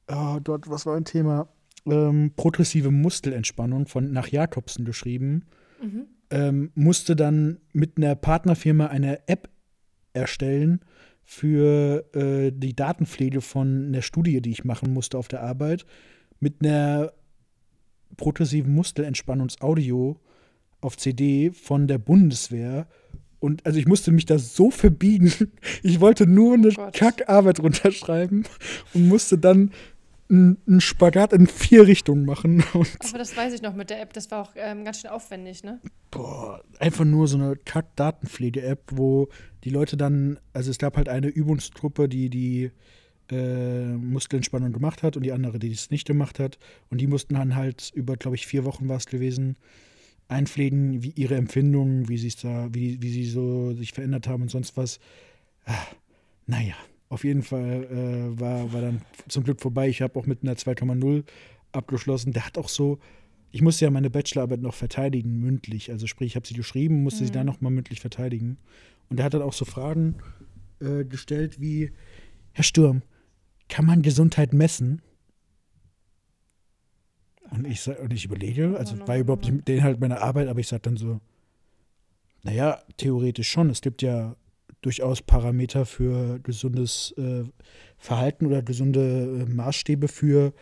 oh, 0.08 0.40
dort, 0.44 0.68
was 0.70 0.86
war 0.86 0.98
ein 0.98 1.06
Thema? 1.06 1.48
Ähm, 1.86 2.32
progressive 2.36 2.92
Muskelentspannung 2.92 3.88
von 3.88 4.12
nach 4.12 4.28
Jakobsen 4.28 4.86
geschrieben. 4.86 5.46
Mhm. 5.82 6.08
Ähm, 6.32 6.72
musste 6.76 7.15
dann 7.15 7.60
mit 7.74 7.98
einer 7.98 8.15
Partnerfirma 8.15 8.88
eine 8.88 9.28
App 9.28 9.50
erstellen 10.13 10.82
für 11.24 12.06
äh, 12.13 12.52
die 12.54 12.76
Datenpflege 12.76 13.41
von 13.41 13.88
einer 13.88 14.02
Studie, 14.02 14.41
die 14.41 14.52
ich 14.52 14.63
machen 14.63 14.94
musste 14.94 15.17
auf 15.17 15.28
der 15.28 15.44
Arbeit, 15.44 15.86
mit 16.39 16.56
einer 16.62 17.13
progressiven 18.17 18.74
Muskelentspannungsaudio 18.74 20.17
auf 20.82 20.98
CD 20.98 21.52
von 21.52 21.88
der 21.88 22.00
Bundeswehr. 22.00 22.88
Und 23.39 23.65
also 23.65 23.80
ich 23.80 23.88
musste 23.88 24.12
mich 24.12 24.26
da 24.26 24.38
so 24.38 24.72
verbiegen. 24.72 25.32
Ich 25.84 26.00
wollte 26.00 26.28
nur 26.28 26.54
eine 26.56 26.70
Gott. 26.70 26.94
Kackarbeit 26.94 27.60
runterschreiben 27.60 28.46
und 28.94 29.08
musste 29.08 29.38
dann 29.38 29.72
einen 30.32 30.80
Spagat 30.80 31.34
in 31.34 31.46
vier 31.46 31.86
Richtungen 31.86 32.26
machen. 32.26 32.63
Aber 32.74 33.17
das 33.17 33.36
weiß 33.36 33.54
ich 33.54 33.62
noch 33.62 33.76
mit 33.76 33.89
der 33.89 34.02
App. 34.02 34.13
Das 34.13 34.32
war 34.32 34.41
auch 34.41 34.52
ähm, 34.56 34.86
ganz 34.86 35.02
schön 35.02 35.12
aufwendig, 35.12 35.63
ne? 35.63 35.80
boah, 36.12 36.62
einfach 36.80 37.06
nur 37.06 37.28
so 37.28 37.38
eine 37.38 37.56
Kack-Datenpflege-App, 37.56 38.91
wo 38.91 39.30
die 39.63 39.70
Leute 39.70 39.98
dann, 39.98 40.39
also 40.54 40.70
es 40.70 40.78
gab 40.78 40.98
halt 40.98 41.10
eine 41.10 41.28
Übungsgruppe, 41.28 42.08
die 42.08 42.30
die 42.30 42.72
äh, 43.30 43.94
Muskelentspannung 43.94 44.74
gemacht 44.74 45.04
hat 45.04 45.15
und 45.15 45.24
die 45.24 45.32
andere, 45.32 45.58
die 45.58 45.72
es 45.72 45.89
nicht 45.89 46.06
gemacht 46.06 46.38
hat. 46.38 46.60
Und 46.89 47.00
die 47.00 47.08
mussten 47.08 47.36
dann 47.36 47.56
halt 47.56 47.91
über, 47.96 48.17
glaube 48.17 48.36
ich, 48.36 48.46
vier 48.46 48.65
Wochen 48.65 48.89
war 48.89 48.98
es 48.98 49.06
gewesen, 49.06 49.56
einpflegen, 50.28 51.02
wie 51.02 51.12
ihre 51.12 51.36
Empfindungen, 51.36 52.10
wie 52.10 52.17
sie 52.17 52.28
es 52.28 52.36
da, 52.38 52.67
wie, 52.72 53.02
wie 53.02 53.12
sie 53.12 53.26
so 53.26 53.74
sich 53.74 53.94
verändert 53.94 54.28
haben 54.28 54.44
und 54.44 54.52
sonst 54.52 54.78
was. 54.78 55.00
Ah, 55.65 55.88
naja, 56.46 56.76
auf 57.12 57.26
jeden 57.26 57.43
Fall 57.43 57.84
äh, 57.91 58.39
war, 58.39 58.71
war 58.71 58.82
dann 58.82 59.02
zum 59.28 59.43
Glück 59.43 59.60
vorbei. 59.60 59.89
Ich 59.89 60.02
habe 60.02 60.17
auch 60.17 60.26
mit 60.26 60.43
einer 60.43 60.54
2,0 60.54 61.26
abgeschlossen. 61.74 62.32
Der 62.32 62.45
hat 62.45 62.58
auch 62.58 62.69
so, 62.69 63.00
ich 63.52 63.62
musste 63.62 63.84
ja 63.84 63.91
meine 63.91 64.10
Bachelorarbeit 64.10 64.62
noch 64.62 64.74
verteidigen, 64.74 65.38
mündlich. 65.41 65.91
Also 65.91 66.08
sprich, 66.08 66.28
ich 66.28 66.36
habe 66.38 66.47
sie 66.47 66.54
geschrieben, 66.54 67.04
musste 67.04 67.26
sie 67.26 67.32
dann 67.32 67.45
nochmal 67.45 67.74
mündlich 67.74 68.00
verteidigen. 68.00 68.58
Und 69.10 69.19
er 69.19 69.26
hat 69.26 69.34
dann 69.34 69.41
auch 69.41 69.52
so 69.52 69.65
Fragen 69.65 70.19
äh, 70.80 71.04
gestellt 71.04 71.60
wie, 71.60 71.91
Herr 72.54 72.63
Sturm, 72.63 73.02
kann 73.67 73.86
man 73.86 74.04
Gesundheit 74.04 74.54
messen? 74.54 75.02
Und 77.50 77.67
ich, 77.67 77.86
und 77.89 78.13
ich 78.13 78.24
überlege, 78.24 78.78
also 78.78 78.97
war 79.06 79.17
überhaupt 79.17 79.52
nicht 79.52 79.67
der 79.67 79.76
Inhalt 79.76 80.00
meiner 80.00 80.21
Arbeit, 80.21 80.47
aber 80.47 80.62
ich 80.62 80.69
sage 80.69 80.84
dann 80.84 80.95
so, 80.95 81.19
naja, 82.43 82.82
theoretisch 82.95 83.50
schon. 83.50 83.69
Es 83.69 83.82
gibt 83.82 84.02
ja 84.02 84.38
durchaus 84.82 85.22
Parameter 85.22 85.86
für 85.86 86.39
gesundes 86.39 87.13
äh, 87.17 87.44
Verhalten 87.98 88.46
oder 88.46 88.62
gesunde 88.62 89.46
äh, 89.48 89.52
Maßstäbe 89.52 90.08
für 90.08 90.54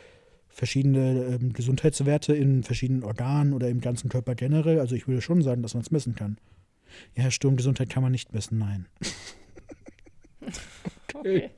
verschiedene 0.47 1.37
ähm, 1.39 1.53
Gesundheitswerte 1.53 2.35
in 2.35 2.63
verschiedenen 2.63 3.03
Organen 3.03 3.53
oder 3.53 3.69
im 3.69 3.79
ganzen 3.81 4.09
Körper 4.09 4.35
generell. 4.35 4.79
Also 4.79 4.95
ich 4.95 5.07
würde 5.07 5.21
schon 5.21 5.41
sagen, 5.41 5.61
dass 5.61 5.73
man 5.73 5.83
es 5.83 5.91
messen 5.91 6.15
kann. 6.15 6.37
Ja, 7.15 7.23
Herr 7.23 7.31
Sturm, 7.31 7.55
Gesundheit 7.55 7.89
kann 7.89 8.03
man 8.03 8.11
nicht 8.11 8.33
messen, 8.33 8.57
nein. 8.57 8.87
Okay. 11.13 11.49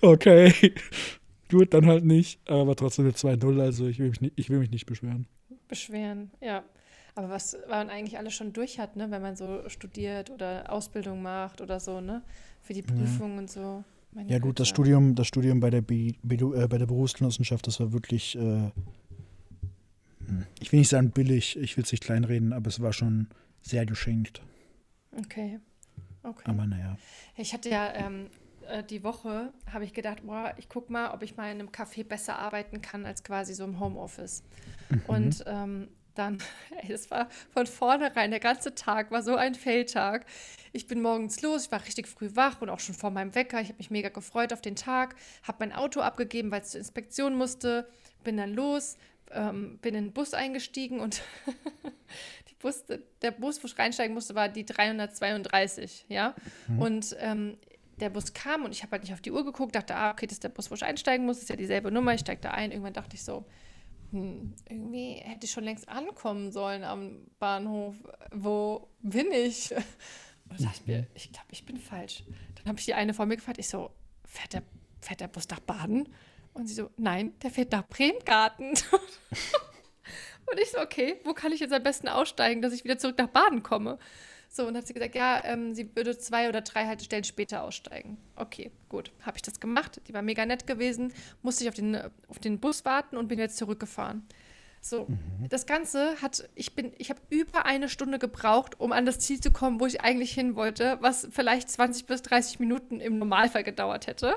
Okay. 0.00 0.74
Gut, 1.50 1.74
dann 1.74 1.86
halt 1.86 2.04
nicht. 2.04 2.40
Aber 2.48 2.74
trotzdem 2.76 3.04
eine 3.04 3.14
2-0, 3.14 3.60
also 3.60 3.86
ich 3.86 3.98
will, 3.98 4.08
mich 4.08 4.20
nicht, 4.20 4.32
ich 4.36 4.50
will 4.50 4.58
mich 4.58 4.70
nicht 4.70 4.86
beschweren. 4.86 5.26
Beschweren, 5.68 6.30
ja. 6.40 6.64
Aber 7.14 7.28
was 7.28 7.56
man 7.68 7.90
eigentlich 7.90 8.16
alles 8.18 8.32
schon 8.34 8.52
durch 8.52 8.78
hat, 8.78 8.96
ne, 8.96 9.10
wenn 9.10 9.20
man 9.20 9.36
so 9.36 9.68
studiert 9.68 10.30
oder 10.30 10.72
Ausbildung 10.72 11.20
macht 11.22 11.60
oder 11.60 11.78
so, 11.78 12.00
ne? 12.00 12.22
Für 12.62 12.72
die 12.72 12.82
Prüfung 12.82 13.38
und 13.38 13.50
so. 13.50 13.84
Meine 14.12 14.30
Ja 14.30 14.38
gut, 14.38 14.60
das. 14.60 14.68
Studium, 14.68 15.14
das 15.14 15.26
Studium 15.26 15.60
bei 15.60 15.70
der, 15.70 15.82
Bidu- 15.82 16.54
äh, 16.54 16.68
bei 16.68 16.78
der 16.78 16.86
Berufsgenossenschaft, 16.86 17.66
das 17.66 17.80
war 17.80 17.92
wirklich, 17.92 18.36
äh, 18.36 18.70
ich 20.60 20.72
will 20.72 20.78
nicht 20.78 20.88
sagen 20.88 21.10
billig, 21.10 21.56
ich 21.58 21.76
will 21.76 21.84
es 21.84 21.92
nicht 21.92 22.04
kleinreden, 22.04 22.52
aber 22.52 22.68
es 22.68 22.80
war 22.80 22.92
schon 22.92 23.28
sehr 23.60 23.84
geschenkt. 23.84 24.40
Okay. 25.18 25.60
Okay. 26.22 26.42
Aber 26.44 26.66
naja. 26.66 26.96
Ich 27.36 27.52
hatte 27.52 27.68
ja 27.68 27.92
ähm, 27.94 28.28
äh, 28.68 28.82
die 28.84 29.02
Woche, 29.02 29.52
habe 29.70 29.84
ich 29.84 29.92
gedacht, 29.92 30.24
boah, 30.24 30.54
ich 30.56 30.68
guck 30.68 30.88
mal, 30.88 31.10
ob 31.12 31.22
ich 31.22 31.36
mal 31.36 31.50
in 31.50 31.58
einem 31.58 31.68
Café 31.68 32.04
besser 32.04 32.38
arbeiten 32.38 32.80
kann 32.80 33.04
als 33.04 33.24
quasi 33.24 33.54
so 33.54 33.64
im 33.64 33.80
Homeoffice. 33.80 34.44
Und 35.06 35.42
ähm, 35.46 35.88
dann, 36.14 36.38
ey, 36.82 36.92
es 36.92 37.10
war 37.10 37.28
von 37.52 37.66
vornherein, 37.66 38.30
der 38.30 38.40
ganze 38.40 38.74
Tag 38.74 39.10
war 39.10 39.22
so 39.22 39.36
ein 39.36 39.54
Feldtag. 39.54 40.26
Ich 40.72 40.86
bin 40.86 41.02
morgens 41.02 41.42
los, 41.42 41.66
ich 41.66 41.72
war 41.72 41.84
richtig 41.84 42.06
früh 42.06 42.30
wach 42.34 42.60
und 42.60 42.70
auch 42.70 42.80
schon 42.80 42.94
vor 42.94 43.10
meinem 43.10 43.34
Wecker. 43.34 43.60
Ich 43.60 43.68
habe 43.68 43.78
mich 43.78 43.90
mega 43.90 44.08
gefreut 44.08 44.52
auf 44.52 44.60
den 44.60 44.76
Tag, 44.76 45.16
habe 45.42 45.58
mein 45.60 45.72
Auto 45.72 46.00
abgegeben, 46.00 46.50
weil 46.50 46.62
es 46.62 46.70
zur 46.70 46.80
Inspektion 46.80 47.36
musste, 47.36 47.88
bin 48.24 48.36
dann 48.36 48.54
los, 48.54 48.96
ähm, 49.30 49.78
bin 49.82 49.94
in 49.94 50.04
den 50.06 50.12
Bus 50.12 50.34
eingestiegen 50.34 51.00
und 51.00 51.22
Bus, 52.62 52.84
der 53.20 53.30
Bus, 53.32 53.62
wo 53.62 53.66
ich 53.66 53.78
reinsteigen 53.78 54.14
musste, 54.14 54.34
war 54.34 54.48
die 54.48 54.64
332, 54.64 56.06
ja. 56.08 56.34
Und 56.78 57.16
ähm, 57.18 57.58
der 58.00 58.08
Bus 58.08 58.32
kam 58.32 58.64
und 58.64 58.72
ich 58.72 58.82
habe 58.82 58.92
halt 58.92 59.02
nicht 59.02 59.12
auf 59.12 59.20
die 59.20 59.32
Uhr 59.32 59.44
geguckt, 59.44 59.74
dachte, 59.74 59.94
ah, 59.94 60.12
okay, 60.12 60.26
das 60.26 60.34
ist 60.34 60.44
der 60.44 60.48
Bus, 60.48 60.70
wo 60.70 60.74
ich 60.74 60.84
einsteigen 60.84 61.26
muss, 61.26 61.38
ist 61.38 61.50
ja 61.50 61.56
dieselbe 61.56 61.90
Nummer, 61.90 62.14
ich 62.14 62.20
steige 62.20 62.40
da 62.40 62.52
ein. 62.52 62.70
Irgendwann 62.70 62.92
dachte 62.92 63.16
ich 63.16 63.24
so, 63.24 63.44
hm, 64.12 64.54
irgendwie 64.68 65.14
hätte 65.14 65.46
ich 65.46 65.50
schon 65.50 65.64
längst 65.64 65.88
ankommen 65.88 66.52
sollen 66.52 66.84
am 66.84 67.26
Bahnhof. 67.38 67.96
Wo 68.30 68.88
bin 69.00 69.32
ich? 69.32 69.74
Und 69.74 70.60
da 70.60 70.64
dachte 70.64 70.80
ich 70.80 70.86
mir, 70.86 71.06
ich 71.14 71.32
glaube, 71.32 71.48
ich 71.50 71.64
bin 71.64 71.78
falsch. 71.78 72.24
Dann 72.56 72.66
habe 72.66 72.78
ich 72.78 72.84
die 72.84 72.94
eine 72.94 73.14
vor 73.14 73.26
mir 73.26 73.36
gefragt, 73.36 73.58
ich 73.58 73.68
so, 73.68 73.90
fährt 74.26 74.52
der, 74.52 74.62
fährt 75.00 75.20
der 75.20 75.28
Bus 75.28 75.48
nach 75.48 75.60
Baden? 75.60 76.08
Und 76.52 76.66
sie 76.68 76.74
so, 76.74 76.90
nein, 76.98 77.32
der 77.40 77.50
fährt 77.50 77.72
nach 77.72 77.88
Bremgarten. 77.88 78.68
Und 80.50 80.60
ich 80.60 80.70
so, 80.70 80.80
okay, 80.80 81.16
wo 81.24 81.32
kann 81.32 81.52
ich 81.52 81.60
jetzt 81.60 81.72
am 81.72 81.82
besten 81.82 82.08
aussteigen, 82.08 82.60
dass 82.60 82.74
ich 82.74 82.84
wieder 82.84 82.98
zurück 82.98 83.16
nach 83.16 83.28
Baden 83.28 83.62
komme? 83.62 83.98
So, 84.54 84.66
und 84.66 84.76
hat 84.76 84.86
sie 84.86 84.92
gesagt, 84.92 85.14
ja, 85.14 85.42
ähm, 85.44 85.74
sie 85.74 85.88
würde 85.96 86.18
zwei 86.18 86.46
oder 86.46 86.60
drei 86.60 86.86
Haltestellen 86.86 87.24
später 87.24 87.62
aussteigen. 87.62 88.18
Okay, 88.36 88.70
gut, 88.90 89.10
habe 89.22 89.38
ich 89.38 89.42
das 89.42 89.60
gemacht. 89.60 90.02
Die 90.06 90.12
war 90.12 90.20
mega 90.20 90.44
nett 90.44 90.66
gewesen, 90.66 91.14
musste 91.40 91.64
ich 91.64 91.70
auf 91.70 91.74
den, 91.74 91.98
auf 92.28 92.38
den 92.38 92.60
Bus 92.60 92.84
warten 92.84 93.16
und 93.16 93.28
bin 93.28 93.38
jetzt 93.38 93.56
zurückgefahren. 93.56 94.26
So, 94.82 95.06
das 95.48 95.64
Ganze 95.64 96.20
hat, 96.20 96.50
ich 96.54 96.74
bin, 96.74 96.92
ich 96.98 97.08
habe 97.08 97.20
über 97.30 97.64
eine 97.64 97.88
Stunde 97.88 98.18
gebraucht, 98.18 98.78
um 98.78 98.92
an 98.92 99.06
das 99.06 99.20
Ziel 99.20 99.40
zu 99.40 99.52
kommen, 99.52 99.80
wo 99.80 99.86
ich 99.86 100.02
eigentlich 100.02 100.34
hin 100.34 100.54
wollte, 100.54 100.98
was 101.00 101.28
vielleicht 101.30 101.70
20 101.70 102.04
bis 102.04 102.20
30 102.20 102.60
Minuten 102.60 103.00
im 103.00 103.18
Normalfall 103.18 103.62
gedauert 103.62 104.06
hätte. 104.06 104.36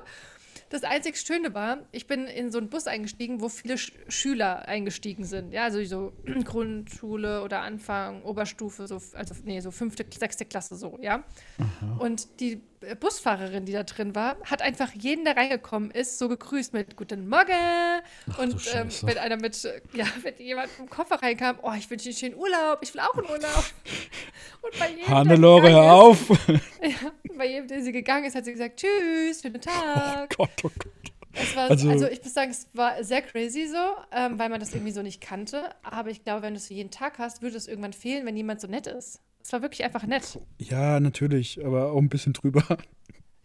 Das 0.76 0.84
einzig 0.84 1.18
Schöne 1.18 1.54
war, 1.54 1.80
ich 1.92 2.08
bin 2.08 2.28
in 2.28 2.52
so 2.52 2.58
einen 2.58 2.70
Bus 2.70 2.88
eingestiegen, 2.88 3.42
wo 3.42 3.50
viele 3.50 3.78
Sch 3.78 3.94
Schüler 4.08 4.68
eingestiegen 4.68 5.24
sind. 5.24 5.54
Ja, 5.54 5.64
also 5.64 5.84
so 5.84 6.14
Grundschule 6.44 7.42
oder 7.42 7.62
Anfang, 7.62 8.22
Oberstufe, 8.24 8.88
so, 8.88 9.02
also 9.14 9.36
nee, 9.44 9.60
so 9.62 9.72
fünfte, 9.72 10.06
sechste 10.18 10.46
Klasse 10.46 10.76
so, 10.76 10.98
ja. 11.02 11.24
Aha. 11.58 11.98
Und 12.00 12.40
die 12.40 12.62
Busfahrerin, 13.00 13.66
die 13.66 13.72
da 13.72 13.84
drin 13.84 14.14
war, 14.16 14.38
hat 14.44 14.62
einfach 14.62 14.92
jeden, 14.94 15.26
der 15.26 15.36
reingekommen 15.36 15.92
ist, 15.92 16.20
so 16.20 16.30
gegrüßt 16.30 16.74
mit 16.74 16.96
Guten 16.96 17.28
Morgen. 17.28 17.52
Ach, 18.32 18.40
und 18.40 18.54
ähm, 18.74 18.90
wenn 19.02 19.18
einer 19.18 19.38
mit, 19.38 19.62
ja, 19.94 20.06
wenn 20.22 20.38
jemand 20.38 20.70
im 20.78 20.90
Koffer 20.90 21.22
reinkam, 21.22 21.58
oh, 21.64 21.74
ich 21.78 21.90
wünsche 21.90 22.04
dir 22.04 22.10
einen 22.10 22.18
schönen 22.18 22.36
Urlaub, 22.36 22.80
ich 22.82 22.94
will 22.94 23.02
auch 23.02 23.18
einen 23.18 23.30
Urlaub. 23.30 23.66
Und 24.62 24.80
bei 24.80 24.90
jedem, 24.90 25.08
Hannelore, 25.08 25.72
hör 25.72 25.94
auf! 25.94 26.30
ja, 26.50 27.12
bei 27.38 27.48
jedem, 27.48 27.68
der 27.68 27.82
sie 27.82 27.92
gegangen 27.92 28.26
ist, 28.26 28.36
hat 28.36 28.46
sie 28.46 28.52
gesagt, 28.52 28.78
tschüss, 28.80 29.42
schönen 29.42 29.62
Tag. 29.62 30.36
Oh 30.38 30.44
Gott, 30.44 30.64
oh 30.64 30.72
Gott. 30.78 31.56
War, 31.56 31.70
also, 31.70 31.90
also, 31.90 32.08
ich 32.08 32.24
muss 32.24 32.34
sagen, 32.34 32.52
es 32.52 32.68
war 32.74 33.04
sehr 33.04 33.22
crazy 33.22 33.68
so, 33.68 33.78
ähm, 34.12 34.40
weil 34.40 34.50
man 34.50 34.60
das 34.60 34.74
irgendwie 34.74 34.92
so 34.92 35.02
nicht 35.02 35.20
kannte. 35.20 35.70
Aber 35.84 36.10
ich 36.10 36.24
glaube, 36.24 36.44
wenn 36.44 36.54
du 36.54 36.60
es 36.60 36.70
jeden 36.70 36.92
Tag 36.92 37.20
hast, 37.20 37.42
würde 37.42 37.58
es 37.58 37.68
irgendwann 37.68 37.94
fehlen, 37.94 38.26
wenn 38.26 38.38
jemand 38.38 38.62
so 38.62 38.68
nett 38.68 38.88
ist. 38.88 39.20
Es 39.46 39.54
war 39.54 39.62
wirklich 39.62 39.84
einfach 39.84 40.08
nett. 40.08 40.40
Ja, 40.58 41.00
natürlich, 41.00 41.64
aber 41.64 41.92
auch 41.92 42.00
ein 42.00 42.10
bisschen 42.10 42.34
drüber. 42.34 42.64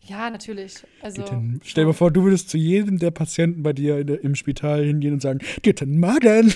Ja, 0.00 0.30
natürlich. 0.30 0.76
Also, 1.02 1.26
stell 1.62 1.84
dir 1.84 1.92
vor, 1.92 2.10
du 2.10 2.24
würdest 2.24 2.48
zu 2.48 2.56
jedem 2.56 2.98
der 2.98 3.10
Patienten 3.10 3.62
bei 3.62 3.74
dir 3.74 3.98
im 4.24 4.34
Spital 4.34 4.82
hingehen 4.82 5.12
und 5.12 5.20
sagen, 5.20 5.40
Guten 5.62 6.00
Morgen. 6.00 6.54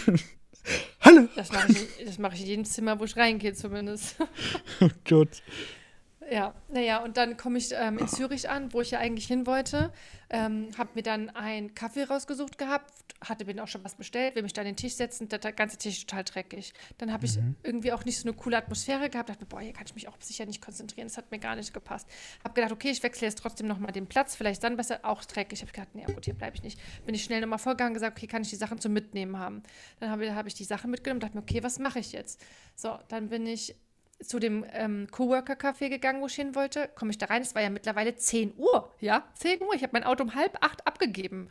Hallo. 1.03 1.29
Das 1.37 1.53
mache 1.53 1.73
ich, 1.73 2.19
mach 2.19 2.33
ich 2.33 2.41
in 2.41 2.47
jedem 2.47 2.65
Zimmer, 2.65 2.99
wo 2.99 3.05
ich 3.05 3.19
reingehe 3.19 3.53
zumindest. 3.53 4.17
oh 4.81 4.89
Gott. 5.07 5.43
Ja, 6.31 6.55
naja, 6.69 7.03
und 7.03 7.17
dann 7.17 7.37
komme 7.37 7.59
ich 7.59 7.71
ähm, 7.73 7.99
in 7.99 8.09
Zürich 8.09 8.49
an, 8.49 8.73
wo 8.73 8.81
ich 8.81 8.93
ja 8.93 8.99
eigentlich 8.99 9.27
hin 9.27 9.47
wollte. 9.47 9.93
Ähm, 10.31 10.71
habe 10.79 10.91
mir 10.95 11.03
dann 11.03 11.31
einen 11.31 11.75
Kaffee 11.75 12.05
rausgesucht 12.05 12.57
gehabt, 12.57 12.93
hatte 13.21 13.45
mir 13.45 13.63
auch 13.63 13.69
schon 13.69 13.85
was 13.85 13.95
bestellt, 13.95 14.35
will 14.35 14.43
mich 14.43 14.53
da 14.53 14.63
an 14.63 14.67
den 14.67 14.77
Tisch 14.77 14.95
setzen, 14.95 15.29
der, 15.29 15.39
der 15.39 15.53
ganze 15.53 15.77
Tisch 15.77 16.07
total 16.07 16.25
dreckig. 16.25 16.73
Dann 16.99 17.13
habe 17.13 17.27
ich 17.27 17.37
mhm. 17.37 17.57
irgendwie 17.63 17.93
auch 17.93 18.05
nicht 18.05 18.19
so 18.19 18.29
eine 18.29 18.37
coole 18.37 18.57
Atmosphäre 18.57 19.11
gehabt, 19.11 19.29
dachte 19.29 19.45
mir, 19.45 19.49
boah, 19.49 19.61
hier 19.61 19.73
kann 19.73 19.85
ich 19.87 19.95
mich 19.95 20.09
auch 20.09 20.17
sicher 20.19 20.47
nicht 20.47 20.63
konzentrieren, 20.63 21.09
das 21.09 21.19
hat 21.19 21.31
mir 21.31 21.39
gar 21.39 21.57
nicht 21.57 21.75
gepasst. 21.75 22.09
Habe 22.43 22.55
gedacht, 22.55 22.73
okay, 22.73 22.91
ich 22.91 23.03
wechsle 23.03 23.27
jetzt 23.27 23.39
trotzdem 23.39 23.67
nochmal 23.67 23.93
den 23.93 24.07
Platz, 24.07 24.35
vielleicht 24.35 24.65
dann 24.65 24.77
besser, 24.77 25.01
auch 25.03 25.25
dreckig. 25.25 25.61
Habe 25.61 25.73
gedacht, 25.73 25.95
nee, 25.95 26.05
gut, 26.05 26.25
hier 26.25 26.35
bleibe 26.35 26.57
ich 26.57 26.63
nicht. 26.63 26.81
Bin 27.05 27.15
ich 27.15 27.23
schnell 27.23 27.41
nochmal 27.41 27.59
vorgegangen, 27.59 27.95
gesagt, 27.95 28.17
okay, 28.17 28.27
kann 28.27 28.43
ich 28.43 28.51
die 28.51 28.57
Sachen 28.57 28.79
zum 28.79 28.93
Mitnehmen 28.93 29.39
haben. 29.39 29.63
Dann 30.01 30.11
habe 30.11 30.35
hab 30.35 30.47
ich 30.47 30.55
die 30.55 30.65
Sachen 30.65 30.91
mitgenommen, 30.91 31.21
dachte 31.21 31.37
mir, 31.37 31.43
okay, 31.43 31.63
was 31.63 31.79
mache 31.79 31.99
ich 31.99 32.13
jetzt? 32.13 32.43
So, 32.75 32.99
dann 33.09 33.29
bin 33.29 33.47
ich 33.47 33.77
zu 34.23 34.39
dem 34.39 34.65
ähm, 34.73 35.09
Coworker-Café 35.11 35.89
gegangen, 35.89 36.21
wo 36.21 36.27
ich 36.27 36.35
hin 36.35 36.55
wollte. 36.55 36.89
Komme 36.95 37.11
ich 37.11 37.19
da 37.19 37.27
rein? 37.27 37.43
Es 37.43 37.55
war 37.55 37.63
ja 37.63 37.71
mittlerweile 37.71 38.17
10 38.17 38.55
Uhr. 38.57 38.91
Ja, 39.01 39.25
10 39.35 39.63
Uhr. 39.63 39.75
Ich 39.75 39.83
habe 39.83 39.93
mein 39.93 40.05
Auto 40.05 40.23
um 40.23 40.35
halb 40.35 40.57
acht 40.61 40.87
abgegeben. 40.87 41.49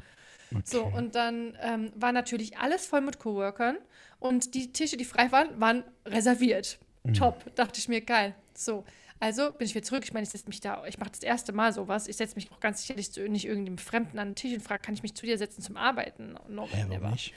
Okay. 0.52 0.64
So, 0.66 0.84
und 0.84 1.16
dann 1.16 1.58
ähm, 1.62 1.92
war 1.96 2.12
natürlich 2.12 2.58
alles 2.58 2.86
voll 2.86 3.02
mit 3.02 3.20
Coworkern. 3.20 3.78
Und 4.20 4.54
die 4.54 4.72
Tische, 4.72 4.98
die 4.98 5.06
frei 5.06 5.32
waren, 5.32 5.60
waren 5.60 5.84
reserviert. 6.06 6.80
Mhm. 7.04 7.14
Top. 7.14 7.56
Dachte 7.56 7.80
ich 7.80 7.90
mir, 7.90 8.02
geil. 8.02 8.36
So. 8.54 8.86
Also 9.20 9.52
bin 9.52 9.68
ich 9.68 9.74
wieder 9.74 9.86
zurück. 9.86 10.04
Ich 10.04 10.14
meine, 10.14 10.26
ich 10.26 10.30
setze 10.30 10.48
mich 10.48 10.60
da, 10.60 10.86
ich 10.86 10.98
mache 10.98 11.12
das 11.12 11.24
erste 11.24 11.54
Mal 11.54 11.72
sowas. 11.72 12.08
Ich 12.08 12.18
setze 12.18 12.36
mich 12.36 12.52
auch 12.52 12.60
ganz 12.60 12.82
sicherlich 12.82 13.12
zu 13.12 13.28
nicht 13.30 13.46
irgendeinem 13.46 13.78
Fremden 13.78 14.20
an 14.20 14.30
den 14.30 14.36
Tisch 14.36 14.54
und 14.54 14.62
frage, 14.62 14.82
kann 14.82 14.94
ich 14.94 15.02
mich 15.02 15.16
zu 15.16 15.26
dir 15.26 15.38
setzen 15.38 15.62
zum 15.62 15.78
Arbeiten? 15.78 16.36
No, 16.50 16.68
ja, 16.74 16.90
warum 16.90 17.12
nicht? 17.12 17.34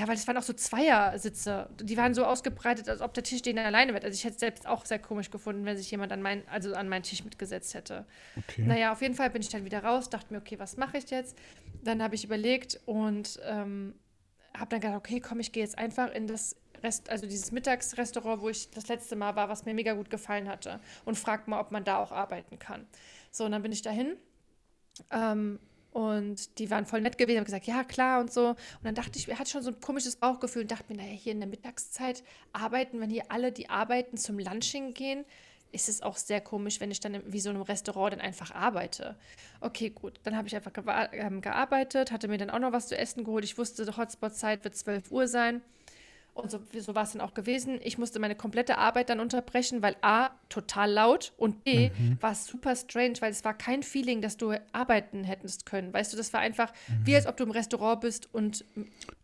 Ja, 0.00 0.08
weil 0.08 0.14
es 0.14 0.26
waren 0.26 0.38
auch 0.38 0.42
so 0.42 0.54
Zweiersitze. 0.54 1.68
Die 1.78 1.94
waren 1.98 2.14
so 2.14 2.24
ausgebreitet, 2.24 2.88
als 2.88 3.02
ob 3.02 3.12
der 3.12 3.22
Tisch 3.22 3.42
denen 3.42 3.58
alleine 3.58 3.92
wird. 3.92 4.02
Also 4.02 4.14
ich 4.14 4.24
hätte 4.24 4.32
es 4.32 4.40
selbst 4.40 4.66
auch 4.66 4.86
sehr 4.86 4.98
komisch 4.98 5.30
gefunden, 5.30 5.66
wenn 5.66 5.76
sich 5.76 5.90
jemand 5.90 6.10
an, 6.10 6.22
mein, 6.22 6.42
also 6.48 6.72
an 6.72 6.88
meinen 6.88 7.02
Tisch 7.02 7.22
mitgesetzt 7.22 7.74
hätte. 7.74 8.06
Okay. 8.34 8.62
Naja, 8.62 8.92
auf 8.92 9.02
jeden 9.02 9.12
Fall 9.12 9.28
bin 9.28 9.42
ich 9.42 9.50
dann 9.50 9.66
wieder 9.66 9.84
raus, 9.84 10.08
dachte 10.08 10.32
mir, 10.32 10.40
okay, 10.40 10.58
was 10.58 10.78
mache 10.78 10.96
ich 10.96 11.10
jetzt? 11.10 11.36
Dann 11.84 12.02
habe 12.02 12.14
ich 12.14 12.24
überlegt 12.24 12.80
und 12.86 13.40
ähm, 13.44 13.92
habe 14.56 14.70
dann 14.70 14.80
gedacht, 14.80 14.96
okay, 14.96 15.20
komm, 15.20 15.38
ich 15.38 15.52
gehe 15.52 15.62
jetzt 15.62 15.76
einfach 15.76 16.10
in 16.12 16.26
das 16.26 16.56
Rest, 16.82 17.10
also 17.10 17.26
dieses 17.26 17.52
Mittagsrestaurant, 17.52 18.40
wo 18.40 18.48
ich 18.48 18.70
das 18.70 18.88
letzte 18.88 19.16
Mal 19.16 19.36
war, 19.36 19.50
was 19.50 19.66
mir 19.66 19.74
mega 19.74 19.92
gut 19.92 20.08
gefallen 20.08 20.48
hatte 20.48 20.80
und 21.04 21.18
frag 21.18 21.46
mal, 21.46 21.60
ob 21.60 21.72
man 21.72 21.84
da 21.84 21.98
auch 21.98 22.10
arbeiten 22.10 22.58
kann. 22.58 22.86
So, 23.30 23.44
und 23.44 23.52
dann 23.52 23.60
bin 23.60 23.72
ich 23.72 23.82
dahin. 23.82 24.16
Ähm, 25.10 25.58
und 25.92 26.58
die 26.58 26.70
waren 26.70 26.86
voll 26.86 27.00
nett 27.00 27.18
gewesen, 27.18 27.38
haben 27.38 27.44
gesagt, 27.44 27.66
ja, 27.66 27.82
klar 27.84 28.20
und 28.20 28.32
so. 28.32 28.50
Und 28.50 28.56
dann 28.84 28.94
dachte 28.94 29.18
ich, 29.18 29.28
er 29.28 29.38
hat 29.38 29.48
schon 29.48 29.62
so 29.62 29.70
ein 29.70 29.80
komisches 29.80 30.16
Bauchgefühl 30.16 30.62
und 30.62 30.70
dachte 30.70 30.84
mir, 30.92 30.98
naja, 31.02 31.12
hier 31.12 31.32
in 31.32 31.40
der 31.40 31.48
Mittagszeit 31.48 32.22
arbeiten, 32.52 33.00
wenn 33.00 33.10
hier 33.10 33.24
alle, 33.28 33.52
die 33.52 33.68
arbeiten, 33.68 34.16
zum 34.16 34.38
Lunching 34.38 34.94
gehen, 34.94 35.24
ist 35.72 35.88
es 35.88 36.02
auch 36.02 36.16
sehr 36.16 36.40
komisch, 36.40 36.80
wenn 36.80 36.90
ich 36.90 37.00
dann 37.00 37.20
wie 37.26 37.40
so 37.40 37.50
einem 37.50 37.62
Restaurant 37.62 38.12
dann 38.12 38.20
einfach 38.20 38.52
arbeite. 38.52 39.16
Okay, 39.60 39.90
gut. 39.90 40.20
Dann 40.24 40.36
habe 40.36 40.48
ich 40.48 40.56
einfach 40.56 40.72
ähm, 41.12 41.40
gearbeitet, 41.40 42.12
hatte 42.12 42.28
mir 42.28 42.38
dann 42.38 42.50
auch 42.50 42.58
noch 42.58 42.72
was 42.72 42.88
zu 42.88 42.96
essen 42.96 43.24
geholt. 43.24 43.44
Ich 43.44 43.58
wusste, 43.58 43.96
Hotspot-Zeit 43.96 44.64
wird 44.64 44.76
12 44.76 45.10
Uhr 45.10 45.28
sein. 45.28 45.62
Und 46.40 46.50
so, 46.50 46.60
so 46.78 46.94
war 46.94 47.04
es 47.04 47.12
dann 47.12 47.20
auch 47.20 47.34
gewesen. 47.34 47.78
Ich 47.82 47.98
musste 47.98 48.18
meine 48.18 48.34
komplette 48.34 48.78
Arbeit 48.78 49.10
dann 49.10 49.20
unterbrechen, 49.20 49.82
weil 49.82 49.96
A, 50.02 50.30
total 50.48 50.90
laut 50.90 51.32
und 51.36 51.64
B, 51.64 51.90
mhm. 51.90 52.18
war 52.20 52.32
es 52.32 52.46
super 52.46 52.74
strange, 52.76 53.14
weil 53.20 53.30
es 53.30 53.44
war 53.44 53.54
kein 53.54 53.82
Feeling, 53.82 54.22
dass 54.22 54.36
du 54.36 54.54
arbeiten 54.72 55.24
hättest 55.24 55.66
können. 55.66 55.92
Weißt 55.92 56.12
du, 56.12 56.16
das 56.16 56.32
war 56.32 56.40
einfach 56.40 56.72
mhm. 56.88 57.06
wie 57.06 57.14
als 57.14 57.26
ob 57.26 57.36
du 57.36 57.44
im 57.44 57.50
Restaurant 57.50 58.00
bist 58.00 58.32
und 58.32 58.64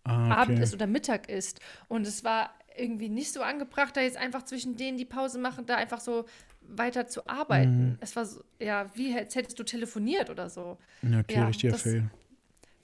ah, 0.04 0.26
okay. 0.26 0.40
Abend 0.40 0.58
ist 0.60 0.74
oder 0.74 0.86
Mittag 0.86 1.28
ist. 1.28 1.60
Und 1.88 2.06
es 2.06 2.24
war 2.24 2.50
irgendwie 2.76 3.08
nicht 3.08 3.32
so 3.32 3.40
angebracht, 3.42 3.96
da 3.96 4.02
jetzt 4.02 4.16
einfach 4.16 4.44
zwischen 4.44 4.76
denen 4.76 4.98
die 4.98 5.04
Pause 5.04 5.38
machen, 5.38 5.66
da 5.66 5.76
einfach 5.76 6.00
so 6.00 6.26
weiter 6.68 7.06
zu 7.06 7.26
arbeiten. 7.28 7.90
Mhm. 7.90 7.98
Es 8.00 8.16
war 8.16 8.26
so, 8.26 8.42
ja, 8.60 8.86
wie 8.94 9.16
als 9.16 9.34
hättest 9.34 9.58
du 9.58 9.64
telefoniert 9.64 10.30
oder 10.30 10.50
so. 10.50 10.78
Ja, 11.02 11.20
okay, 11.20 11.34
ja, 11.34 11.46
richtiger 11.46 11.78
Fail 11.78 12.10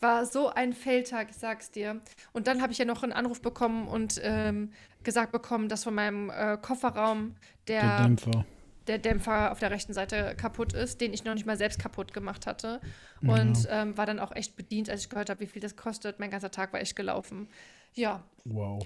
war 0.03 0.27
so 0.27 0.49
ein 0.49 0.73
Feldtag, 0.73 1.31
ich 1.31 1.37
sag's 1.37 1.71
dir. 1.71 2.01
Und 2.33 2.47
dann 2.47 2.61
habe 2.61 2.73
ich 2.73 2.79
ja 2.79 2.85
noch 2.85 3.03
einen 3.03 3.13
Anruf 3.13 3.41
bekommen 3.41 3.89
und 3.89 4.21
ähm, 4.23 4.73
gesagt 5.03 5.33
bekommen, 5.33 5.69
dass 5.69 5.85
von 5.85 5.95
meinem 5.95 6.31
äh, 6.31 6.59
Kofferraum 6.61 7.35
der, 7.69 7.83
der, 7.83 8.03
Dämpfer. 8.03 8.45
der 8.87 8.99
Dämpfer 8.99 9.53
auf 9.53 9.59
der 9.61 9.71
rechten 9.71 9.93
Seite 9.93 10.35
kaputt 10.37 10.73
ist, 10.73 11.01
den 11.01 11.13
ich 11.15 11.25
noch 11.25 11.35
nicht 11.35 11.47
mal 11.47 11.57
selbst 11.57 11.79
kaputt 11.79 12.13
gemacht 12.13 12.47
hatte. 12.47 12.81
Und 13.23 13.65
ja. 13.65 13.83
ähm, 13.83 13.97
war 13.97 14.07
dann 14.07 14.19
auch 14.19 14.33
echt 14.33 14.57
bedient, 14.57 14.91
als 14.91 15.03
ich 15.03 15.09
gehört 15.09 15.31
habe, 15.31 15.41
wie 15.41 15.47
viel 15.47 15.63
das 15.63 15.77
kostet. 15.77 16.19
Mein 16.19 16.31
ganzer 16.31 16.51
Tag 16.51 16.73
war 16.73 16.81
echt 16.81 16.97
gelaufen. 16.97 17.49
Ja. 17.95 18.23
Wow. 18.45 18.85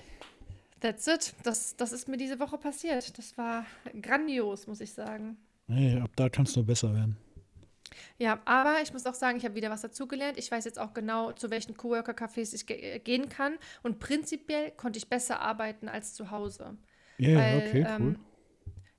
That's 0.80 1.06
it. 1.06 1.34
Das, 1.42 1.76
das 1.76 1.92
ist 1.92 2.06
mir 2.06 2.18
diese 2.18 2.38
Woche 2.38 2.58
passiert. 2.58 3.16
Das 3.16 3.36
war 3.38 3.64
grandios, 4.02 4.66
muss 4.66 4.80
ich 4.80 4.92
sagen. 4.92 5.38
Hey, 5.68 5.98
ab 5.98 6.10
da 6.16 6.28
kannst 6.28 6.54
du 6.54 6.62
besser 6.62 6.94
werden. 6.94 7.16
Ja, 8.18 8.40
aber 8.46 8.76
ich 8.82 8.92
muss 8.92 9.04
auch 9.06 9.14
sagen, 9.14 9.36
ich 9.36 9.44
habe 9.44 9.54
wieder 9.54 9.70
was 9.70 9.82
dazugelernt. 9.82 10.38
Ich 10.38 10.50
weiß 10.50 10.64
jetzt 10.64 10.78
auch 10.78 10.94
genau, 10.94 11.32
zu 11.32 11.50
welchen 11.50 11.76
Coworker-Cafés 11.76 12.54
ich 12.54 12.66
ge 12.66 12.76
äh, 12.76 12.98
gehen 12.98 13.28
kann. 13.28 13.58
Und 13.82 13.98
prinzipiell 13.98 14.70
konnte 14.70 14.98
ich 14.98 15.08
besser 15.08 15.40
arbeiten 15.40 15.88
als 15.88 16.14
zu 16.14 16.30
Hause. 16.30 16.78
Ja, 17.18 17.30
yeah, 17.30 17.56
okay, 17.58 17.86
cool. 17.98 18.16
Ähm, 18.16 18.18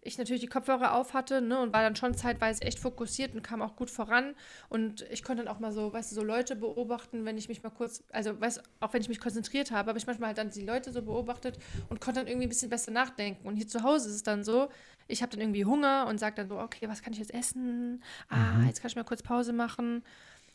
ich 0.07 0.17
natürlich 0.17 0.41
die 0.41 0.47
Kopfhörer 0.47 0.93
auf 0.93 1.13
hatte 1.13 1.41
ne, 1.41 1.59
und 1.59 1.73
war 1.73 1.81
dann 1.81 1.95
schon 1.95 2.15
zeitweise 2.15 2.61
echt 2.61 2.79
fokussiert 2.79 3.35
und 3.35 3.43
kam 3.43 3.61
auch 3.61 3.75
gut 3.75 3.89
voran. 3.89 4.35
Und 4.69 5.05
ich 5.11 5.21
konnte 5.21 5.43
dann 5.43 5.53
auch 5.53 5.59
mal 5.59 5.71
so, 5.71 5.91
weißt 5.91 6.11
du, 6.11 6.15
so 6.15 6.23
Leute 6.23 6.55
beobachten, 6.55 7.25
wenn 7.25 7.37
ich 7.37 7.49
mich 7.49 7.61
mal 7.61 7.69
kurz, 7.69 8.03
also 8.11 8.39
weißt 8.39 8.63
auch 8.79 8.93
wenn 8.93 9.01
ich 9.01 9.09
mich 9.09 9.19
konzentriert 9.19 9.71
habe, 9.71 9.89
habe 9.89 9.99
ich 9.99 10.07
manchmal 10.07 10.29
halt 10.29 10.37
dann 10.37 10.49
die 10.49 10.61
Leute 10.61 10.91
so 10.91 11.01
beobachtet 11.01 11.59
und 11.89 11.99
konnte 11.99 12.21
dann 12.21 12.27
irgendwie 12.27 12.47
ein 12.47 12.49
bisschen 12.49 12.69
besser 12.69 12.91
nachdenken. 12.91 13.47
Und 13.47 13.57
hier 13.57 13.67
zu 13.67 13.83
Hause 13.83 14.07
ist 14.09 14.15
es 14.15 14.23
dann 14.23 14.43
so, 14.43 14.69
ich 15.07 15.21
habe 15.21 15.31
dann 15.31 15.41
irgendwie 15.41 15.65
Hunger 15.65 16.07
und 16.07 16.19
sage 16.19 16.35
dann 16.35 16.47
so, 16.47 16.57
okay, 16.57 16.87
was 16.87 17.01
kann 17.01 17.11
ich 17.11 17.19
jetzt 17.19 17.33
essen? 17.33 18.01
Ah, 18.29 18.53
mhm. 18.53 18.67
jetzt 18.67 18.81
kann 18.81 18.89
ich 18.89 18.95
mal 18.95 19.03
kurz 19.03 19.21
Pause 19.21 19.51
machen. 19.51 20.03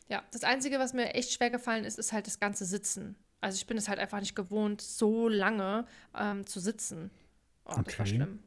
Ja, 0.09 0.23
das 0.31 0.43
Einzige, 0.43 0.79
was 0.79 0.93
mir 0.93 1.13
echt 1.13 1.31
schwer 1.31 1.49
gefallen 1.51 1.85
ist, 1.85 1.99
ist 1.99 2.11
halt 2.11 2.27
das 2.27 2.39
ganze 2.39 2.65
Sitzen. 2.65 3.15
Also 3.39 3.55
ich 3.55 3.67
bin 3.67 3.77
es 3.77 3.87
halt 3.87 3.99
einfach 3.99 4.19
nicht 4.19 4.35
gewohnt, 4.35 4.81
so 4.81 5.27
lange 5.27 5.85
ähm, 6.17 6.45
zu 6.45 6.59
sitzen. 6.59 7.11
Oh, 7.65 7.73
okay. 7.73 7.83
das 7.85 7.99
war 7.99 8.05
schlimm. 8.05 8.39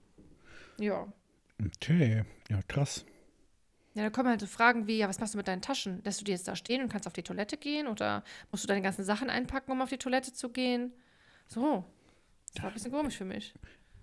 Ja. 0.79 1.13
Okay, 1.65 2.25
ja, 2.51 2.61
krass. 2.69 3.05
Ja, 3.95 4.03
da 4.03 4.11
kommen 4.11 4.29
halt 4.29 4.41
so 4.41 4.47
Fragen 4.47 4.87
wie, 4.87 4.99
ja, 4.99 5.09
was 5.09 5.21
machst 5.21 5.33
du 5.33 5.39
mit 5.39 5.49
deinen 5.49 5.63
Taschen? 5.63 6.03
Lässt 6.05 6.21
du 6.21 6.25
die 6.25 6.33
jetzt 6.33 6.47
da 6.47 6.55
stehen 6.55 6.83
und 6.83 6.91
kannst 6.91 7.07
auf 7.07 7.15
die 7.15 7.23
Toilette 7.23 7.57
gehen? 7.57 7.87
Oder 7.87 8.25
musst 8.51 8.63
du 8.63 8.69
deine 8.69 8.83
ganzen 8.83 9.05
Sachen 9.05 9.31
einpacken, 9.31 9.73
um 9.73 9.81
auf 9.81 9.89
die 9.89 9.97
Toilette 9.97 10.35
zu 10.35 10.51
gehen? 10.51 10.93
So, 11.47 11.85
das 12.53 12.63
war 12.63 12.71
ein 12.71 12.75
bisschen 12.75 12.93
komisch 12.93 13.17
für 13.17 13.25
mich. 13.25 13.55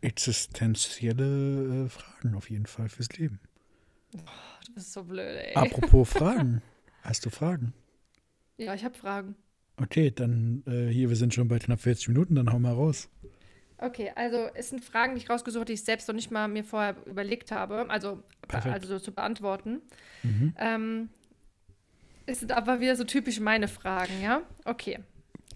Existenzielle 0.02 1.86
äh, 1.86 1.90
Fragen 1.90 2.34
auf 2.36 2.50
jeden 2.50 2.66
Fall 2.66 2.90
fürs 2.90 3.10
Leben. 3.18 3.40
Oh, 4.16 4.20
du 4.66 4.74
bist 4.74 4.94
so 4.94 5.04
blöd, 5.04 5.38
ey. 5.38 5.56
Apropos 5.56 6.10
Fragen. 6.14 6.64
Hast 7.04 7.26
du 7.26 7.30
Fragen? 7.30 7.74
Ja, 8.58 8.74
ich 8.74 8.84
habe 8.84 8.96
Fragen. 8.96 9.36
Okay, 9.78 10.12
dann 10.12 10.64
äh, 10.66 10.88
hier, 10.88 11.10
wir 11.10 11.16
sind 11.16 11.34
schon 11.34 11.48
bei 11.48 11.60
knapp 11.60 11.82
40 11.82 12.08
Minuten, 12.10 12.36
dann 12.36 12.52
hau 12.52 12.60
mal 12.60 12.74
raus. 12.74 13.10
Okay, 13.84 14.14
also 14.16 14.48
es 14.54 14.70
sind 14.70 14.84
Fragen, 14.84 15.14
die 15.14 15.22
ich 15.22 15.30
rausgesucht, 15.30 15.68
die 15.68 15.74
ich 15.74 15.84
selbst 15.84 16.08
noch 16.08 16.16
nicht 16.16 16.32
mal 16.32 16.48
mir 16.48 16.64
vorher 16.64 16.96
überlegt 17.06 17.52
habe, 17.52 17.90
also, 17.90 18.24
also 18.48 18.88
so 18.88 18.98
zu 18.98 19.12
beantworten. 19.12 19.82
Mhm. 20.24 20.54
Ähm, 20.58 21.10
es 22.26 22.40
sind 22.40 22.54
aber 22.54 22.80
wieder 22.80 22.96
so 22.96 23.04
typisch 23.04 23.42
meine 23.42 23.68
Fragen, 23.68 24.22
ja? 24.22 24.42
Okay. 24.64 25.00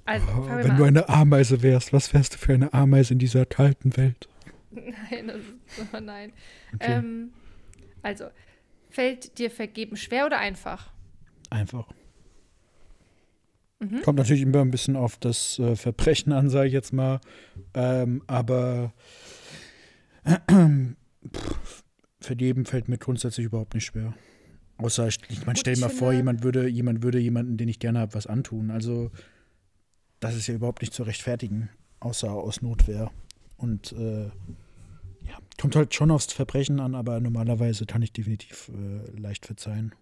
Also, 0.04 0.28
oh, 0.28 0.46
wenn 0.50 0.76
du 0.76 0.84
eine 0.84 1.08
Ameise 1.08 1.62
wärst, 1.62 1.94
was 1.94 2.14
wärst 2.14 2.34
du 2.34 2.38
für 2.38 2.54
eine 2.54 2.74
Ameise 2.74 3.14
in 3.14 3.20
dieser 3.20 3.46
kalten 3.46 3.96
Welt? 3.96 4.28
Nein, 4.72 5.28
das 5.28 5.38
ist, 5.38 5.94
oh 5.94 6.00
nein. 6.02 6.34
Okay. 6.76 6.92
Ähm, 6.92 7.32
also, 8.02 8.26
fällt 8.90 9.38
dir 9.38 9.50
Vergeben 9.50 9.96
schwer 9.96 10.26
oder 10.26 10.40
einfach? 10.40 10.92
Einfach. 11.50 11.88
Mhm. 13.80 14.02
Kommt 14.02 14.18
natürlich 14.18 14.42
immer 14.42 14.62
ein 14.62 14.72
bisschen 14.72 14.96
auf 14.96 15.18
das 15.18 15.60
äh, 15.60 15.76
Verbrechen 15.76 16.32
an, 16.32 16.50
sage 16.50 16.68
ich 16.68 16.74
jetzt 16.74 16.94
mal. 16.94 17.20
Ähm, 17.74 18.24
aber 18.28 18.94
äh, 20.24 20.38
pff, 21.32 21.84
vergeben 22.20 22.66
fällt 22.66 22.90
mir 22.90 22.98
grundsätzlich 22.98 23.46
überhaupt 23.46 23.74
nicht 23.74 23.86
schwer. 23.86 24.14
Außer, 24.78 25.08
ich, 25.08 25.20
ich 25.30 25.46
meine, 25.46 25.58
stell 25.58 25.76
dir 25.76 25.82
mal 25.82 25.90
vor, 25.90 26.14
jemand 26.14 26.44
würde, 26.44 26.68
jemand 26.68 27.02
würde 27.02 27.20
jemanden, 27.20 27.58
den 27.58 27.68
ich 27.68 27.80
gerne 27.80 28.00
habe, 28.00 28.14
was 28.14 28.28
antun. 28.28 28.70
Also, 28.70 29.10
das 30.20 30.36
ist 30.36 30.48
ja 30.48 30.54
überhaupt 30.54 30.82
nicht 30.82 30.94
zu 30.94 31.04
rechtfertigen, 31.04 31.70
außer 32.00 32.32
aus 32.32 32.62
Notwehr. 32.62 33.12
Und 33.58 33.92
äh, 33.94 34.26
ja, 34.26 35.38
kommt 35.60 35.76
halt 35.76 35.96
schon 35.96 36.12
aufs 36.12 36.32
Verbrechen 36.32 36.80
an, 36.80 36.94
aber 36.94 37.20
normalerweise 37.20 37.86
kann 37.86 38.04
ich 38.04 38.14
definitiv 38.14 38.70
äh, 38.70 39.20
leicht 39.20 39.48
verzeihen. 39.48 39.94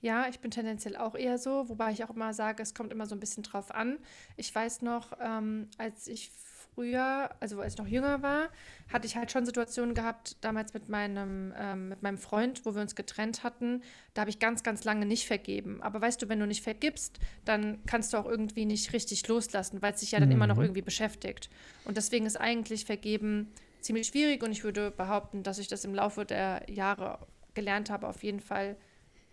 Ja, 0.00 0.28
ich 0.28 0.40
bin 0.40 0.50
tendenziell 0.50 0.96
auch 0.96 1.14
eher 1.14 1.38
so, 1.38 1.68
wobei 1.68 1.92
ich 1.92 2.04
auch 2.04 2.10
immer 2.10 2.32
sage, 2.32 2.62
es 2.62 2.74
kommt 2.74 2.92
immer 2.92 3.06
so 3.06 3.16
ein 3.16 3.20
bisschen 3.20 3.42
drauf 3.42 3.74
an. 3.74 3.98
Ich 4.36 4.54
weiß 4.54 4.82
noch, 4.82 5.12
ähm, 5.20 5.68
als 5.76 6.06
ich 6.06 6.30
früher, 6.78 7.30
also 7.40 7.60
als 7.60 7.74
ich 7.74 7.78
noch 7.78 7.88
jünger 7.88 8.22
war, 8.22 8.50
hatte 8.92 9.08
ich 9.08 9.16
halt 9.16 9.32
schon 9.32 9.44
Situationen 9.44 9.94
gehabt, 9.94 10.36
damals 10.42 10.74
mit 10.74 10.88
meinem, 10.88 11.52
ähm, 11.58 11.88
mit 11.88 12.02
meinem 12.02 12.18
Freund, 12.18 12.64
wo 12.64 12.74
wir 12.76 12.80
uns 12.80 12.94
getrennt 12.94 13.42
hatten. 13.42 13.82
Da 14.14 14.20
habe 14.20 14.30
ich 14.30 14.38
ganz, 14.38 14.62
ganz 14.62 14.84
lange 14.84 15.04
nicht 15.04 15.26
vergeben. 15.26 15.82
Aber 15.82 16.00
weißt 16.00 16.22
du, 16.22 16.28
wenn 16.28 16.38
du 16.38 16.46
nicht 16.46 16.62
vergibst, 16.62 17.18
dann 17.44 17.84
kannst 17.86 18.12
du 18.12 18.16
auch 18.16 18.26
irgendwie 18.26 18.64
nicht 18.64 18.92
richtig 18.92 19.26
loslassen, 19.26 19.82
weil 19.82 19.94
es 19.94 20.00
sich 20.00 20.12
ja 20.12 20.20
dann 20.20 20.28
mhm. 20.28 20.36
immer 20.36 20.46
noch 20.46 20.56
mhm. 20.56 20.62
irgendwie 20.62 20.82
beschäftigt. 20.82 21.50
Und 21.84 21.96
deswegen 21.96 22.26
ist 22.26 22.36
eigentlich 22.36 22.84
Vergeben 22.84 23.52
ziemlich 23.80 24.06
schwierig 24.06 24.44
und 24.44 24.52
ich 24.52 24.62
würde 24.62 24.92
behaupten, 24.92 25.42
dass 25.42 25.58
ich 25.58 25.66
das 25.66 25.84
im 25.84 25.94
Laufe 25.94 26.24
der 26.24 26.62
Jahre 26.68 27.26
gelernt 27.54 27.90
habe, 27.90 28.06
auf 28.06 28.22
jeden 28.22 28.40
Fall 28.40 28.76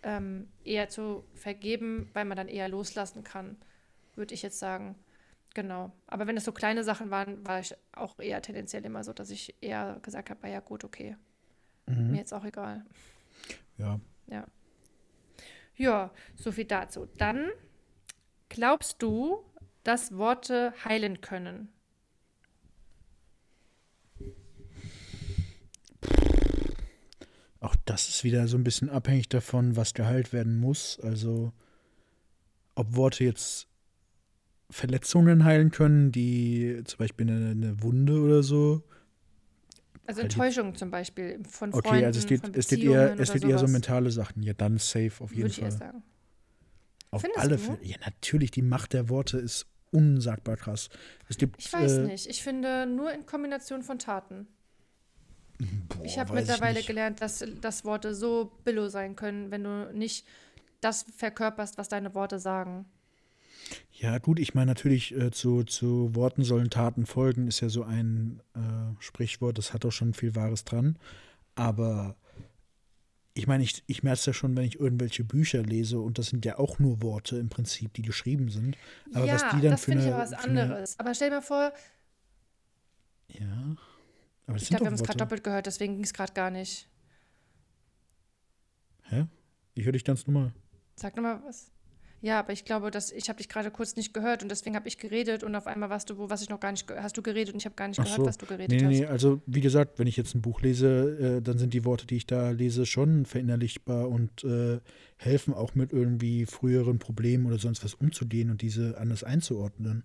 ähm, 0.05 0.47
eher 0.63 0.87
zu 0.87 1.25
vergeben, 1.33 2.09
weil 2.13 2.25
man 2.25 2.37
dann 2.37 2.47
eher 2.47 2.69
loslassen 2.69 3.23
kann, 3.23 3.57
würde 4.15 4.33
ich 4.33 4.43
jetzt 4.43 4.59
sagen. 4.59 4.95
Genau. 5.55 5.91
Aber 6.05 6.27
wenn 6.27 6.37
es 6.37 6.45
so 6.45 6.51
kleine 6.51 6.83
Sachen 6.83 7.09
waren, 7.09 7.45
war 7.45 7.59
ich 7.59 7.75
auch 7.93 8.19
eher 8.19 8.41
tendenziell 8.41 8.85
immer 8.85 9.03
so, 9.03 9.13
dass 9.13 9.31
ich 9.31 9.55
eher 9.61 9.99
gesagt 10.03 10.29
habe, 10.29 10.47
ja 10.47 10.59
gut, 10.59 10.83
okay. 10.83 11.17
Mhm. 11.87 12.11
Mir 12.11 12.17
jetzt 12.19 12.33
auch 12.33 12.45
egal. 12.45 12.85
Ja. 13.77 13.99
Ja. 14.27 14.45
Ja, 15.75 16.11
so 16.35 16.51
viel 16.51 16.65
dazu. 16.65 17.07
Dann 17.17 17.49
glaubst 18.47 19.01
du, 19.01 19.43
dass 19.83 20.17
Worte 20.17 20.73
heilen 20.85 21.19
können? 21.19 21.69
Auch 27.65 27.75
das 27.85 28.09
ist 28.09 28.23
wieder 28.23 28.47
so 28.47 28.57
ein 28.57 28.63
bisschen 28.63 28.91
abhängig 28.91 29.27
davon, 29.27 29.75
was 29.75 29.95
geheilt 29.95 30.33
werden 30.33 30.55
muss. 30.55 30.99
Also, 31.01 31.51
ob 32.75 32.95
Worte 32.95 33.23
jetzt 33.23 33.67
Verletzungen 34.69 35.45
heilen 35.45 35.71
können, 35.71 36.11
die 36.11 36.79
zum 36.85 36.99
Beispiel 36.99 37.27
eine, 37.27 37.49
eine 37.49 37.81
Wunde 37.81 38.19
oder 38.21 38.43
so. 38.43 38.83
Also 40.05 40.21
Enttäuschungen 40.21 40.75
zum 40.75 40.91
Beispiel 40.91 41.41
von 41.49 41.71
Freunden, 41.71 41.87
Okay, 41.87 42.05
also 42.05 42.19
es 42.19 42.27
geht, 42.27 42.55
es 42.55 42.67
geht 42.67 42.83
eher, 42.83 43.19
es 43.19 43.33
geht 43.33 43.43
eher 43.43 43.57
so 43.57 43.67
mentale 43.67 44.11
Sachen. 44.11 44.43
Ja, 44.43 44.53
dann 44.53 44.77
safe 44.77 45.13
auf 45.23 45.31
jeden 45.31 45.49
Würde 45.49 45.61
Fall. 45.61 45.69
Ich 45.69 45.75
sagen. 45.75 46.03
Auf 47.09 47.21
Findest 47.21 47.41
alle 47.41 47.57
Fälle. 47.57 47.79
Ja, 47.81 47.97
natürlich, 48.05 48.51
die 48.51 48.61
Macht 48.61 48.93
der 48.93 49.09
Worte 49.09 49.39
ist 49.39 49.65
unsagbar 49.89 50.57
krass. 50.57 50.89
Es 51.29 51.37
gibt, 51.37 51.59
ich 51.59 51.73
weiß 51.73 51.93
äh, 51.93 52.03
nicht. 52.03 52.27
Ich 52.27 52.43
finde 52.43 52.85
nur 52.85 53.11
in 53.11 53.25
Kombination 53.25 53.81
von 53.81 53.97
Taten. 53.97 54.45
Boah, 55.59 56.03
ich 56.03 56.19
habe 56.19 56.33
mittlerweile 56.33 56.79
ich 56.79 56.87
gelernt, 56.87 57.21
dass, 57.21 57.43
dass 57.61 57.85
Worte 57.85 58.13
so 58.13 58.51
billow 58.63 58.89
sein 58.89 59.15
können, 59.15 59.51
wenn 59.51 59.63
du 59.63 59.91
nicht 59.93 60.25
das 60.81 61.05
verkörperst, 61.15 61.77
was 61.77 61.89
deine 61.89 62.13
Worte 62.13 62.39
sagen. 62.39 62.85
Ja, 63.91 64.17
gut, 64.19 64.39
ich 64.39 64.53
meine 64.53 64.67
natürlich, 64.67 65.15
äh, 65.15 65.31
zu, 65.31 65.63
zu 65.63 66.13
Worten 66.13 66.43
sollen 66.43 66.69
Taten 66.69 67.05
folgen, 67.05 67.47
ist 67.47 67.61
ja 67.61 67.69
so 67.69 67.83
ein 67.83 68.41
äh, 68.53 68.59
Sprichwort, 68.99 69.57
das 69.57 69.73
hat 69.73 69.85
auch 69.85 69.91
schon 69.91 70.13
viel 70.13 70.35
Wahres 70.35 70.65
dran. 70.65 70.99
Aber 71.55 72.15
ich 73.33 73.47
meine, 73.47 73.63
ich, 73.63 73.83
ich 73.87 74.03
merke 74.03 74.19
es 74.19 74.25
ja 74.25 74.33
schon, 74.33 74.55
wenn 74.55 74.65
ich 74.65 74.79
irgendwelche 74.79 75.23
Bücher 75.23 75.63
lese 75.63 75.99
und 75.99 76.17
das 76.17 76.27
sind 76.27 76.45
ja 76.45 76.59
auch 76.59 76.79
nur 76.79 77.01
Worte 77.01 77.37
im 77.37 77.49
Prinzip, 77.49 77.93
die 77.93 78.01
geschrieben 78.01 78.49
sind. 78.49 78.77
Aber 79.13 79.25
ja, 79.25 79.33
was 79.33 79.41
die 79.49 79.61
dann 79.61 79.71
das 79.71 79.85
finde 79.85 80.03
ich 80.03 80.13
aber 80.13 80.23
was 80.23 80.33
anderes. 80.33 80.99
Aber 80.99 81.13
stell 81.13 81.29
dir 81.29 81.37
mal 81.37 81.41
vor. 81.41 81.73
Ja. 83.27 83.75
Aber 84.47 84.57
ich 84.57 84.67
glaube, 84.67 84.83
wir 84.83 84.87
haben 84.87 84.93
es 84.95 85.03
gerade 85.03 85.17
doppelt 85.17 85.43
gehört, 85.43 85.65
deswegen 85.65 85.95
ging 85.95 86.03
es 86.03 86.13
gerade 86.13 86.33
gar 86.33 86.51
nicht. 86.51 86.87
Hä? 89.03 89.25
Ich 89.73 89.85
höre 89.85 89.93
dich 89.93 90.03
ganz 90.03 90.25
normal. 90.27 90.53
Sag 90.95 91.15
nochmal 91.15 91.41
was. 91.45 91.71
Ja, 92.21 92.39
aber 92.39 92.53
ich 92.53 92.65
glaube, 92.65 92.89
dass 92.89 93.11
ich 93.11 93.29
habe 93.29 93.37
dich 93.37 93.49
gerade 93.49 93.69
kurz 93.69 93.95
nicht 93.95 94.11
gehört 94.11 94.41
und 94.41 94.49
deswegen 94.49 94.75
habe 94.75 94.87
ich 94.87 94.97
geredet 94.97 95.43
und 95.43 95.55
auf 95.55 95.67
einmal 95.67 95.91
warst 95.91 96.09
du 96.09 96.17
wo, 96.17 96.27
was 96.27 96.41
ich 96.41 96.49
noch 96.49 96.59
gar 96.59 96.71
nicht 96.71 96.89
hast 96.89 97.15
du 97.17 97.21
geredet 97.21 97.53
und 97.53 97.59
ich 97.59 97.65
habe 97.65 97.75
gar 97.75 97.87
nicht 97.87 97.99
Ach 97.99 98.03
gehört, 98.03 98.21
so. 98.21 98.25
was 98.25 98.37
du 98.39 98.47
geredet 98.47 98.71
nee, 98.71 98.83
hast. 98.83 98.89
Nee, 98.89 99.05
also 99.05 99.41
wie 99.45 99.61
gesagt, 99.61 99.99
wenn 99.99 100.07
ich 100.07 100.17
jetzt 100.17 100.33
ein 100.33 100.41
Buch 100.41 100.61
lese, 100.61 101.37
äh, 101.37 101.41
dann 101.43 101.59
sind 101.59 101.75
die 101.75 101.85
Worte, 101.85 102.07
die 102.07 102.15
ich 102.15 102.25
da 102.25 102.49
lese, 102.49 102.87
schon 102.87 103.25
verinnerlichbar 103.25 104.09
und 104.09 104.43
äh, 104.43 104.79
helfen 105.17 105.53
auch 105.53 105.75
mit 105.75 105.93
irgendwie 105.93 106.47
früheren 106.47 106.97
Problemen 106.97 107.45
oder 107.45 107.59
sonst 107.59 107.83
was 107.83 107.93
umzugehen 107.93 108.49
und 108.49 108.63
diese 108.63 108.97
anders 108.97 109.23
einzuordnen. 109.23 110.03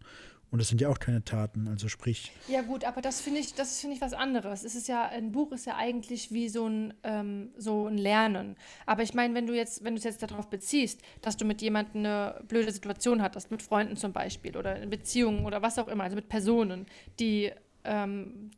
Und 0.50 0.58
das 0.58 0.68
sind 0.68 0.80
ja 0.80 0.88
auch 0.88 0.98
keine 0.98 1.24
Taten, 1.24 1.68
also 1.68 1.88
sprich. 1.88 2.32
Ja 2.48 2.62
gut, 2.62 2.84
aber 2.84 3.00
das 3.00 3.20
finde 3.20 3.38
ich, 3.38 3.54
das 3.54 3.80
finde 3.80 3.94
ich 3.94 4.02
was 4.02 4.12
anderes. 4.12 4.64
Es 4.64 4.74
ist 4.74 4.88
ja, 4.88 5.06
ein 5.06 5.30
Buch 5.30 5.52
ist 5.52 5.64
ja 5.64 5.76
eigentlich 5.76 6.32
wie 6.32 6.48
so 6.48 6.66
ein, 6.66 6.92
ähm, 7.04 7.50
so 7.56 7.86
ein 7.86 7.96
Lernen. 7.96 8.56
Aber 8.84 9.04
ich 9.04 9.14
meine, 9.14 9.32
wenn 9.34 9.46
du 9.46 9.54
jetzt, 9.54 9.84
wenn 9.84 9.94
du 9.94 9.98
es 9.98 10.04
jetzt 10.04 10.22
darauf 10.22 10.50
beziehst, 10.50 11.00
dass 11.22 11.36
du 11.36 11.44
mit 11.44 11.62
jemandem 11.62 12.04
eine 12.04 12.42
blöde 12.48 12.72
Situation 12.72 13.22
hattest, 13.22 13.52
mit 13.52 13.62
Freunden 13.62 13.96
zum 13.96 14.12
Beispiel 14.12 14.56
oder 14.56 14.74
in 14.76 14.90
Beziehungen 14.90 15.44
oder 15.44 15.62
was 15.62 15.78
auch 15.78 15.86
immer, 15.86 16.02
also 16.02 16.16
mit 16.16 16.28
Personen, 16.28 16.86
die 17.20 17.52
ähm, 17.84 18.50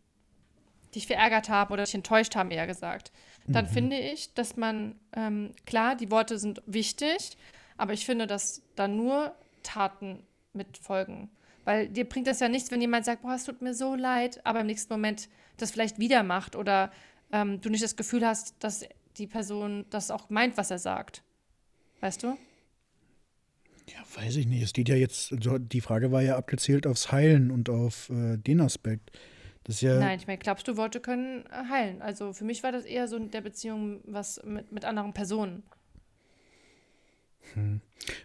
dich 0.95 1.07
verärgert 1.07 1.51
haben 1.51 1.72
oder 1.72 1.84
dich 1.84 1.95
enttäuscht 1.95 2.36
haben, 2.36 2.51
eher 2.51 2.66
gesagt, 2.66 3.12
dann 3.47 3.66
mhm. 3.66 3.70
finde 3.70 3.99
ich, 3.99 4.34
dass 4.34 4.57
man, 4.57 4.95
ähm, 5.14 5.53
klar, 5.66 5.97
die 5.97 6.11
Worte 6.11 6.38
sind 6.38 6.62
wichtig, 6.66 7.36
aber 7.76 7.93
ich 7.93 8.07
finde, 8.07 8.26
dass 8.26 8.62
da 8.76 8.88
nur 8.88 9.34
Taten 9.62 10.22
mitfolgen. 10.53 11.30
Weil 11.64 11.88
dir 11.88 12.08
bringt 12.08 12.26
das 12.26 12.40
ja 12.40 12.48
nichts, 12.48 12.70
wenn 12.70 12.80
jemand 12.80 13.04
sagt, 13.04 13.22
boah, 13.22 13.34
es 13.34 13.44
tut 13.44 13.62
mir 13.62 13.74
so 13.74 13.94
leid, 13.94 14.44
aber 14.44 14.60
im 14.60 14.66
nächsten 14.66 14.92
Moment 14.92 15.28
das 15.56 15.70
vielleicht 15.70 15.98
wieder 15.98 16.22
macht 16.22 16.56
oder 16.56 16.90
ähm, 17.30 17.60
du 17.60 17.70
nicht 17.70 17.84
das 17.84 17.96
Gefühl 17.96 18.26
hast, 18.26 18.56
dass 18.60 18.84
die 19.16 19.26
Person 19.26 19.84
das 19.90 20.10
auch 20.10 20.30
meint, 20.30 20.56
was 20.56 20.70
er 20.70 20.78
sagt. 20.78 21.22
Weißt 22.00 22.22
du? 22.22 22.36
Ja, 23.88 24.22
weiß 24.22 24.36
ich 24.36 24.46
nicht. 24.46 24.62
Es 24.62 24.72
geht 24.72 24.88
ja 24.88 24.96
jetzt, 24.96 25.34
die 25.38 25.80
Frage 25.80 26.12
war 26.12 26.22
ja 26.22 26.36
abgezielt 26.36 26.86
aufs 26.86 27.12
Heilen 27.12 27.50
und 27.50 27.68
auf 27.68 28.10
äh, 28.10 28.36
den 28.36 28.60
Aspekt. 28.60 29.10
Das 29.64 29.80
ja 29.80 29.98
Nein, 29.98 30.18
ich 30.18 30.26
meine, 30.26 30.38
glaubst 30.38 30.66
du, 30.66 30.76
Worte 30.76 31.00
können 31.00 31.44
äh, 31.46 31.68
heilen? 31.70 32.02
Also 32.02 32.32
für 32.32 32.44
mich 32.44 32.62
war 32.62 32.72
das 32.72 32.84
eher 32.84 33.06
so 33.06 33.16
in 33.16 33.30
der 33.30 33.40
Beziehung 33.40 34.00
was 34.04 34.42
mit, 34.44 34.72
mit 34.72 34.84
anderen 34.84 35.12
Personen. 35.12 35.62
Hm. 37.54 37.80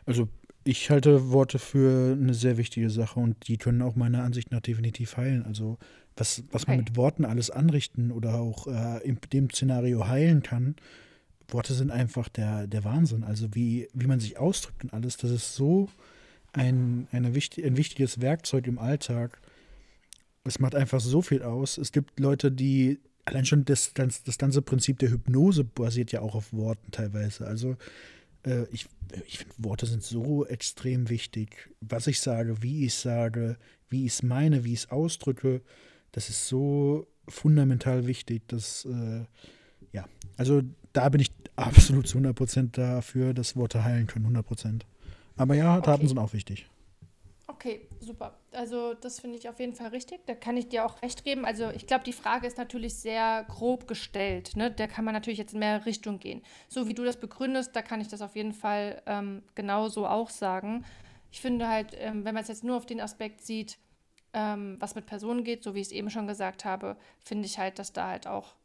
Also 0.05 0.29
ich 0.67 0.89
halte 0.89 1.31
Worte 1.31 1.59
für 1.59 2.11
eine 2.13 2.33
sehr 2.33 2.57
wichtige 2.57 2.89
Sache 2.89 3.19
und 3.19 3.47
die 3.47 3.57
können 3.57 3.81
auch 3.81 3.95
meiner 3.95 4.23
Ansicht 4.23 4.51
nach 4.51 4.59
definitiv 4.59 5.15
heilen. 5.15 5.45
Also 5.45 5.77
was, 6.17 6.43
was 6.51 6.63
okay. 6.63 6.71
man 6.71 6.79
mit 6.79 6.95
Worten 6.97 7.25
alles 7.25 7.49
anrichten 7.49 8.11
oder 8.11 8.35
auch 8.35 8.67
äh, 8.67 9.01
in 9.07 9.17
dem 9.31 9.49
Szenario 9.49 10.07
heilen 10.07 10.43
kann, 10.43 10.75
Worte 11.47 11.73
sind 11.73 11.91
einfach 11.91 12.27
der, 12.27 12.67
der 12.67 12.83
Wahnsinn. 12.83 13.23
Also 13.23 13.55
wie, 13.55 13.87
wie 13.93 14.07
man 14.07 14.19
sich 14.19 14.37
ausdrückt 14.37 14.83
und 14.83 14.93
alles, 14.93 15.15
das 15.15 15.31
ist 15.31 15.55
so 15.55 15.89
ein, 16.51 17.07
eine 17.11 17.33
wichtig, 17.33 17.65
ein 17.65 17.77
wichtiges 17.77 18.19
Werkzeug 18.19 18.67
im 18.67 18.77
Alltag. 18.77 19.39
Es 20.43 20.59
macht 20.59 20.75
einfach 20.75 20.99
so 20.99 21.21
viel 21.21 21.43
aus. 21.43 21.77
Es 21.77 21.93
gibt 21.93 22.19
Leute, 22.19 22.51
die 22.51 22.99
allein 23.23 23.45
schon 23.45 23.63
das, 23.63 23.93
das, 23.93 24.23
das 24.23 24.37
ganze 24.37 24.61
Prinzip 24.61 24.99
der 24.99 25.11
Hypnose 25.11 25.63
basiert 25.63 26.11
ja 26.11 26.21
auch 26.21 26.35
auf 26.35 26.51
Worten 26.51 26.91
teilweise. 26.91 27.47
Also 27.47 27.77
äh, 28.47 28.65
ich, 28.71 28.87
ich 29.27 29.39
finde, 29.39 29.53
Worte 29.57 29.85
sind 29.85 30.03
so 30.03 30.45
extrem 30.45 31.09
wichtig. 31.09 31.69
Was 31.81 32.07
ich 32.07 32.19
sage, 32.19 32.61
wie 32.63 32.85
ich 32.85 32.93
sage, 32.93 33.57
wie 33.89 34.05
ich 34.05 34.13
es 34.13 34.23
meine, 34.23 34.63
wie 34.63 34.73
ich 34.73 34.79
es 34.79 34.91
ausdrücke, 34.91 35.61
das 36.11 36.29
ist 36.29 36.47
so 36.47 37.07
fundamental 37.27 38.07
wichtig, 38.07 38.47
dass, 38.47 38.85
äh, 38.85 39.25
ja, 39.91 40.05
also 40.37 40.61
da 40.93 41.09
bin 41.09 41.21
ich 41.21 41.31
absolut 41.55 42.07
zu 42.07 42.17
100% 42.17 42.71
dafür, 42.71 43.33
dass 43.33 43.55
Worte 43.55 43.83
heilen 43.83 44.07
können, 44.07 44.25
100%. 44.25 44.81
Aber 45.35 45.55
ja, 45.55 45.79
Taten 45.81 46.01
okay. 46.01 46.07
sind 46.07 46.17
auch 46.17 46.33
wichtig. 46.33 46.67
Okay, 47.67 47.81
super. 47.99 48.37
Also 48.53 48.93
das 48.93 49.19
finde 49.19 49.37
ich 49.37 49.49
auf 49.49 49.59
jeden 49.59 49.73
Fall 49.73 49.89
richtig. 49.89 50.25
Da 50.25 50.35
kann 50.35 50.55
ich 50.55 50.69
dir 50.69 50.85
auch 50.85 51.01
recht 51.01 51.25
geben. 51.25 51.43
Also 51.43 51.69
ich 51.71 51.85
glaube, 51.85 52.05
die 52.05 52.13
Frage 52.13 52.47
ist 52.47 52.57
natürlich 52.57 52.95
sehr 52.95 53.45
grob 53.49 53.89
gestellt. 53.89 54.55
Ne? 54.55 54.71
Da 54.71 54.87
kann 54.87 55.03
man 55.03 55.13
natürlich 55.13 55.37
jetzt 55.37 55.53
in 55.53 55.59
mehrere 55.59 55.85
Richtungen 55.85 56.19
gehen. 56.19 56.41
So 56.69 56.87
wie 56.87 56.93
du 56.93 57.03
das 57.03 57.17
begründest, 57.17 57.75
da 57.75 57.81
kann 57.81 57.99
ich 57.99 58.07
das 58.07 58.21
auf 58.21 58.37
jeden 58.37 58.53
Fall 58.53 59.01
ähm, 59.05 59.43
genauso 59.53 60.07
auch 60.07 60.29
sagen. 60.29 60.85
Ich 61.29 61.41
finde 61.41 61.67
halt, 61.67 61.89
ähm, 61.99 62.23
wenn 62.23 62.33
man 62.33 62.43
es 62.43 62.47
jetzt 62.47 62.63
nur 62.63 62.77
auf 62.77 62.85
den 62.85 63.01
Aspekt 63.01 63.41
sieht, 63.41 63.77
ähm, 64.31 64.77
was 64.79 64.95
mit 64.95 65.05
Personen 65.05 65.43
geht, 65.43 65.61
so 65.61 65.75
wie 65.75 65.81
ich 65.81 65.87
es 65.87 65.93
eben 65.93 66.09
schon 66.09 66.25
gesagt 66.25 66.63
habe, 66.63 66.95
finde 67.19 67.47
ich 67.47 67.59
halt, 67.59 67.79
dass 67.79 67.91
da 67.91 68.07
halt 68.07 68.27
auch 68.27 68.55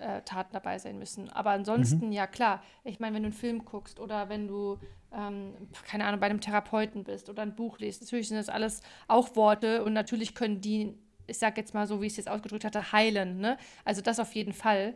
äh, 0.00 0.22
Taten 0.22 0.54
dabei 0.54 0.78
sein 0.78 0.98
müssen. 0.98 1.30
Aber 1.30 1.50
ansonsten, 1.50 2.06
mhm. 2.06 2.12
ja 2.12 2.26
klar, 2.26 2.64
ich 2.82 2.98
meine, 2.98 3.14
wenn 3.14 3.22
du 3.22 3.28
einen 3.28 3.32
Film 3.32 3.64
guckst 3.64 4.00
oder 4.00 4.28
wenn 4.28 4.48
du, 4.48 4.80
ähm, 5.12 5.52
keine 5.86 6.04
Ahnung, 6.04 6.20
bei 6.20 6.26
einem 6.26 6.40
Therapeuten 6.40 7.04
bist 7.04 7.28
oder 7.28 7.42
ein 7.42 7.54
Buch 7.54 7.78
liest, 7.78 8.02
natürlich 8.02 8.28
sind 8.28 8.36
das 8.36 8.48
alles 8.48 8.82
auch 9.08 9.34
Worte 9.36 9.84
und 9.84 9.92
natürlich 9.92 10.34
können 10.34 10.60
die, 10.60 10.94
ich 11.26 11.38
sag 11.38 11.56
jetzt 11.56 11.74
mal 11.74 11.86
so, 11.86 12.00
wie 12.00 12.06
ich 12.06 12.12
es 12.12 12.18
jetzt 12.18 12.28
ausgedrückt 12.28 12.64
hatte, 12.64 12.92
heilen. 12.92 13.38
Ne? 13.38 13.58
Also 13.84 14.02
das 14.02 14.20
auf 14.20 14.34
jeden 14.34 14.52
Fall. 14.52 14.94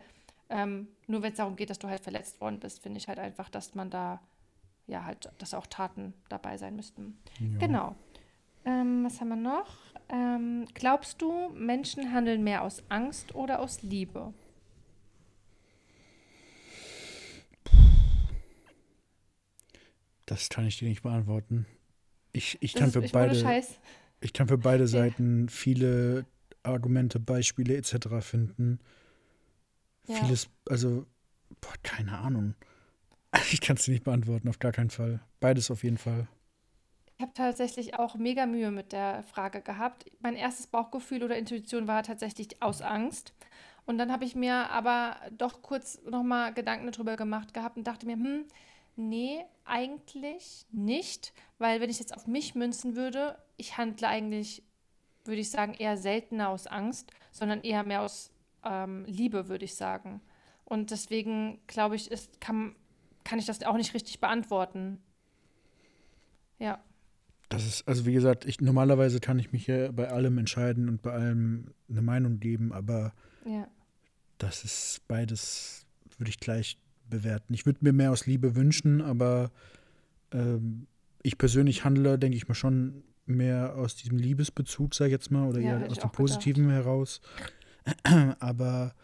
Ähm, 0.51 0.89
nur 1.07 1.23
wenn 1.23 1.33
es 1.33 1.39
darum 1.39 1.57
geht, 1.57 1.71
dass 1.71 1.79
du 1.79 1.89
halt 1.89 2.01
verletzt 2.01 2.41
worden 2.41 2.61
bist, 2.61 2.83
finde 2.83 2.99
ich 2.99 3.09
halt 3.09 3.19
einfach, 3.19 3.49
dass 3.49 3.75
man 3.75 3.91
da, 3.91 4.21
ja, 4.87 5.05
halt, 5.05 5.31
dass 5.39 5.55
auch 5.55 5.67
Taten 5.67 6.15
dabei 6.29 6.59
sein 6.59 6.77
müssten. 6.77 7.19
Ja. 7.41 7.59
Genau. 7.59 7.97
Ähm, 8.65 9.05
was 9.05 9.21
haben 9.21 9.29
wir 9.29 9.37
noch? 9.37 9.77
Ähm, 10.09 10.67
glaubst 10.75 11.21
du, 11.23 11.51
Menschen 11.51 12.13
handeln 12.13 12.45
mehr 12.45 12.63
aus 12.63 12.83
Angst 12.89 13.35
oder 13.35 13.61
aus 13.61 13.83
Liebe? 13.83 14.33
Das 20.27 20.49
kann 20.49 20.67
ich 20.67 20.79
dir 20.79 20.89
nicht 20.89 21.03
beantworten. 21.03 21.67
Ich, 22.33 22.59
ich, 22.61 22.75
kann, 22.75 22.91
für 22.91 23.03
beide, 23.03 23.63
ich 24.21 24.33
kann 24.33 24.49
für 24.49 24.59
beide 24.59 24.89
Seiten 24.89 25.49
viele 25.49 26.27
Argumente, 26.63 27.21
Beispiele 27.21 27.77
etc. 27.77 28.09
finden. 28.21 28.81
Ja. 30.07 30.17
Vieles, 30.17 30.49
also, 30.69 31.07
boah, 31.61 31.75
keine 31.83 32.19
Ahnung. 32.19 32.55
Ich 33.51 33.61
kann 33.61 33.77
es 33.77 33.85
dir 33.85 33.91
nicht 33.91 34.05
beantworten, 34.05 34.49
auf 34.49 34.61
gar 34.61 34.71
keinen 34.71 34.91
Fall. 34.91 35.21
Beides 35.41 35.69
auf 35.73 35.83
jeden 35.83 35.99
Fall. 35.99 36.29
Ich 37.17 37.23
habe 37.23 37.33
tatsächlich 37.35 37.99
auch 37.99 38.15
mega 38.17 38.47
Mühe 38.47 38.71
mit 38.71 38.93
der 38.93 39.25
Frage 39.25 39.61
gehabt. 39.61 40.05
Mein 40.21 40.37
erstes 40.37 40.69
Bauchgefühl 40.69 41.23
oder 41.25 41.37
Intuition 41.37 41.89
war 41.89 42.05
tatsächlich 42.05 42.63
aus 42.63 42.81
Angst. 42.81 43.35
Und 43.87 43.99
dann 43.99 44.11
habe 44.11 44.25
ich 44.25 44.35
mir 44.35 44.71
aber 44.71 45.17
doch 45.37 45.63
kurz 45.63 46.01
nochmal 46.05 46.55
Gedanken 46.55 46.91
darüber 46.91 47.17
gemacht 47.17 47.55
gehabt 47.55 47.77
und 47.77 47.87
dachte 47.87 48.07
mir, 48.07 48.15
hm, 48.15 48.45
nee, 48.97 49.45
eigentlich 49.65 50.67
nicht, 50.71 51.33
weil 51.59 51.81
wenn 51.81 51.91
ich 51.91 51.99
jetzt 51.99 52.15
auf 52.15 52.27
mich 52.27 52.55
münzen 52.55 52.97
würde, 52.97 53.39
ich 53.57 53.77
handle 53.77 54.09
eigentlich, 54.09 54.63
würde 55.25 55.41
ich 55.41 55.51
sagen, 55.51 55.75
eher 55.75 55.97
seltener 55.97 56.49
aus 56.49 56.67
Angst, 56.67 57.11
sondern 57.33 57.63
eher 57.63 57.85
mehr 57.85 58.03
aus 58.03 58.31
ähm, 58.65 59.05
Liebe, 59.07 59.49
würde 59.49 59.65
ich 59.65 59.75
sagen. 59.75 60.21
Und 60.65 60.91
deswegen 60.91 61.61
glaube 61.67 61.97
ich, 61.97 62.11
ist, 62.11 62.41
kann, 62.41 62.75
kann 63.23 63.39
ich 63.39 63.47
das 63.47 63.63
auch 63.63 63.77
nicht 63.77 63.95
richtig 63.95 64.21
beantworten. 64.21 64.99
Ja. 66.59 66.83
Das 67.49 67.67
ist, 67.67 67.87
also 67.87 68.07
wie 68.07 68.13
gesagt, 68.13 68.47
ich, 68.47 68.61
normalerweise 68.61 69.21
kann 69.21 69.39
ich 69.39 69.53
mich 69.53 69.67
ja 69.67 69.93
bei 69.93 70.09
allem 70.09 70.39
entscheiden 70.39 70.89
und 70.89 71.03
bei 71.03 71.13
allem 71.13 71.73
eine 71.89 72.03
Meinung 72.03 72.41
geben, 72.41 72.73
aber 72.73 73.13
ja. 73.45 73.69
das 74.39 74.65
ist 74.65 75.07
beides, 75.07 75.87
würde 76.19 76.31
ich 76.31 76.41
gleich 76.41 76.79
bewerten. 77.15 77.55
Ich 77.55 77.67
würde 77.67 77.81
mir 77.83 77.93
mehr 77.93 78.13
aus 78.13 78.27
Liebe 78.27 78.55
wünschen, 78.57 79.01
aber 79.01 79.51
ähm, 80.33 80.87
ich 81.23 81.39
persönlich 81.39 81.85
handle, 81.85 82.19
denke 82.19 82.37
ich 82.37 82.49
mal, 82.49 82.55
schon 82.55 83.03
mehr 83.27 83.77
aus 83.77 83.97
diesem 83.97 84.19
Liebesbezug, 84.19 84.95
sag 84.95 85.07
ich 85.07 85.13
jetzt 85.13 85.31
mal, 85.31 85.49
oder 85.49 85.61
ja, 85.61 85.79
eher 85.79 85.91
aus 85.91 85.99
dem 85.99 86.11
Positiven 86.11 86.69
gedacht. 86.69 86.85
heraus. 86.85 87.21
aber 88.41 88.95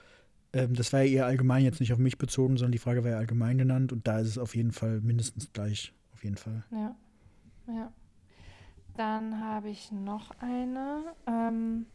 ähm, 0.52 0.74
das 0.74 0.92
war 0.92 1.02
ja 1.02 1.12
eher 1.12 1.26
allgemein 1.26 1.64
jetzt 1.64 1.80
nicht 1.80 1.92
auf 1.92 1.98
mich 1.98 2.18
bezogen, 2.18 2.56
sondern 2.56 2.72
die 2.72 2.78
Frage 2.78 3.04
war 3.04 3.12
ja 3.12 3.18
allgemein 3.18 3.58
genannt 3.58 3.92
und 3.92 4.06
da 4.06 4.18
ist 4.18 4.28
es 4.28 4.38
auf 4.38 4.54
jeden 4.54 4.72
Fall 4.72 5.00
mindestens 5.00 5.52
gleich. 5.52 5.92
Auf 6.12 6.24
jeden 6.24 6.36
Fall. 6.36 6.64
Ja. 6.70 6.96
Ja. 7.68 7.92
Dann 8.96 9.40
habe 9.40 9.70
ich 9.70 9.92
noch 9.92 10.32
eine. 10.40 11.14
Ähm, 11.26 11.86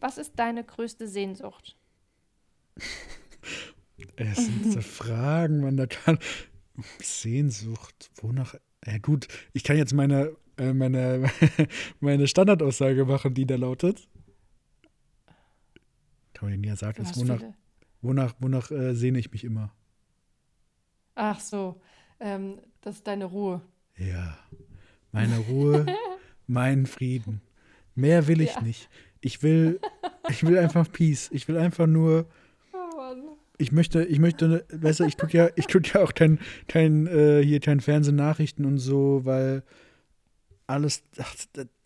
was 0.00 0.16
ist 0.16 0.32
deine 0.36 0.64
größte 0.64 1.08
Sehnsucht? 1.08 1.76
Es 4.16 4.46
sind 4.46 4.72
so 4.72 4.80
Fragen, 4.80 5.60
man 5.60 5.76
da 5.76 5.86
kann. 5.86 6.18
Sehnsucht, 7.00 8.10
wonach. 8.20 8.54
Ja, 8.86 8.98
gut, 8.98 9.28
ich 9.52 9.64
kann 9.64 9.76
jetzt 9.76 9.92
meine, 9.92 10.36
äh, 10.56 10.72
meine, 10.72 11.30
meine 12.00 12.26
Standardaussage 12.26 13.04
machen, 13.04 13.34
die 13.34 13.46
da 13.46 13.56
lautet. 13.56 14.08
Kann 16.34 16.50
man 16.50 16.64
ja 16.64 16.76
sagen, 16.76 17.02
ist, 17.02 17.16
wonach, 17.18 17.42
wonach, 18.00 18.34
wonach 18.38 18.70
äh, 18.70 18.94
sehne 18.94 19.18
ich 19.18 19.30
mich 19.30 19.44
immer? 19.44 19.72
Ach 21.14 21.38
so, 21.38 21.80
ähm, 22.18 22.58
das 22.80 22.96
ist 22.96 23.06
deine 23.06 23.26
Ruhe. 23.26 23.60
Ja, 23.98 24.38
meine 25.12 25.38
Ruhe, 25.38 25.84
mein 26.46 26.86
Frieden. 26.86 27.42
Mehr 27.94 28.26
will 28.26 28.40
ich 28.40 28.54
ja. 28.54 28.62
nicht. 28.62 28.88
Ich 29.20 29.42
will, 29.42 29.80
ich 30.30 30.42
will 30.44 30.56
einfach 30.56 30.90
Peace. 30.90 31.28
Ich 31.32 31.46
will 31.48 31.58
einfach 31.58 31.86
nur 31.86 32.26
ich 33.60 33.72
möchte, 33.72 34.04
ich 34.04 34.18
möchte, 34.18 34.64
weißt 34.72 35.00
du, 35.00 35.04
ich 35.04 35.16
gucke 35.16 35.36
ja, 35.36 35.48
ich 35.56 35.68
gucke 35.68 35.90
ja 35.94 36.02
auch 36.02 36.14
kein, 36.14 36.38
kein, 36.66 37.06
äh, 37.06 37.42
hier 37.44 37.60
kein 37.60 37.80
Fernsehnachrichten 37.80 38.64
und 38.64 38.78
so, 38.78 39.20
weil 39.24 39.62
alles, 40.66 41.02
ach, 41.18 41.34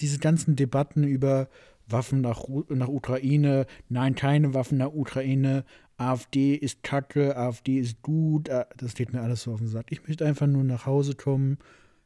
diese 0.01 0.19
ganzen 0.19 0.57
Debatten 0.57 1.05
über 1.05 1.49
Waffen 1.87 2.21
nach, 2.21 2.45
nach 2.69 2.89
Ukraine, 2.89 3.67
nein, 3.89 4.15
keine 4.15 4.55
Waffen 4.55 4.79
nach 4.79 4.93
Ukraine, 4.93 5.65
AfD 5.97 6.55
ist 6.55 6.83
kacke, 6.83 7.37
AfD 7.37 7.79
ist 7.79 8.03
gut, 8.03 8.49
äh, 8.49 8.65
das 8.77 8.95
geht 8.95 9.13
mir 9.13 9.23
alles 9.23 9.43
so 9.43 9.53
auf 9.53 9.59
den 9.59 9.69
Sack. 9.69 9.87
Ich 9.91 10.07
möchte 10.07 10.27
einfach 10.27 10.47
nur 10.47 10.65
nach 10.65 10.87
Hause 10.87 11.15
kommen. 11.15 11.59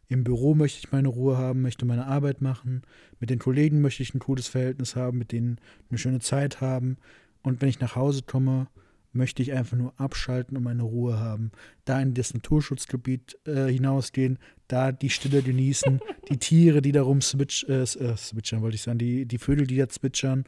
Im 0.08 0.24
Büro 0.24 0.54
möchte 0.54 0.78
ich 0.78 0.90
meine 0.92 1.08
Ruhe 1.08 1.36
haben, 1.36 1.60
möchte 1.60 1.84
meine 1.84 2.06
Arbeit 2.06 2.40
machen. 2.40 2.82
Mit 3.20 3.28
den 3.28 3.38
Kollegen 3.38 3.82
möchte 3.82 4.02
ich 4.02 4.14
ein 4.14 4.20
cooles 4.20 4.48
Verhältnis 4.48 4.96
haben, 4.96 5.18
mit 5.18 5.32
denen 5.32 5.60
eine 5.90 5.98
schöne 5.98 6.20
Zeit 6.20 6.60
haben. 6.62 6.96
Und 7.42 7.60
wenn 7.60 7.68
ich 7.68 7.80
nach 7.80 7.94
Hause 7.94 8.22
komme, 8.22 8.68
möchte 9.18 9.42
ich 9.42 9.52
einfach 9.52 9.76
nur 9.76 9.92
abschalten 9.98 10.56
und 10.56 10.62
meine 10.62 10.82
Ruhe 10.82 11.18
haben. 11.18 11.50
Da 11.84 12.00
in 12.00 12.14
das 12.14 12.32
Naturschutzgebiet 12.32 13.36
äh, 13.46 13.66
hinausgehen, 13.66 14.38
da 14.68 14.92
die 14.92 15.10
Stille 15.10 15.42
genießen, 15.42 16.00
die 16.30 16.38
Tiere, 16.38 16.80
die 16.80 16.92
darum 16.92 17.20
switch, 17.20 17.64
äh, 17.68 17.82
äh, 17.82 18.16
switchern, 18.16 18.62
wollte 18.62 18.76
ich 18.76 18.82
sagen, 18.82 18.98
die, 18.98 19.26
die 19.26 19.38
Vögel, 19.38 19.66
die 19.66 19.76
da 19.76 19.88
zwitschern. 19.88 20.44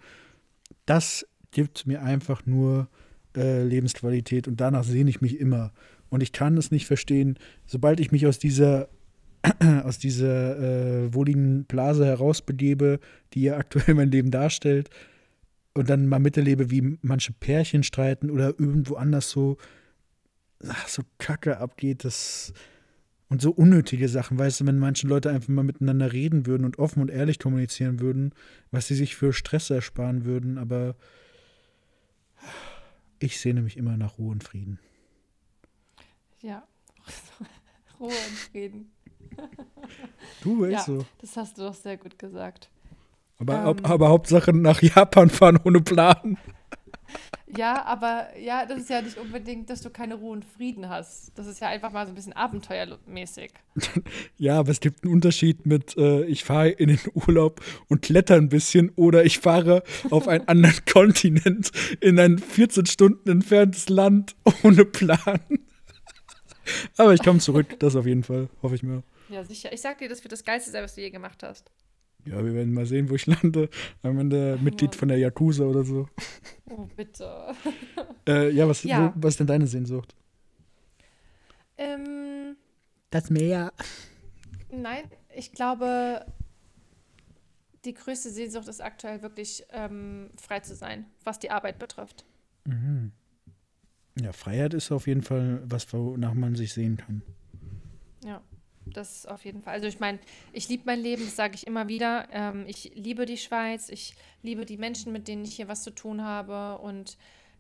Das 0.87 1.27
gibt 1.51 1.87
mir 1.87 2.03
einfach 2.03 2.47
nur 2.47 2.89
äh, 3.37 3.63
Lebensqualität 3.63 4.49
und 4.49 4.61
danach 4.61 4.85
sehne 4.85 5.11
ich 5.11 5.21
mich 5.21 5.39
immer. 5.39 5.73
Und 6.09 6.23
ich 6.23 6.33
kann 6.33 6.57
es 6.57 6.71
nicht 6.71 6.87
verstehen, 6.87 7.39
sobald 7.67 8.01
ich 8.01 8.11
mich 8.11 8.27
aus 8.27 8.39
dieser 8.39 8.89
aus 9.85 9.99
dieser 9.99 10.59
äh, 10.59 11.15
wohligen 11.15 11.65
Blase 11.65 12.05
herausbegebe, 12.05 13.01
die 13.33 13.43
ja 13.43 13.57
aktuell 13.57 13.95
mein 13.95 14.11
Leben 14.11 14.31
darstellt, 14.31 14.91
und 15.75 15.89
dann 15.89 16.07
mal 16.07 16.19
miterlebe, 16.19 16.71
wie 16.71 16.99
manche 17.03 17.33
Pärchen 17.33 17.83
streiten 17.83 18.31
oder 18.31 18.59
irgendwo 18.59 18.97
anders 18.97 19.31
so, 19.31 19.57
ach, 20.67 20.89
so 20.89 21.03
Kacke 21.19 21.59
abgeht, 21.59 22.05
das 22.05 22.53
und 23.29 23.41
so 23.41 23.53
unnötige 23.53 24.09
Sachen, 24.09 24.39
weißt 24.39 24.61
du, 24.61 24.67
wenn 24.67 24.81
manche 24.81 25.07
Leute 25.07 25.31
einfach 25.31 25.49
mal 25.49 25.63
miteinander 25.63 26.13
reden 26.13 26.47
würden 26.47 26.65
und 26.65 26.81
offen 26.81 27.01
und 27.01 27.11
ehrlich 27.11 27.39
kommunizieren 27.39 28.01
würden, 28.01 28.35
was 28.73 28.89
sie 28.89 28.97
sich 28.97 29.15
für 29.15 29.33
Stress 29.33 29.71
ersparen 29.71 30.25
würden, 30.25 30.59
aber 30.59 30.97
ich 33.21 33.39
sehne 33.39 33.63
mich 33.63 33.77
immer 33.77 33.97
nach 33.97 34.19
Ruhe 34.19 34.33
und 34.33 34.43
Frieden. 34.43 34.81
Ja, 36.41 36.67
Ruhe 38.01 38.09
und 38.09 38.39
Frieden. 38.51 38.91
Du 40.43 40.61
weißt 40.63 40.73
ja, 40.73 40.83
so. 40.83 41.07
Das 41.21 41.37
hast 41.37 41.57
du 41.57 41.63
doch 41.63 41.75
sehr 41.75 41.99
gut 41.99 42.19
gesagt. 42.19 42.69
Aber, 43.41 43.65
ähm, 43.65 43.85
aber 43.85 44.09
Hauptsache 44.11 44.53
nach 44.53 44.83
Japan 44.83 45.31
fahren 45.31 45.59
ohne 45.65 45.81
Plan. 45.81 46.37
Ja, 47.57 47.85
aber 47.85 48.29
ja, 48.39 48.65
das 48.65 48.83
ist 48.83 48.91
ja 48.91 49.03
nicht 49.03 49.19
unbedingt, 49.19 49.71
dass 49.71 49.83
du 49.83 49.91
keine 49.91 50.15
Ruhe 50.15 50.33
und 50.33 50.45
Frieden 50.45 50.89
hast. 50.89 51.33
Das 51.37 51.47
ist 51.47 51.61
ja 51.61 51.69
einfach 51.69 51.91
mal 51.91 52.07
so 52.07 52.13
ein 52.13 52.15
bisschen 52.15 52.33
abenteuermäßig. 52.33 53.53
ja, 54.39 54.59
aber 54.61 54.71
es 54.71 54.81
gibt 54.81 55.03
einen 55.03 55.13
Unterschied 55.13 55.67
mit, 55.67 55.97
äh, 55.97 56.25
ich 56.27 56.45
fahre 56.45 56.69
in 56.69 56.89
den 56.89 57.01
Urlaub 57.15 57.61
und 57.89 58.03
kletter 58.03 58.37
ein 58.37 58.51
bisschen 58.51 58.91
oder 58.95 59.25
ich 59.25 59.41
fahre 59.41 59.83
auf 60.11 60.29
einen 60.29 60.47
anderen 60.47 60.85
Kontinent 60.93 61.73
in 62.01 62.21
ein 62.21 62.39
14 62.39 62.87
Stunden 62.87 63.29
entferntes 63.29 63.89
Land 63.89 64.37
ohne 64.63 64.85
Plan. 64.85 65.41
aber 66.97 67.15
ich 67.15 67.23
komme 67.23 67.41
zurück, 67.41 67.81
das 67.81 67.97
auf 67.97 68.07
jeden 68.07 68.23
Fall, 68.23 68.49
hoffe 68.63 68.77
ich 68.77 68.85
mir. 68.85 69.03
Ja, 69.29 69.45
sicher. 69.45 69.73
Ich 69.73 69.81
sag 69.81 69.99
dir, 69.99 70.09
das 70.09 70.23
wird 70.23 70.33
das 70.33 70.45
Geilste 70.45 70.71
sein, 70.71 70.85
was 70.85 70.95
du 70.95 71.01
je 71.01 71.11
gemacht 71.11 71.43
hast. 71.43 71.71
Ja, 72.25 72.45
wir 72.45 72.55
werden 72.55 72.73
mal 72.73 72.87
sehen, 72.87 73.09
wo 73.11 73.15
ich 73.15 73.27
lande. 73.27 73.69
Am 74.03 74.19
Ende 74.19 74.59
Mitglied 74.63 74.95
von 74.95 75.09
der 75.09 75.19
Yakuza 75.19 75.65
oder 75.65 75.85
so. 75.85 76.09
Oh, 76.69 76.87
bitte. 76.97 77.55
äh, 78.29 78.51
ja, 78.51 78.69
was, 78.69 78.83
ja. 78.85 79.13
Wo, 79.15 79.23
was 79.23 79.35
ist 79.35 79.41
denn 79.41 79.47
deine 79.47 79.67
Sehnsucht? 79.67 80.15
Ähm, 81.79 82.57
das 83.11 83.31
Meer. 83.31 83.73
Nein, 84.71 85.05
ich 85.35 85.53
glaube, 85.53 86.25
die 87.85 87.95
größte 87.95 88.31
Sehnsucht 88.31 88.69
ist 88.69 88.83
aktuell 88.83 89.23
wirklich 89.23 89.65
ähm, 89.71 90.31
frei 90.37 90.61
zu 90.61 90.75
sein, 90.75 91.07
was 91.25 91.39
die 91.39 91.51
Arbeit 91.51 91.79
betrifft. 91.79 92.25
Mhm. 92.65 93.13
Ja, 94.21 94.33
Freiheit 94.33 94.75
ist 94.75 94.93
auf 94.93 95.07
jeden 95.07 95.23
Fall 95.23 95.63
was, 95.65 95.93
wonach 95.93 96.35
man 96.35 96.55
sich 96.55 96.73
sehen 96.73 96.99
kann. 96.99 97.23
Ja 98.25 98.43
das 98.93 99.27
auf 99.27 99.45
jeden 99.45 99.63
Fall. 99.63 99.75
Also 99.75 99.87
ich 99.87 100.01
meine, 100.01 100.19
ich 100.53 100.69
liebe 100.69 100.85
mein 100.87 101.01
Leben, 101.01 101.25
das 101.25 101.37
sage 101.37 101.55
ich 101.55 101.67
immer 101.67 101.89
wieder. 101.89 102.29
Ähm, 102.33 102.65
ich 102.67 102.93
liebe 102.95 103.27
die 103.27 103.37
Schweiz, 103.39 103.89
ich 103.89 104.15
liebe 104.43 104.65
die 104.65 104.77
Menschen, 104.77 105.13
mit 105.13 105.29
denen 105.29 105.45
ich 105.45 105.55
hier 105.57 105.69
was 105.69 105.83
zu 105.83 105.91
tun 105.91 106.23
habe 106.23 106.79
und 106.83 107.17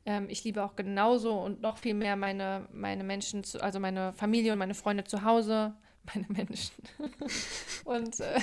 Ähm, 0.06 0.28
ich 0.30 0.44
liebe 0.44 0.64
auch 0.64 0.76
genauso 0.76 1.34
und 1.38 1.60
noch 1.60 1.76
viel 1.76 1.92
mehr 1.94 2.16
meine, 2.16 2.66
meine 2.72 3.04
Menschen, 3.04 3.44
zu, 3.44 3.62
also 3.62 3.78
meine 3.80 4.14
Familie 4.14 4.52
und 4.52 4.58
meine 4.58 4.74
Freunde 4.74 5.04
zu 5.04 5.24
Hause. 5.24 5.74
Meine 6.14 6.26
Menschen. 6.30 6.74
und 7.84 8.18
äh, 8.20 8.40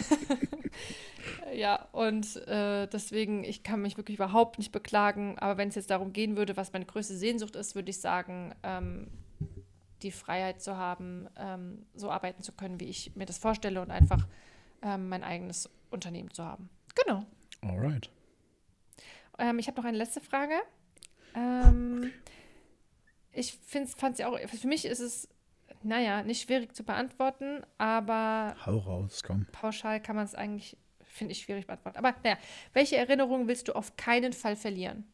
ja, 1.56 1.88
und 1.92 2.36
äh, 2.48 2.88
deswegen, 2.88 3.44
ich 3.44 3.64
kann 3.64 3.82
mich 3.82 3.98
wirklich 3.98 4.18
überhaupt 4.18 4.60
nicht 4.60 4.72
beklagen. 4.72 5.40
Aber 5.40 5.58
wenn 5.58 5.70
es 5.70 5.76
jetzt 5.76 5.90
darum 5.90 6.14
gehen 6.14 6.38
würde, 6.38 6.56
was 6.56 6.72
meine 6.72 6.86
größte 6.86 7.18
Sehnsucht 7.18 7.56
ist, 7.56 7.74
würde 7.74 7.90
ich 7.90 8.00
sagen, 8.00 8.54
ähm, 8.62 9.08
die 10.04 10.12
Freiheit 10.12 10.62
zu 10.62 10.78
haben, 10.78 11.28
ähm, 11.38 11.86
so 11.94 12.12
arbeiten 12.12 12.44
zu 12.44 12.52
können, 12.52 12.80
wie 12.80 12.86
ich 12.86 13.16
mir 13.16 13.26
das 13.26 13.38
vorstelle 13.38 13.82
und 13.82 13.92
einfach 13.92 14.28
ähm, 14.82 15.10
mein 15.10 15.24
eigenes 15.24 15.70
Unternehmen 15.90 16.32
zu 16.32 16.44
haben. 16.44 16.70
Genau. 16.96 17.26
Alright. 17.62 18.10
Ähm, 19.40 19.60
ich 19.60 19.68
habe 19.68 19.78
noch 19.78 19.86
eine 19.86 19.98
letzte 19.98 20.22
Frage. 20.22 20.56
Ähm, 21.36 22.12
ich 23.32 23.58
fand 23.98 24.18
ja 24.20 24.30
auch, 24.30 24.40
für 24.40 24.68
mich 24.68 24.86
ist 24.86 25.00
es, 25.00 25.30
naja, 25.84 26.24
nicht 26.24 26.42
schwierig 26.42 26.76
zu 26.76 26.84
beantworten, 26.84 27.62
aber 27.78 28.56
Hau 28.66 28.78
raus, 28.78 29.22
komm. 29.24 29.46
pauschal 29.52 30.02
kann 30.02 30.16
man 30.16 30.26
es 30.26 30.34
eigentlich, 30.34 30.78
finde 31.04 31.34
ich, 31.34 31.42
schwierig 31.42 31.68
beantworten. 31.68 31.98
Aber 31.98 32.16
naja, 32.24 32.38
welche 32.74 32.98
Erinnerungen 32.98 33.48
willst 33.48 33.68
du 33.68 33.74
auf 33.74 33.96
keinen 33.96 34.34
Fall 34.34 34.56
verlieren? 34.56 35.06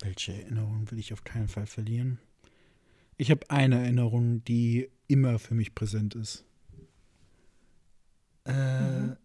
Welche 0.00 0.32
Erinnerung 0.32 0.90
will 0.90 0.98
ich 0.98 1.12
auf 1.12 1.24
keinen 1.24 1.48
Fall 1.48 1.66
verlieren? 1.66 2.18
Ich 3.16 3.30
habe 3.30 3.50
eine 3.50 3.80
Erinnerung, 3.82 4.42
die 4.44 4.88
immer 5.08 5.38
für 5.38 5.54
mich 5.54 5.74
präsent 5.74 6.14
ist. 6.14 6.44
Äh, 8.46 9.00
mhm. 9.00 9.16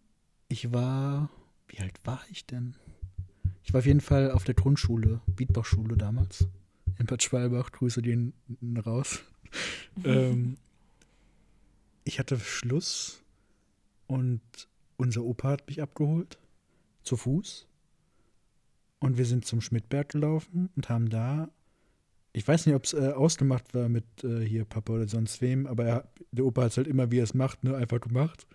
Ich 0.48 0.72
war, 0.72 1.30
wie 1.68 1.80
alt 1.80 1.98
war 2.04 2.22
ich 2.30 2.46
denn? 2.46 2.76
Ich 3.64 3.72
war 3.72 3.78
auf 3.78 3.86
jeden 3.86 4.02
Fall 4.02 4.30
auf 4.30 4.44
der 4.44 4.54
Grundschule, 4.54 5.20
Wiedbachschule 5.36 5.96
damals, 5.96 6.46
in 6.98 7.06
Bad 7.06 7.22
Schwalbach. 7.22 7.72
Grüße 7.72 8.02
den 8.02 8.32
raus. 8.84 9.20
Ähm, 10.04 10.58
ich 12.04 12.18
hatte 12.18 12.38
Schluss 12.38 13.22
und 14.06 14.42
unser 14.98 15.22
Opa 15.22 15.50
hat 15.50 15.66
mich 15.68 15.80
abgeholt, 15.80 16.38
zu 17.02 17.16
Fuß. 17.16 17.66
Und 19.06 19.18
wir 19.18 19.24
sind 19.24 19.44
zum 19.44 19.60
Schmidtberg 19.60 20.08
gelaufen 20.08 20.68
und 20.74 20.88
haben 20.88 21.08
da, 21.10 21.48
ich 22.32 22.46
weiß 22.46 22.66
nicht, 22.66 22.74
ob 22.74 22.82
es 22.82 22.92
äh, 22.92 23.12
ausgemacht 23.12 23.72
war 23.72 23.88
mit 23.88 24.04
äh, 24.24 24.40
hier 24.40 24.64
Papa 24.64 24.94
oder 24.94 25.06
sonst 25.06 25.40
wem, 25.40 25.68
aber 25.68 25.84
er, 25.84 26.08
der 26.32 26.44
Opa 26.44 26.62
hat 26.62 26.72
es 26.72 26.76
halt 26.76 26.88
immer, 26.88 27.12
wie 27.12 27.20
er 27.20 27.22
es 27.22 27.32
macht, 27.32 27.62
ne, 27.62 27.76
einfach 27.76 28.00
gemacht. 28.00 28.48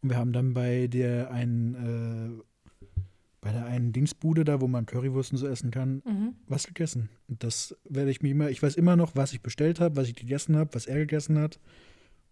Und 0.00 0.08
wir 0.08 0.16
haben 0.16 0.32
dann 0.32 0.54
bei 0.54 0.86
der 0.86 1.30
einen, 1.30 1.74
äh, 1.74 2.96
bei 3.42 3.52
der 3.52 3.66
einen 3.66 3.92
Dingsbude 3.92 4.44
da, 4.44 4.62
wo 4.62 4.68
man 4.68 4.86
Currywursten 4.86 5.36
so 5.36 5.46
essen 5.46 5.70
kann, 5.70 6.00
mhm. 6.06 6.34
was 6.46 6.66
gegessen. 6.66 7.10
Und 7.28 7.44
das 7.44 7.76
werde 7.84 8.10
ich 8.10 8.22
mir 8.22 8.30
immer, 8.30 8.48
ich 8.48 8.62
weiß 8.62 8.74
immer 8.74 8.96
noch, 8.96 9.16
was 9.16 9.34
ich 9.34 9.42
bestellt 9.42 9.80
habe, 9.80 9.96
was 9.96 10.08
ich 10.08 10.14
gegessen 10.14 10.56
habe, 10.56 10.72
was 10.72 10.86
er 10.86 10.96
gegessen 10.96 11.38
hat. 11.38 11.60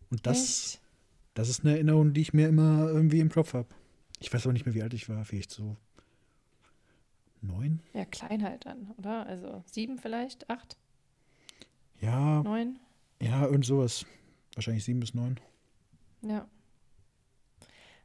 Und 0.09 0.27
das, 0.27 0.81
das 1.35 1.51
ist 1.51 1.67
eine 1.67 1.75
Erinnerung, 1.75 2.15
die 2.15 2.23
ich 2.23 2.33
mir 2.33 2.49
immer 2.49 2.89
irgendwie 2.89 3.21
im 3.21 3.29
Kopf 3.29 3.53
habe. 3.53 3.69
Ich 4.21 4.33
weiß 4.33 4.47
auch 4.47 4.53
nicht 4.53 4.65
mehr, 4.65 4.75
wie 4.75 4.83
alt 4.83 4.95
ich 4.95 5.11
war, 5.11 5.23
vielleicht 5.27 5.51
so 5.51 5.77
neun? 7.47 7.81
Ja, 7.93 8.05
klein 8.05 8.43
halt 8.43 8.67
dann, 8.67 8.93
oder? 8.99 9.27
Also 9.27 9.63
sieben 9.67 9.99
vielleicht, 9.99 10.49
acht? 10.51 10.77
Ja. 12.01 12.43
Neun? 12.43 12.79
Ja, 13.21 13.45
irgend 13.45 13.65
sowas. 13.65 14.05
Wahrscheinlich 14.55 14.85
sieben 14.85 15.01
bis 15.01 15.15
neun. 15.15 15.39
Ja. 16.23 16.47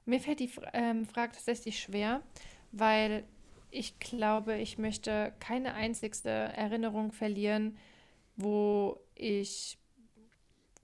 Mir 0.05 0.19
fällt 0.19 0.39
die 0.39 0.51
ähm, 0.73 1.05
Frage 1.05 1.33
tatsächlich 1.33 1.79
schwer, 1.79 2.21
weil 2.71 3.23
ich 3.69 3.99
glaube, 3.99 4.57
ich 4.57 4.77
möchte 4.77 5.33
keine 5.39 5.73
einzigste 5.73 6.29
Erinnerung 6.29 7.11
verlieren, 7.11 7.77
wo 8.35 8.99
ich 9.15 9.77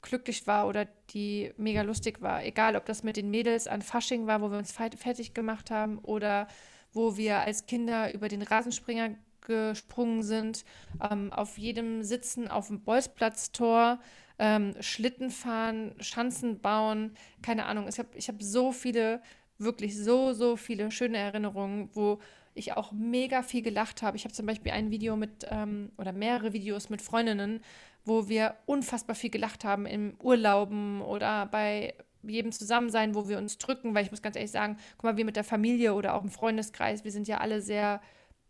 glücklich 0.01 0.47
war 0.47 0.67
oder 0.67 0.85
die 1.09 1.51
mega 1.57 1.81
lustig 1.81 2.21
war. 2.21 2.45
Egal, 2.45 2.75
ob 2.75 2.85
das 2.85 3.03
mit 3.03 3.17
den 3.17 3.29
Mädels 3.29 3.67
an 3.67 3.81
Fasching 3.81 4.27
war, 4.27 4.41
wo 4.41 4.51
wir 4.51 4.57
uns 4.57 4.71
fertig 4.71 5.33
gemacht 5.33 5.71
haben 5.71 5.97
oder 5.99 6.47
wo 6.93 7.17
wir 7.17 7.39
als 7.39 7.65
Kinder 7.65 8.13
über 8.13 8.27
den 8.27 8.41
Rasenspringer 8.41 9.15
gesprungen 9.41 10.23
sind, 10.23 10.65
ähm, 11.09 11.31
auf 11.31 11.57
jedem 11.57 12.03
Sitzen 12.03 12.47
auf 12.47 12.67
dem 12.67 12.81
Bolzplatztor, 12.81 13.99
ähm, 14.39 14.75
Schlitten 14.81 15.31
fahren, 15.31 15.95
Schanzen 15.99 16.59
bauen, 16.59 17.15
keine 17.41 17.65
Ahnung. 17.65 17.88
Ich 17.88 17.97
habe 17.97 18.09
ich 18.15 18.27
hab 18.27 18.41
so 18.41 18.71
viele, 18.71 19.21
wirklich 19.57 19.97
so, 19.97 20.33
so 20.33 20.55
viele 20.55 20.91
schöne 20.91 21.17
Erinnerungen, 21.17 21.89
wo 21.93 22.19
ich 22.53 22.73
auch 22.73 22.91
mega 22.91 23.41
viel 23.41 23.61
gelacht 23.61 24.01
habe. 24.01 24.17
Ich 24.17 24.25
habe 24.25 24.33
zum 24.33 24.45
Beispiel 24.45 24.71
ein 24.71 24.91
Video 24.91 25.15
mit, 25.15 25.47
ähm, 25.49 25.91
oder 25.97 26.11
mehrere 26.11 26.53
Videos 26.53 26.89
mit 26.89 27.01
Freundinnen, 27.01 27.61
wo 28.03 28.27
wir 28.29 28.55
unfassbar 28.65 29.15
viel 29.15 29.29
gelacht 29.29 29.63
haben 29.63 29.85
im 29.85 30.15
Urlauben 30.21 31.01
oder 31.01 31.45
bei 31.45 31.93
jedem 32.30 32.51
Zusammensein, 32.51 33.15
wo 33.15 33.28
wir 33.28 33.38
uns 33.38 33.57
drücken, 33.57 33.95
weil 33.95 34.03
ich 34.03 34.11
muss 34.11 34.21
ganz 34.21 34.36
ehrlich 34.36 34.51
sagen, 34.51 34.78
guck 34.97 35.03
mal, 35.03 35.17
wir 35.17 35.25
mit 35.25 35.36
der 35.36 35.43
Familie 35.43 35.93
oder 35.93 36.13
auch 36.13 36.23
im 36.23 36.30
Freundeskreis, 36.30 37.03
wir 37.03 37.11
sind 37.11 37.28
ja 37.28 37.39
alle 37.39 37.61
sehr 37.61 38.01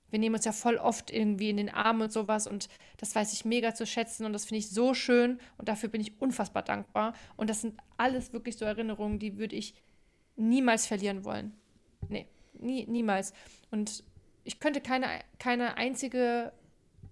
wir 0.10 0.20
nehmen 0.20 0.36
uns 0.36 0.46
ja 0.46 0.52
voll 0.52 0.78
oft 0.78 1.12
irgendwie 1.12 1.50
in 1.50 1.58
den 1.58 1.70
Arm 1.70 2.02
und 2.02 2.12
sowas 2.12 2.48
und 2.48 2.70
das 2.98 3.14
weiß 3.14 3.34
ich 3.34 3.46
mega 3.46 3.74
zu 3.74 3.86
schätzen 3.86 4.26
und 4.26 4.34
das 4.34 4.46
finde 4.46 4.60
ich 4.60 4.70
so 4.70 4.94
schön 4.94 5.40
und 5.58 5.68
dafür 5.68 5.90
bin 5.90 6.02
ich 6.02 6.22
unfassbar 6.22 6.64
dankbar. 6.64 7.14
Und 7.36 7.50
das 7.50 7.62
sind 7.62 7.78
alles 7.98 8.34
wirklich 8.34 8.58
so 8.58 8.66
Erinnerungen, 8.66 9.20
die 9.20 9.38
würde 9.38 9.56
ich 9.56 9.74
niemals 10.36 10.88
verlieren 10.88 11.26
wollen. 11.26 11.54
Nee, 12.08 12.28
nie, 12.54 12.86
niemals. 12.88 13.34
Und 13.70 14.04
ich 14.44 14.60
könnte 14.60 14.82
keine, 14.82 15.08
keine 15.40 15.78
einzige 15.78 16.54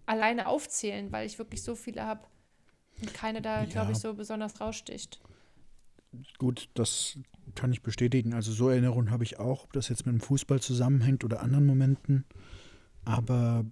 alleine 0.05 0.47
aufzählen, 0.47 1.11
weil 1.11 1.25
ich 1.25 1.37
wirklich 1.37 1.63
so 1.63 1.75
viele 1.75 2.05
habe 2.05 2.25
und 3.01 3.13
keine 3.13 3.41
da, 3.41 3.63
ja. 3.63 3.65
glaube 3.65 3.91
ich, 3.91 3.97
so 3.97 4.13
besonders 4.13 4.61
raussticht. 4.61 5.19
Gut, 6.37 6.69
das 6.73 7.17
kann 7.55 7.71
ich 7.71 7.81
bestätigen. 7.81 8.33
Also 8.33 8.51
so 8.51 8.69
Erinnerungen 8.69 9.11
habe 9.11 9.23
ich 9.23 9.39
auch, 9.39 9.65
ob 9.65 9.73
das 9.73 9.89
jetzt 9.89 10.05
mit 10.05 10.13
dem 10.13 10.21
Fußball 10.21 10.61
zusammenhängt 10.61 11.23
oder 11.23 11.41
anderen 11.41 11.65
Momenten. 11.65 12.25
Aber 13.05 13.65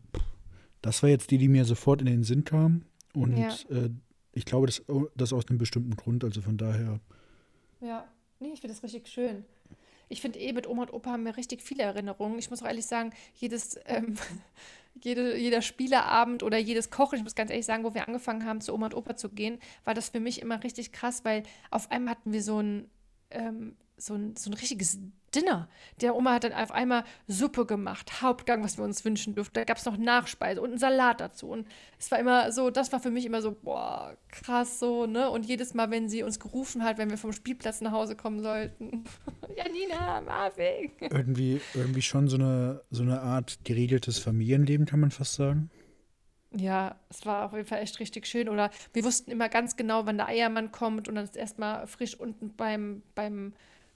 das 0.82 1.02
war 1.02 1.10
jetzt 1.10 1.32
die, 1.32 1.38
die 1.38 1.48
mir 1.48 1.66
sofort 1.66 2.02
in 2.02 2.08
den 2.08 2.24
Sinn 2.24 2.44
kam. 2.44 2.86
Und 3.14 3.38
ja. 3.38 3.50
äh, 3.70 3.90
ich 4.34 4.46
glaube, 4.46 4.68
das, 4.68 4.84
das 5.16 5.34
aus 5.34 5.48
einem 5.48 5.58
bestimmten 5.58 5.96
Grund. 5.96 6.24
Also 6.24 6.42
von 6.42 6.58
daher. 6.58 7.00
Ja, 7.82 8.08
nee, 8.40 8.52
ich 8.54 8.62
finde 8.62 8.76
das 8.76 8.84
richtig 8.84 9.08
schön. 9.08 9.44
Ich 10.14 10.22
finde 10.22 10.38
eh, 10.38 10.54
mit 10.54 10.68
Oma 10.68 10.84
und 10.84 10.94
Opa 10.94 11.12
haben 11.12 11.26
wir 11.26 11.38
richtig 11.38 11.64
viele 11.64 11.82
Erinnerungen. 11.82 12.38
Ich 12.38 12.52
muss 12.52 12.62
auch 12.62 12.68
ehrlich 12.68 12.86
sagen, 12.86 13.10
jedes, 13.34 13.80
ähm, 13.86 14.16
jede, 15.02 15.36
jeder 15.36 15.64
Spieleabend 15.64 16.44
oder 16.44 16.60
jedes 16.60 16.92
Kochen, 16.92 17.18
ich 17.18 17.24
muss 17.24 17.34
ganz 17.34 17.50
ehrlich 17.50 17.66
sagen, 17.66 17.84
wo 17.84 17.96
wir 17.96 18.08
angefangen 18.08 18.46
haben, 18.46 18.62
zu 18.62 18.76
Oma 18.76 18.86
und 18.86 18.94
Opa 18.94 19.16
zu 19.16 19.30
gehen, 19.30 19.58
war 19.86 19.96
das 19.96 20.10
für 20.10 20.20
mich 20.20 20.40
immer 20.40 20.64
richtig 20.64 20.92
krass, 20.92 21.26
weil 21.26 21.42
auf 21.72 21.90
einmal 21.90 22.12
hatten 22.12 22.32
wir 22.32 22.44
so 22.44 22.60
ein, 22.60 22.92
ähm, 23.32 23.76
so 23.98 24.14
ein, 24.14 24.36
so 24.36 24.52
ein 24.52 24.54
richtiges 24.54 25.00
Dinner. 25.36 25.70
Der 26.02 26.16
Oma 26.16 26.34
hat 26.34 26.44
dann 26.44 26.54
auf 26.54 26.72
einmal 26.72 27.04
Suppe 27.28 27.66
gemacht, 27.66 28.22
Hauptgang, 28.22 28.64
was 28.64 28.78
wir 28.78 28.84
uns 28.84 29.04
wünschen 29.06 29.36
durften. 29.36 29.54
Da 29.56 29.64
gab 29.64 29.78
es 29.78 29.86
noch 29.86 29.98
Nachspeise 29.98 30.62
und 30.62 30.72
einen 30.72 30.80
Salat 30.80 31.20
dazu. 31.20 31.48
Und 31.48 31.68
es 32.00 32.12
war 32.12 32.20
immer 32.20 32.52
so, 32.52 32.70
das 32.70 32.92
war 32.92 33.00
für 33.00 33.12
mich 33.12 33.26
immer 33.26 33.42
so, 33.42 33.52
boah, 33.52 34.16
krass 34.30 34.80
so, 34.80 35.06
ne? 35.06 35.30
Und 35.30 35.46
jedes 35.46 35.74
Mal, 35.74 35.92
wenn 35.92 36.10
sie 36.10 36.24
uns 36.24 36.40
gerufen 36.40 36.84
hat, 36.84 36.98
wenn 36.98 37.10
wir 37.10 37.18
vom 37.18 37.34
Spielplatz 37.34 37.82
nach 37.82 37.92
Hause 37.92 38.16
kommen 38.16 38.42
sollten, 38.42 39.04
Janina, 39.58 40.22
Marvin. 40.22 40.92
Irgendwie, 41.00 41.62
irgendwie 41.74 42.02
schon 42.02 42.28
so 42.28 42.38
eine, 42.38 42.82
so 42.90 43.04
eine 43.04 43.22
Art 43.22 43.60
geregeltes 43.64 44.20
Familienleben, 44.20 44.86
kann 44.86 45.00
man 45.00 45.12
fast 45.12 45.36
sagen. 45.36 45.70
Ja, 46.56 46.96
es 47.10 47.26
war 47.26 47.46
auf 47.46 47.54
jeden 47.54 47.66
Fall 47.66 47.80
echt 47.80 48.00
richtig 48.00 48.28
schön. 48.28 48.48
Oder 48.48 48.70
wir 48.94 49.04
wussten 49.04 49.32
immer 49.32 49.50
ganz 49.50 49.76
genau, 49.76 50.06
wann 50.06 50.18
der 50.18 50.28
Eiermann 50.28 50.72
kommt 50.72 51.08
und 51.08 51.16
dann 51.16 51.24
ist 51.24 51.36
erstmal 51.36 51.88
frisch 51.88 52.20
unten 52.20 52.56
beim, 52.56 53.02
beim 53.16 53.54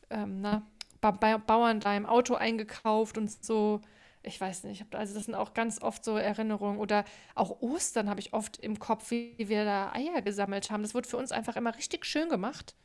ähm, 0.10 0.42
na, 0.42 0.64
bei 1.12 1.38
Bauern 1.38 1.80
da 1.80 1.96
im 1.96 2.06
Auto 2.06 2.36
eingekauft 2.36 3.18
und 3.18 3.32
so. 3.44 3.82
Ich 4.24 4.42
weiß 4.42 4.64
nicht, 4.66 4.86
also 4.94 5.14
das 5.14 5.26
sind 5.26 5.36
auch 5.36 5.54
ganz 5.54 5.82
oft 5.82 6.04
so 6.04 6.18
Erinnerungen. 6.18 6.80
Oder 6.80 7.06
auch 7.36 7.62
Ostern 7.62 8.10
habe 8.10 8.20
ich 8.20 8.34
oft 8.34 8.58
im 8.58 8.78
Kopf, 8.80 9.12
wie 9.12 9.36
wir 9.38 9.64
da 9.64 9.94
Eier 9.94 10.22
gesammelt 10.22 10.70
haben. 10.70 10.84
Das 10.84 10.94
wurde 10.94 11.08
für 11.08 11.18
uns 11.18 11.32
einfach 11.32 11.56
immer 11.56 11.76
richtig 11.76 12.06
schön 12.06 12.28
gemacht. 12.28 12.76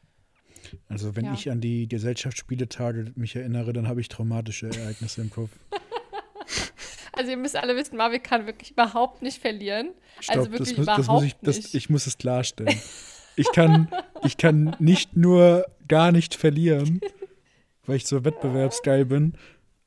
Also 0.89 1.16
wenn 1.16 1.25
ja. 1.25 1.35
ich 1.35 1.51
an 1.51 1.61
die 1.61 1.89
Gesellschaftsspieletage 1.89 3.12
mich 3.16 3.35
erinnere, 3.35 3.73
dann 3.73 3.89
habe 3.89 4.01
ich 4.01 4.09
traumatische 4.09 4.68
Ereignisse 4.68 5.23
im 5.23 5.31
Kopf. 5.31 5.51
Also 7.14 7.31
ihr 7.31 7.37
müsst 7.37 7.57
alle 7.57 7.77
wissen, 7.77 7.99
Marvin 7.99 8.23
kann 8.23 8.47
wirklich 8.47 8.70
überhaupt 8.70 9.20
nicht 9.20 9.39
verlieren. 9.39 9.91
Stopp, 10.18 10.37
also 10.37 10.51
wirklich 10.51 10.75
das, 10.77 10.83
überhaupt 10.83 11.09
muss 11.09 11.25
ich, 11.25 11.35
das, 11.43 11.57
nicht. 11.57 11.75
Ich 11.75 11.91
muss 11.91 12.07
es 12.07 12.16
klarstellen. 12.16 12.81
Ich 13.37 13.53
kann, 13.53 13.89
ich 14.25 14.39
kann 14.39 14.75
nicht 14.79 15.14
nur 15.16 15.66
gar 15.89 16.11
nicht 16.11 16.35
verlieren, 16.35 17.01
weil 17.93 17.99
ich 17.99 18.07
so 18.07 18.24
wettbewerbsgeil 18.24 19.05
bin. 19.05 19.34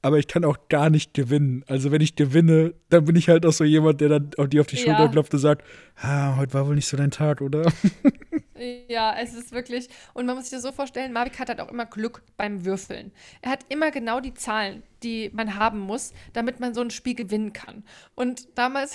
Aber 0.04 0.20
ich 0.20 0.28
kann 0.28 0.46
auch 0.46 0.58
gar 0.70 0.92
nicht 0.92 1.16
gewinnen. 1.16 1.66
Also 1.68 1.92
wenn 1.92 2.02
ich 2.02 2.16
gewinne, 2.16 2.76
dann 2.90 3.06
bin 3.06 3.16
ich 3.16 3.30
halt 3.30 3.48
auch 3.48 3.52
so 3.52 3.64
jemand, 3.64 4.00
der 4.00 4.10
dann 4.10 4.30
auf 4.38 4.48
die 4.48 4.60
auf 4.60 4.68
die 4.68 4.78
Schulter 4.78 5.06
ja. 5.06 5.08
klopft 5.08 5.34
und 5.34 5.40
sagt, 5.40 5.66
ah, 5.96 6.38
heute 6.38 6.54
war 6.54 6.68
wohl 6.68 6.76
nicht 6.76 6.88
so 6.88 6.96
dein 6.96 7.10
Tag, 7.10 7.42
oder? 7.42 7.72
Ja, 8.88 9.14
es 9.20 9.34
ist 9.34 9.52
wirklich. 9.52 9.90
Und 10.14 10.26
man 10.26 10.36
muss 10.36 10.46
sich 10.46 10.54
das 10.54 10.62
so 10.62 10.72
vorstellen, 10.72 11.12
Mavic 11.12 11.40
hat 11.40 11.50
halt 11.50 11.60
auch 11.60 11.70
immer 11.70 11.86
Glück 11.86 12.22
beim 12.38 12.64
Würfeln. 12.64 13.12
Er 13.42 13.52
hat 13.52 13.66
immer 13.68 13.92
genau 13.92 14.22
die 14.22 14.34
Zahlen, 14.34 14.82
die 15.04 15.30
man 15.34 15.56
haben 15.56 15.80
muss, 15.80 16.14
damit 16.32 16.62
man 16.62 16.74
so 16.74 16.80
ein 16.80 16.90
Spiel 16.90 17.16
gewinnen 17.16 17.52
kann. 17.52 17.84
Und 18.16 18.58
damals 18.58 18.94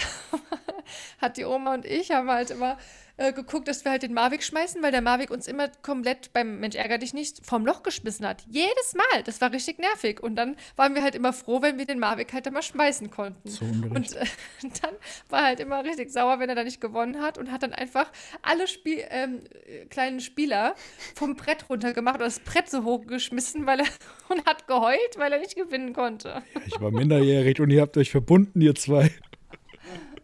hat 1.19 1.37
die 1.37 1.45
Oma 1.45 1.75
und 1.75 1.85
ich 1.85 2.11
haben 2.11 2.31
halt 2.31 2.51
immer 2.51 2.79
äh, 3.21 3.35
geguckt, 3.35 3.69
dass 3.69 3.85
wir 3.85 3.93
halt 3.93 4.03
den 4.03 4.15
Mavic 4.15 4.43
schmeißen, 4.43 4.83
weil 4.83 4.93
der 4.93 5.03
Mavic 5.03 5.31
uns 5.31 5.47
immer 5.47 5.69
komplett 5.83 6.33
beim 6.33 6.59
Mensch 6.59 6.75
ärger 6.75 6.97
dich 6.97 7.13
nicht 7.13 7.45
vom 7.45 7.67
Loch 7.67 7.83
geschmissen 7.83 8.27
hat. 8.27 8.43
Jedes 8.49 8.95
Mal. 8.95 9.23
Das 9.25 9.43
war 9.43 9.53
richtig 9.53 9.79
nervig. 9.79 10.23
Und 10.23 10.37
dann 10.37 10.57
waren 10.77 10.95
wir 10.95 11.03
halt 11.03 11.15
immer 11.15 11.35
froh, 11.35 11.61
wenn 11.61 11.77
wir 11.77 11.85
den 11.85 11.99
Mavic 11.99 12.33
halt 12.33 12.47
immer 12.47 12.63
schmeißen 12.63 13.11
konnten. 13.11 13.47
So 13.47 13.67
und 13.67 14.17
äh, 14.17 14.25
dann 14.81 14.95
war 15.29 15.41
er 15.41 15.47
halt 15.49 15.61
immer 15.61 15.85
richtig 15.85 16.11
sauer, 16.11 16.39
wenn 16.39 16.49
er 16.49 16.55
da 16.55 16.65
nicht 16.65 16.81
gewonnen 16.81 17.21
hat 17.21 17.37
und 17.37 17.53
hat 17.53 17.63
dann 17.63 17.75
einfach 17.75 18.11
alle 18.41 18.67
Spiel, 18.67 19.05
ähm, 19.11 19.43
kleinen 19.91 20.21
Spieler 20.21 20.75
vom 21.15 21.37
Brett 21.37 21.69
runtergemacht 21.69 22.17
oder 22.17 22.25
das 22.25 22.41
Brett 22.41 22.71
so 22.71 22.85
hochgeschmissen, 22.85 23.67
weil 23.67 23.81
er 23.81 23.87
und 24.31 24.47
hat 24.47 24.67
geheult, 24.67 25.19
weil 25.19 25.31
er 25.31 25.41
nicht 25.41 25.57
gewinnen 25.57 25.93
konnte. 25.93 26.43
Ja, 26.55 26.61
ich 26.65 26.81
war 26.81 26.91
minderjährig 26.91 27.61
und 27.61 27.69
ihr 27.69 27.83
habt 27.83 27.99
euch 27.99 28.11
verbunden, 28.11 28.63
ihr 28.63 28.75
zwei. 28.75 29.11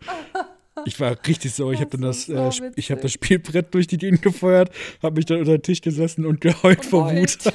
Ich 0.84 1.00
war 1.00 1.16
richtig 1.26 1.54
sauer. 1.54 1.72
Ich 1.72 1.80
habe 1.80 1.90
dann 1.90 2.02
das, 2.02 2.28
äh, 2.28 2.50
ich 2.76 2.90
habe 2.90 3.00
das 3.00 3.12
Spielbrett 3.12 3.72
durch 3.74 3.86
die 3.86 3.96
Gegend 3.96 4.22
gefeuert, 4.22 4.70
habe 5.02 5.16
mich 5.16 5.24
dann 5.24 5.38
unter 5.38 5.56
den 5.56 5.62
Tisch 5.62 5.80
gesessen 5.80 6.26
und 6.26 6.40
geheult 6.40 6.78
und 6.78 6.84
vor 6.84 7.12
Wut. 7.12 7.38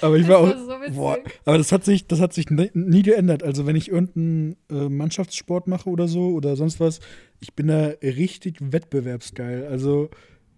aber 0.00 0.16
ich 0.16 0.26
war 0.28 0.38
auch. 0.38 0.48
War 0.48 0.88
so 0.88 0.94
boah, 0.94 1.18
aber 1.44 1.58
das 1.58 1.70
hat 1.72 1.84
sich, 1.84 2.06
das 2.06 2.20
hat 2.20 2.32
sich 2.32 2.46
nie 2.50 3.02
geändert. 3.02 3.42
Also 3.42 3.66
wenn 3.66 3.76
ich 3.76 3.90
irgendeinen 3.90 4.56
äh, 4.70 4.88
Mannschaftssport 4.88 5.68
mache 5.68 5.88
oder 5.88 6.08
so 6.08 6.30
oder 6.30 6.56
sonst 6.56 6.80
was, 6.80 7.00
ich 7.40 7.54
bin 7.54 7.68
da 7.68 7.92
richtig 8.02 8.56
wettbewerbsgeil. 8.60 9.66
Also, 9.66 10.10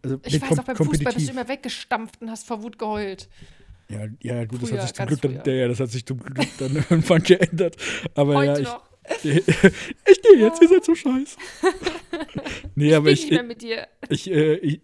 also 0.03 0.19
ich 0.25 0.41
weiß 0.41 0.59
auch 0.59 0.65
beim 0.65 0.77
Fußball 0.77 1.13
bist 1.13 1.29
du 1.29 1.33
immer 1.33 1.49
weggestampft 1.49 2.23
und 2.23 2.31
hast 2.31 2.47
vor 2.47 2.63
Wut 2.63 2.79
geheult. 2.79 3.29
Ja, 3.91 4.07
ja, 4.23 4.45
gut, 4.45 4.63
das 4.63 4.69
früher, 4.69 4.83
hat 4.83 4.89
sich 4.89 4.97
zum 4.97 5.07
Glück 5.07 5.45
dann, 5.45 5.55
ja, 5.55 5.69
das 5.69 5.81
hat 5.81 5.91
sich 5.91 6.05
zum 6.05 6.19
Glück 6.19 6.49
dann 6.59 6.77
irgendwann 6.91 7.23
geändert. 7.23 7.77
Aber 8.15 8.35
Heute 8.35 8.47
ja, 8.47 8.59
ich, 8.59 8.65
noch. 8.67 8.88
Ich 9.25 10.23
gehe 10.23 10.37
jetzt, 10.37 10.63
ihr 10.63 10.69
seid 10.69 10.85
so 10.85 10.95
scheiße. 10.95 11.37
Nee, 12.75 12.91
ich 12.91 12.97
aber 12.97 13.11
ich. 13.11 13.29
Nicht 13.29 13.47
mit 13.47 13.63
dir. 13.63 13.89
Ich, 14.09 14.31
äh, 14.31 14.55
ich, 14.55 14.81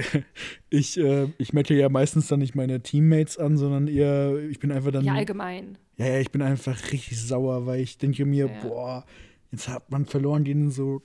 ich, 0.69 0.99
äh, 0.99 1.29
ich 1.39 1.53
mette 1.53 1.75
ja 1.75 1.89
meistens 1.89 2.27
dann 2.27 2.41
nicht 2.41 2.55
meine 2.55 2.83
Teammates 2.83 3.39
an, 3.39 3.57
sondern 3.57 3.87
eher, 3.87 4.37
ich 4.51 4.59
bin 4.59 4.73
einfach 4.73 4.91
dann. 4.91 5.05
Ja, 5.05 5.15
allgemein. 5.15 5.79
Ja, 5.97 6.07
ja, 6.07 6.19
ich 6.19 6.33
bin 6.33 6.43
einfach 6.43 6.93
richtig 6.93 7.21
sauer, 7.21 7.67
weil 7.67 7.81
ich 7.81 7.99
denke 7.99 8.25
mir, 8.25 8.47
ja. 8.47 8.63
boah, 8.63 9.07
jetzt 9.53 9.69
hat 9.69 9.91
man 9.91 10.07
verloren 10.07 10.43
gegen 10.43 10.71
so 10.71 11.03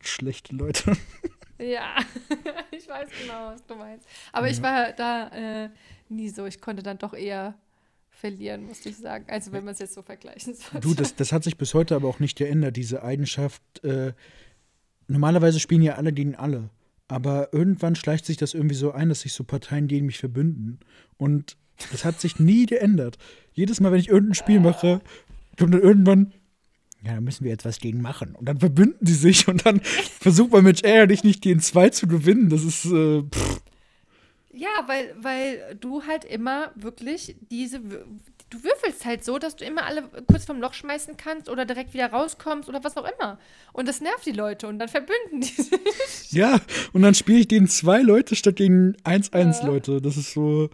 schlechte 0.00 0.54
Leute. 0.54 0.96
Ja, 1.58 1.96
ich 2.70 2.88
weiß 2.88 3.10
genau, 3.20 3.48
was 3.52 3.66
du 3.66 3.74
meinst. 3.74 4.08
Aber 4.32 4.46
ja. 4.46 4.52
ich 4.52 4.62
war 4.62 4.92
da 4.92 5.64
äh, 5.64 5.70
nie 6.08 6.28
so. 6.28 6.46
Ich 6.46 6.60
konnte 6.60 6.82
dann 6.82 6.98
doch 6.98 7.12
eher 7.12 7.58
verlieren, 8.20 8.66
musste 8.66 8.90
ich 8.90 8.96
sagen. 8.98 9.24
Also 9.28 9.52
wenn 9.52 9.64
man 9.64 9.72
es 9.72 9.80
jetzt 9.80 9.94
so 9.94 10.02
vergleichen 10.02 10.54
sollte. 10.54 10.80
Du, 10.80 10.94
das, 10.94 11.16
das 11.16 11.32
hat 11.32 11.42
sich 11.42 11.56
bis 11.56 11.74
heute 11.74 11.96
aber 11.96 12.08
auch 12.08 12.20
nicht 12.20 12.36
geändert, 12.36 12.76
diese 12.76 13.02
Eigenschaft. 13.02 13.62
Äh, 13.82 14.12
normalerweise 15.08 15.58
spielen 15.58 15.82
ja 15.82 15.94
alle 15.94 16.12
gegen 16.12 16.36
alle. 16.36 16.70
Aber 17.08 17.52
irgendwann 17.52 17.96
schleicht 17.96 18.26
sich 18.26 18.36
das 18.36 18.54
irgendwie 18.54 18.76
so 18.76 18.92
ein, 18.92 19.08
dass 19.08 19.22
sich 19.22 19.32
so 19.32 19.42
Parteien 19.42 19.88
gegen 19.88 20.06
mich 20.06 20.18
verbünden. 20.18 20.78
Und 21.16 21.56
das 21.90 22.04
hat 22.04 22.20
sich 22.20 22.38
nie 22.38 22.66
geändert. 22.66 23.18
Jedes 23.52 23.80
Mal, 23.80 23.90
wenn 23.90 24.00
ich 24.00 24.08
irgendein 24.08 24.34
Spiel 24.34 24.60
mache, 24.60 25.00
kommt 25.58 25.74
dann 25.74 25.82
irgendwann, 25.82 26.32
ja, 27.02 27.14
da 27.14 27.20
müssen 27.20 27.44
wir 27.44 27.50
jetzt 27.50 27.64
was 27.64 27.80
gegen 27.80 28.00
machen. 28.00 28.34
Und 28.34 28.46
dann 28.48 28.60
verbünden 28.60 29.04
die 29.04 29.14
sich 29.14 29.48
und 29.48 29.66
dann 29.66 29.80
versucht 30.20 30.52
man 30.52 30.62
mit 30.62 30.84
dich 30.84 31.24
nicht 31.24 31.42
gegen 31.42 31.60
zwei 31.60 31.88
zu 31.88 32.06
gewinnen. 32.06 32.50
Das 32.50 32.62
ist, 32.62 32.84
äh, 32.84 33.22
pff. 33.22 33.60
Ja, 34.52 34.68
weil, 34.86 35.14
weil 35.18 35.76
du 35.78 36.04
halt 36.06 36.24
immer 36.24 36.72
wirklich 36.74 37.36
diese. 37.50 37.80
Du 37.80 38.64
würfelst 38.64 39.04
halt 39.04 39.24
so, 39.24 39.38
dass 39.38 39.54
du 39.54 39.64
immer 39.64 39.84
alle 39.84 40.10
kurz 40.26 40.44
vom 40.44 40.60
Loch 40.60 40.74
schmeißen 40.74 41.16
kannst 41.16 41.48
oder 41.48 41.64
direkt 41.64 41.94
wieder 41.94 42.10
rauskommst 42.10 42.68
oder 42.68 42.82
was 42.82 42.96
auch 42.96 43.08
immer. 43.18 43.38
Und 43.72 43.86
das 43.86 44.00
nervt 44.00 44.26
die 44.26 44.32
Leute 44.32 44.66
und 44.66 44.80
dann 44.80 44.88
verbünden 44.88 45.40
die 45.40 45.62
sich. 45.62 46.32
Ja, 46.32 46.58
und 46.92 47.02
dann 47.02 47.14
spiele 47.14 47.38
ich 47.38 47.48
gegen 47.48 47.68
zwei 47.68 48.02
Leute 48.02 48.34
statt 48.34 48.56
gegen 48.56 48.96
1-1 49.04 49.60
ja. 49.60 49.66
Leute. 49.66 50.02
Das 50.02 50.16
ist 50.16 50.32
so 50.32 50.68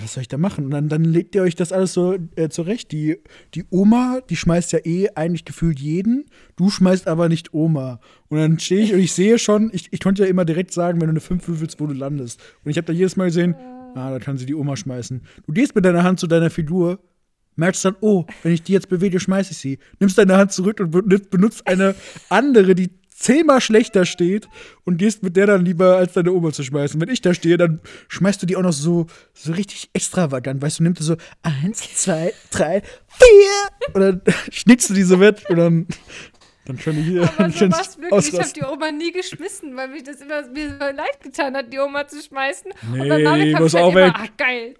was 0.00 0.14
soll 0.14 0.22
ich 0.22 0.28
da 0.28 0.38
machen? 0.38 0.66
Und 0.66 0.70
dann, 0.70 0.88
dann 0.88 1.04
legt 1.04 1.34
ihr 1.34 1.42
euch 1.42 1.54
das 1.54 1.72
alles 1.72 1.92
so 1.92 2.16
äh, 2.36 2.48
zurecht. 2.48 2.92
Die, 2.92 3.18
die 3.54 3.64
Oma, 3.70 4.20
die 4.28 4.36
schmeißt 4.36 4.72
ja 4.72 4.80
eh 4.84 5.10
eigentlich 5.14 5.44
gefühlt 5.44 5.80
jeden. 5.80 6.26
Du 6.56 6.70
schmeißt 6.70 7.08
aber 7.08 7.28
nicht 7.28 7.54
Oma. 7.54 8.00
Und 8.28 8.38
dann 8.38 8.58
stehe 8.58 8.82
ich 8.82 8.92
und 8.92 9.00
ich 9.00 9.12
sehe 9.12 9.38
schon, 9.38 9.70
ich, 9.72 9.92
ich 9.92 10.00
konnte 10.00 10.24
ja 10.24 10.28
immer 10.28 10.44
direkt 10.44 10.72
sagen, 10.72 11.00
wenn 11.00 11.08
du 11.08 11.12
eine 11.12 11.20
5 11.20 11.48
würfelst, 11.48 11.80
wo 11.80 11.86
du 11.86 11.94
landest. 11.94 12.40
Und 12.64 12.70
ich 12.70 12.76
habe 12.76 12.86
da 12.86 12.92
jedes 12.92 13.16
Mal 13.16 13.26
gesehen, 13.26 13.54
ah, 13.94 14.10
da 14.10 14.18
kann 14.18 14.38
sie 14.38 14.46
die 14.46 14.54
Oma 14.54 14.76
schmeißen. 14.76 15.22
Du 15.46 15.52
gehst 15.52 15.74
mit 15.74 15.84
deiner 15.84 16.04
Hand 16.04 16.20
zu 16.20 16.26
deiner 16.26 16.50
Figur, 16.50 17.00
merkst 17.56 17.84
dann, 17.84 17.96
oh, 18.00 18.26
wenn 18.42 18.52
ich 18.52 18.62
die 18.62 18.72
jetzt 18.72 18.88
bewege, 18.88 19.18
schmeiße 19.18 19.52
ich 19.52 19.58
sie. 19.58 19.78
Nimmst 19.98 20.18
deine 20.18 20.36
Hand 20.36 20.52
zurück 20.52 20.80
und 20.80 20.90
benutzt 21.30 21.66
eine 21.66 21.94
andere, 22.28 22.74
die 22.74 22.90
zehnmal 23.16 23.60
schlechter 23.60 24.04
steht 24.04 24.48
und 24.84 24.98
gehst 24.98 25.22
mit 25.22 25.36
der 25.36 25.46
dann 25.46 25.64
lieber 25.64 25.96
als 25.96 26.12
deine 26.12 26.32
Oma 26.32 26.52
zu 26.52 26.62
schmeißen. 26.62 27.00
Wenn 27.00 27.08
ich 27.08 27.22
da 27.22 27.32
stehe, 27.32 27.56
dann 27.56 27.80
schmeißt 28.08 28.42
du 28.42 28.46
die 28.46 28.56
auch 28.56 28.62
noch 28.62 28.72
so, 28.72 29.06
so 29.32 29.52
richtig 29.52 29.90
extravagant. 29.94 30.60
Weißt 30.60 30.78
du, 30.78 30.82
nimmst 30.82 31.00
du 31.00 31.04
so 31.04 31.16
eins, 31.42 31.80
zwei, 31.96 32.32
drei, 32.50 32.82
vier 33.08 33.94
und 33.94 34.00
dann 34.00 34.22
schnittst 34.50 34.90
du 34.90 34.94
diese 34.94 35.18
Wett 35.18 35.48
und 35.48 35.56
dann. 35.56 35.86
Dann 36.66 36.80
schon 36.80 36.94
hier. 36.94 37.22
Aber 37.22 37.48
so 37.50 37.70
was 37.70 37.96
wirklich, 37.96 38.32
ich 38.32 38.40
habe 38.40 38.52
die 38.52 38.64
Oma 38.64 38.90
nie 38.90 39.12
geschmissen, 39.12 39.76
weil 39.76 39.88
mich 39.88 40.02
das 40.02 40.20
immer 40.20 40.46
mir 40.48 40.70
so 40.70 40.84
leid 40.84 41.20
getan 41.22 41.56
hat, 41.56 41.72
die 41.72 41.78
Oma 41.78 42.08
zu 42.08 42.20
schmeißen. 42.20 42.72
Nee, 42.92 43.24
und 43.24 43.38
die 43.38 43.54
muss 43.54 43.74
auch 43.76 43.94
weg. 43.94 44.12
Ach, 44.14 44.26
geil. 44.36 44.74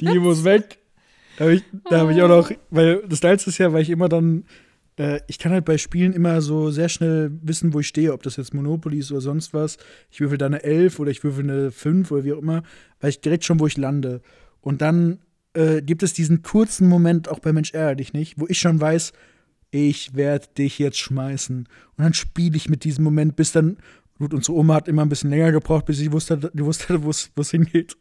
Die 0.00 0.18
muss 0.18 0.42
weg. 0.42 0.78
Da 1.36 1.44
habe 1.44 1.54
ich, 1.54 1.62
hab 1.88 2.10
ich 2.10 2.20
auch 2.20 2.28
noch, 2.28 2.50
weil 2.70 3.04
das 3.08 3.20
Geilste 3.20 3.50
ist 3.50 3.58
ja, 3.58 3.72
weil 3.72 3.82
ich 3.82 3.90
immer 3.90 4.08
dann 4.08 4.44
äh, 4.98 5.20
ich 5.28 5.38
kann 5.38 5.52
halt 5.52 5.64
bei 5.64 5.78
Spielen 5.78 6.12
immer 6.12 6.40
so 6.42 6.70
sehr 6.70 6.88
schnell 6.88 7.30
wissen, 7.42 7.72
wo 7.72 7.80
ich 7.80 7.88
stehe, 7.88 8.12
ob 8.12 8.22
das 8.22 8.36
jetzt 8.36 8.52
Monopoly 8.52 8.98
ist 8.98 9.10
oder 9.10 9.20
sonst 9.20 9.54
was. 9.54 9.78
Ich 10.10 10.20
würfel 10.20 10.38
da 10.38 10.46
eine 10.46 10.62
11 10.62 10.98
oder 10.98 11.10
ich 11.10 11.24
würfel 11.24 11.44
eine 11.44 11.70
5 11.70 12.10
oder 12.10 12.24
wie 12.24 12.32
auch 12.32 12.42
immer, 12.42 12.62
weil 13.00 13.10
ich 13.10 13.20
direkt 13.20 13.44
schon, 13.44 13.60
wo 13.60 13.66
ich 13.66 13.76
lande. 13.76 14.20
Und 14.60 14.82
dann 14.82 15.20
äh, 15.54 15.80
gibt 15.80 16.02
es 16.02 16.12
diesen 16.12 16.42
kurzen 16.42 16.88
Moment, 16.88 17.28
auch 17.28 17.38
bei 17.38 17.52
Mensch 17.52 17.72
ärger 17.72 17.96
dich 17.96 18.12
nicht, 18.12 18.38
wo 18.38 18.46
ich 18.48 18.58
schon 18.58 18.80
weiß, 18.80 19.12
ich 19.70 20.14
werde 20.14 20.46
dich 20.56 20.78
jetzt 20.78 20.98
schmeißen. 20.98 21.58
Und 21.96 22.04
dann 22.04 22.14
spiele 22.14 22.56
ich 22.56 22.68
mit 22.68 22.84
diesem 22.84 23.04
Moment, 23.04 23.36
bis 23.36 23.52
dann, 23.52 23.78
gut, 24.18 24.34
unsere 24.34 24.56
Oma 24.56 24.74
hat 24.74 24.88
immer 24.88 25.02
ein 25.02 25.08
bisschen 25.08 25.30
länger 25.30 25.52
gebraucht, 25.52 25.86
bis 25.86 25.98
sie 25.98 26.12
wusste, 26.12 26.50
die 26.52 26.64
wusste, 26.64 27.02
wo 27.04 27.10
es 27.10 27.50
hingeht. 27.50 27.96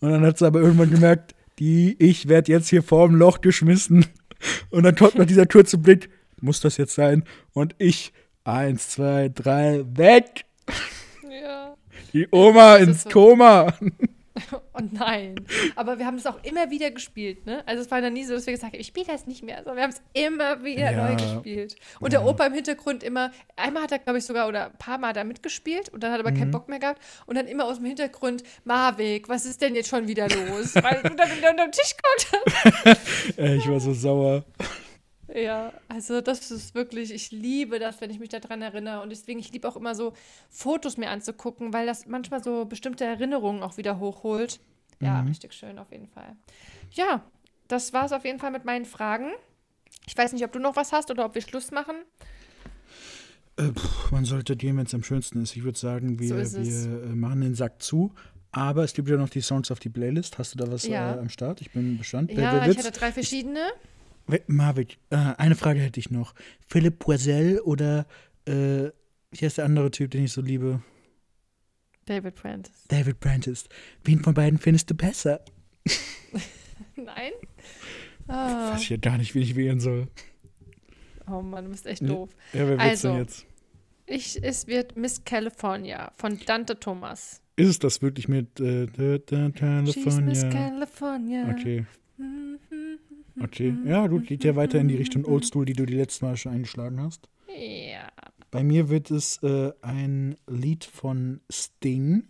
Und 0.00 0.10
dann 0.10 0.22
hat 0.22 0.38
sie 0.38 0.46
aber 0.46 0.60
irgendwann 0.60 0.90
gemerkt, 0.90 1.34
die, 1.58 1.96
ich 1.98 2.28
werde 2.28 2.52
jetzt 2.52 2.68
hier 2.68 2.82
vorm 2.82 3.14
Loch 3.14 3.40
geschmissen. 3.40 4.04
Und 4.70 4.82
dann 4.82 4.96
kommt 4.96 5.14
noch 5.14 5.24
dieser 5.24 5.46
kurze 5.46 5.78
Blick, 5.78 6.10
muss 6.44 6.60
das 6.60 6.76
jetzt 6.76 6.94
sein? 6.94 7.24
Und 7.52 7.74
ich, 7.78 8.12
eins, 8.44 8.90
zwei, 8.90 9.30
drei, 9.34 9.84
weg! 9.86 10.44
Ja. 11.28 11.76
Die 12.12 12.28
Oma 12.30 12.76
ins 12.76 13.02
so. 13.02 13.10
Koma! 13.10 13.72
Oh 14.50 14.80
nein. 14.90 15.36
Aber 15.76 15.98
wir 15.98 16.06
haben 16.06 16.16
es 16.16 16.26
auch 16.26 16.42
immer 16.42 16.68
wieder 16.70 16.90
gespielt, 16.90 17.46
ne? 17.46 17.62
Also 17.66 17.82
es 17.82 17.90
war 17.92 18.00
dann 18.00 18.12
nie 18.12 18.24
so, 18.24 18.34
dass 18.34 18.46
wir 18.46 18.52
gesagt 18.52 18.72
haben, 18.72 18.80
ich 18.80 18.88
spiele 18.88 19.06
das 19.06 19.28
nicht 19.28 19.44
mehr, 19.44 19.58
sondern 19.58 19.76
wir 19.76 19.82
haben 19.84 19.90
es 19.90 20.02
immer 20.12 20.64
wieder 20.64 20.90
ja. 20.90 21.08
neu 21.08 21.14
gespielt. 21.14 21.76
Und 22.00 22.12
ja. 22.12 22.18
der 22.18 22.28
Opa 22.28 22.46
im 22.46 22.52
Hintergrund 22.52 23.04
immer, 23.04 23.30
einmal 23.54 23.84
hat 23.84 23.92
er, 23.92 24.00
glaube 24.00 24.18
ich, 24.18 24.24
sogar, 24.24 24.48
oder 24.48 24.66
ein 24.66 24.78
paar 24.78 24.98
Mal 24.98 25.12
da 25.12 25.22
mitgespielt 25.22 25.88
und 25.90 26.02
dann 26.02 26.10
hat 26.10 26.18
er 26.18 26.26
aber 26.26 26.32
mhm. 26.32 26.38
keinen 26.38 26.50
Bock 26.50 26.68
mehr 26.68 26.80
gehabt. 26.80 27.00
Und 27.26 27.36
dann 27.36 27.46
immer 27.46 27.64
aus 27.66 27.76
dem 27.76 27.86
Hintergrund, 27.86 28.42
Marvik, 28.64 29.28
was 29.28 29.46
ist 29.46 29.62
denn 29.62 29.76
jetzt 29.76 29.88
schon 29.88 30.08
wieder 30.08 30.28
los? 30.28 30.74
Weil 30.82 31.00
du 31.04 31.14
dann 31.14 31.30
wieder 31.36 31.50
unter 31.50 31.68
den 31.68 31.72
Tisch 31.72 31.94
kommst. 32.02 32.98
ich 33.36 33.68
war 33.68 33.78
so 33.78 33.94
sauer. 33.94 34.44
Ja, 35.34 35.72
also 35.88 36.20
das 36.20 36.52
ist 36.52 36.76
wirklich, 36.76 37.12
ich 37.12 37.32
liebe 37.32 37.80
das, 37.80 38.00
wenn 38.00 38.08
ich 38.08 38.20
mich 38.20 38.28
daran 38.28 38.62
erinnere. 38.62 39.02
Und 39.02 39.10
deswegen, 39.10 39.40
ich 39.40 39.52
liebe 39.52 39.68
auch 39.68 39.74
immer 39.74 39.96
so 39.96 40.12
Fotos 40.48 40.96
mir 40.96 41.10
anzugucken, 41.10 41.72
weil 41.72 41.86
das 41.86 42.06
manchmal 42.06 42.42
so 42.42 42.64
bestimmte 42.66 43.04
Erinnerungen 43.04 43.64
auch 43.64 43.76
wieder 43.76 43.98
hochholt. 43.98 44.60
Ja, 45.00 45.20
mhm. 45.20 45.28
richtig 45.28 45.52
schön 45.52 45.80
auf 45.80 45.90
jeden 45.90 46.06
Fall. 46.06 46.36
Ja, 46.92 47.24
das 47.66 47.92
war 47.92 48.04
es 48.04 48.12
auf 48.12 48.24
jeden 48.24 48.38
Fall 48.38 48.52
mit 48.52 48.64
meinen 48.64 48.84
Fragen. 48.84 49.32
Ich 50.06 50.16
weiß 50.16 50.32
nicht, 50.32 50.44
ob 50.44 50.52
du 50.52 50.60
noch 50.60 50.76
was 50.76 50.92
hast 50.92 51.10
oder 51.10 51.24
ob 51.24 51.34
wir 51.34 51.42
Schluss 51.42 51.72
machen. 51.72 51.96
Äh, 53.56 53.72
pff, 53.72 54.12
man 54.12 54.24
sollte 54.24 54.56
gehen, 54.56 54.76
wenn 54.76 54.86
es 54.86 54.94
am 54.94 55.02
schönsten 55.02 55.42
ist. 55.42 55.56
Ich 55.56 55.64
würde 55.64 55.78
sagen, 55.78 56.20
wir, 56.20 56.46
so 56.46 56.62
wir 56.62 57.02
äh, 57.02 57.06
machen 57.08 57.40
den 57.40 57.56
Sack 57.56 57.82
zu. 57.82 58.14
Aber 58.52 58.84
es 58.84 58.94
gibt 58.94 59.08
ja 59.08 59.16
noch 59.16 59.30
die 59.30 59.40
Songs 59.40 59.72
auf 59.72 59.80
die 59.80 59.88
Playlist. 59.88 60.38
Hast 60.38 60.54
du 60.54 60.58
da 60.58 60.70
was 60.70 60.86
ja. 60.86 61.16
äh, 61.16 61.18
am 61.18 61.28
Start? 61.28 61.60
Ich 61.60 61.72
bin 61.72 61.98
bestand. 61.98 62.30
Ja, 62.30 62.64
ich 62.68 62.78
hatte 62.78 62.92
drei 62.92 63.10
verschiedene. 63.10 63.58
Marvin, 63.58 63.93
äh, 64.28 64.86
eine 65.10 65.54
Frage 65.54 65.80
hätte 65.80 66.00
ich 66.00 66.10
noch. 66.10 66.34
Philipp 66.66 66.98
Poisel 66.98 67.60
oder 67.60 68.06
äh, 68.46 68.90
wie 69.30 69.44
heißt 69.44 69.58
der 69.58 69.64
andere 69.64 69.90
Typ, 69.90 70.10
den 70.10 70.24
ich 70.24 70.32
so 70.32 70.40
liebe? 70.40 70.82
David 72.06 72.34
Prentice. 72.34 72.84
David 72.88 73.20
Prentice. 73.20 73.64
Wen 74.04 74.20
von 74.20 74.34
beiden 74.34 74.58
findest 74.58 74.90
du 74.90 74.94
besser? 74.94 75.40
Nein? 76.96 77.32
Oh. 78.28 78.32
Ich 78.32 78.74
weiß 78.74 78.88
ja 78.90 78.96
gar 78.98 79.18
nicht, 79.18 79.34
wie 79.34 79.40
ich 79.40 79.56
wählen 79.56 79.80
soll. 79.80 80.08
Oh 81.26 81.40
Mann, 81.40 81.64
du 81.64 81.70
bist 81.70 81.86
echt 81.86 82.06
doof. 82.06 82.30
Ja, 82.52 82.60
wer 82.60 82.68
wird's 82.68 82.82
also, 82.82 83.08
denn 83.08 83.18
jetzt? 83.18 83.46
Ich, 84.06 84.42
es 84.42 84.66
wird 84.66 84.96
Miss 84.96 85.24
California 85.24 86.12
von 86.16 86.38
Dante 86.44 86.78
Thomas. 86.78 87.40
Ist 87.56 87.68
es 87.68 87.78
das 87.78 88.02
wirklich 88.02 88.28
mit 88.28 88.60
äh, 88.60 88.86
da, 88.86 89.50
She's 89.86 90.20
Miss 90.20 90.42
California? 90.42 91.44
California. 91.44 91.50
Okay, 91.50 91.86
okay. 93.42 93.76
Ja, 93.84 94.06
gut, 94.06 94.26
geht 94.26 94.44
ja 94.44 94.56
weiter 94.56 94.78
in 94.78 94.88
die 94.88 94.96
Richtung 94.96 95.24
Oldschool, 95.24 95.64
die 95.64 95.72
du 95.72 95.86
die 95.86 95.96
letzte 95.96 96.24
Mal 96.24 96.36
schon 96.36 96.52
eingeschlagen 96.52 97.00
hast. 97.00 97.28
Ja. 97.48 98.08
Bei 98.50 98.62
mir 98.62 98.88
wird 98.88 99.10
es 99.10 99.42
äh, 99.42 99.72
ein 99.82 100.36
Lied 100.46 100.84
von 100.84 101.40
Sting. 101.50 102.24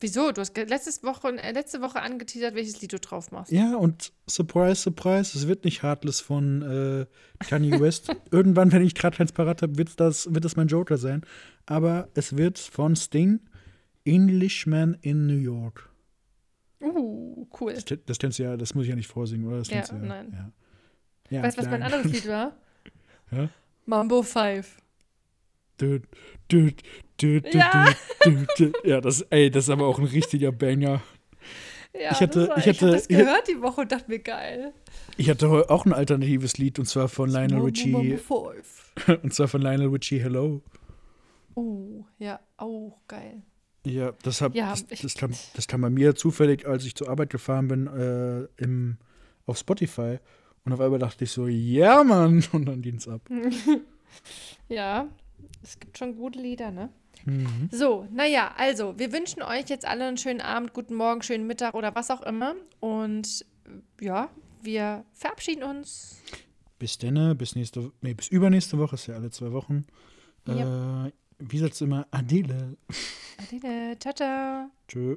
Wieso? 0.00 0.30
Du 0.30 0.40
hast 0.40 0.56
letztes 0.56 1.02
Woche, 1.02 1.28
äh, 1.38 1.52
letzte 1.52 1.80
Woche 1.80 2.00
angeteasert, 2.00 2.54
welches 2.54 2.80
Lied 2.80 2.92
du 2.92 2.98
drauf 2.98 3.32
machst. 3.32 3.50
Ja, 3.50 3.76
und 3.76 4.12
surprise, 4.28 4.76
surprise, 4.76 5.36
es 5.36 5.48
wird 5.48 5.64
nicht 5.64 5.82
Heartless 5.82 6.20
von 6.20 6.62
äh, 6.62 7.06
Kanye 7.44 7.80
West. 7.80 8.14
Irgendwann, 8.30 8.72
wenn 8.72 8.82
ich 8.82 8.94
gerade 8.94 9.16
keins 9.16 9.32
parat 9.32 9.62
habe, 9.62 9.76
wird 9.76 9.98
das, 9.98 10.32
wird 10.32 10.44
das 10.44 10.56
mein 10.56 10.68
Joker 10.68 10.98
sein. 10.98 11.22
Aber 11.66 12.08
es 12.14 12.36
wird 12.36 12.58
von 12.58 12.94
Sting 12.94 13.40
Englishman 14.04 14.96
in 15.02 15.26
New 15.26 15.36
York. 15.38 15.87
Uh, 16.80 17.46
cool. 17.60 17.74
Das, 17.74 17.84
das 18.06 18.18
kennst 18.18 18.38
du 18.38 18.44
ja, 18.44 18.56
das 18.56 18.74
muss 18.74 18.84
ich 18.84 18.90
ja 18.90 18.96
nicht 18.96 19.08
vorsingen, 19.08 19.46
oder? 19.48 19.58
Das 19.58 19.68
Ja, 19.68 19.82
du 19.82 19.96
nein. 19.96 20.32
Ja. 20.32 21.36
Ja, 21.38 21.42
weißt 21.42 21.58
du, 21.58 21.62
was 21.62 21.70
mein 21.70 21.82
anderes 21.82 22.04
Lied 22.12 22.28
war? 22.28 22.56
Ja? 23.30 23.48
Mambo 23.86 24.22
5. 24.22 24.78
Dü, 25.80 26.00
dü, 26.50 26.72
dü, 27.20 27.40
dü, 27.40 27.58
Ja. 27.58 27.86
ja, 28.84 29.00
das, 29.00 29.22
ey, 29.30 29.50
das 29.50 29.64
ist 29.64 29.70
aber 29.70 29.86
auch 29.86 29.98
ein 29.98 30.04
richtiger 30.06 30.50
Banger. 30.52 31.00
Ja, 31.94 32.10
Ich 32.12 32.20
hatte- 32.20 32.40
das 32.40 32.48
war, 32.48 32.58
ich 32.58 32.66
ich 32.66 32.76
hatte- 32.82 32.90
das 32.92 33.02
ich- 33.02 33.08
gehört 33.16 33.48
die 33.48 33.60
Woche 33.60 33.80
und 33.82 33.92
dachte 33.92 34.10
mir, 34.10 34.18
geil. 34.18 34.72
Ich 35.16 35.28
hatte 35.30 35.48
auch 35.70 35.84
ein 35.86 35.92
alternatives 35.92 36.58
Lied 36.58 36.78
und 36.78 36.86
zwar 36.86 37.08
von 37.08 37.28
Lionel 37.30 37.50
Mambo 37.58 37.66
Richie. 37.66 38.16
5. 38.18 38.84
Und 39.22 39.32
zwar 39.32 39.46
von 39.48 39.62
Lionel 39.62 39.88
Richie 39.88 40.20
Hello. 40.20 40.60
Oh, 41.54 42.04
ja, 42.18 42.40
auch 42.56 42.98
geil. 43.08 43.42
Ja, 43.86 44.12
das, 44.22 44.40
hab, 44.40 44.54
Ja, 44.54 44.70
das, 44.70 44.86
das, 44.86 45.14
kam, 45.14 45.32
das 45.54 45.66
kam 45.66 45.80
bei 45.80 45.90
mir 45.90 46.14
zufällig, 46.14 46.66
als 46.66 46.84
ich 46.84 46.94
zur 46.94 47.08
Arbeit 47.08 47.30
gefahren 47.30 47.68
bin, 47.68 47.86
äh, 47.86 48.62
im, 48.62 48.98
auf 49.46 49.58
Spotify. 49.58 50.18
Und 50.64 50.72
auf 50.72 50.80
einmal 50.80 50.98
dachte 50.98 51.24
ich 51.24 51.30
so, 51.30 51.46
ja, 51.46 52.04
Mann. 52.04 52.44
Und 52.52 52.66
dann 52.66 52.82
ging 52.82 52.96
es 52.96 53.08
ab. 53.08 53.22
Ja, 54.68 55.08
es 55.62 55.78
gibt 55.78 55.98
schon 55.98 56.16
gute 56.16 56.38
Lieder, 56.38 56.70
ne? 56.70 56.90
Mhm. 57.24 57.68
So, 57.70 58.06
naja, 58.12 58.54
also, 58.56 58.98
wir 58.98 59.12
wünschen 59.12 59.42
euch 59.42 59.68
jetzt 59.68 59.86
alle 59.86 60.06
einen 60.06 60.16
schönen 60.16 60.40
Abend, 60.40 60.72
guten 60.72 60.94
Morgen, 60.94 61.22
schönen 61.22 61.46
Mittag 61.46 61.74
oder 61.74 61.94
was 61.94 62.10
auch 62.10 62.22
immer. 62.22 62.54
Und 62.80 63.44
ja, 64.00 64.30
wir 64.62 65.04
verabschieden 65.12 65.62
uns. 65.62 66.20
Bis 66.78 66.98
denne, 66.98 67.34
bis 67.34 67.54
nächste, 67.54 67.92
nee, 68.02 68.14
bis 68.14 68.28
übernächste 68.28 68.78
Woche, 68.78 68.94
ist 68.94 69.06
ja 69.06 69.14
alle 69.14 69.30
zwei 69.30 69.52
Wochen. 69.52 69.86
Äh, 70.46 71.10
wie 71.38 71.58
sagst 71.58 71.80
du 71.80 71.84
immer? 71.86 72.06
Adele. 72.10 72.76
Adele, 73.38 73.98
ciao, 73.98 74.14
ciao. 74.14 74.70
Tschö. 74.88 75.16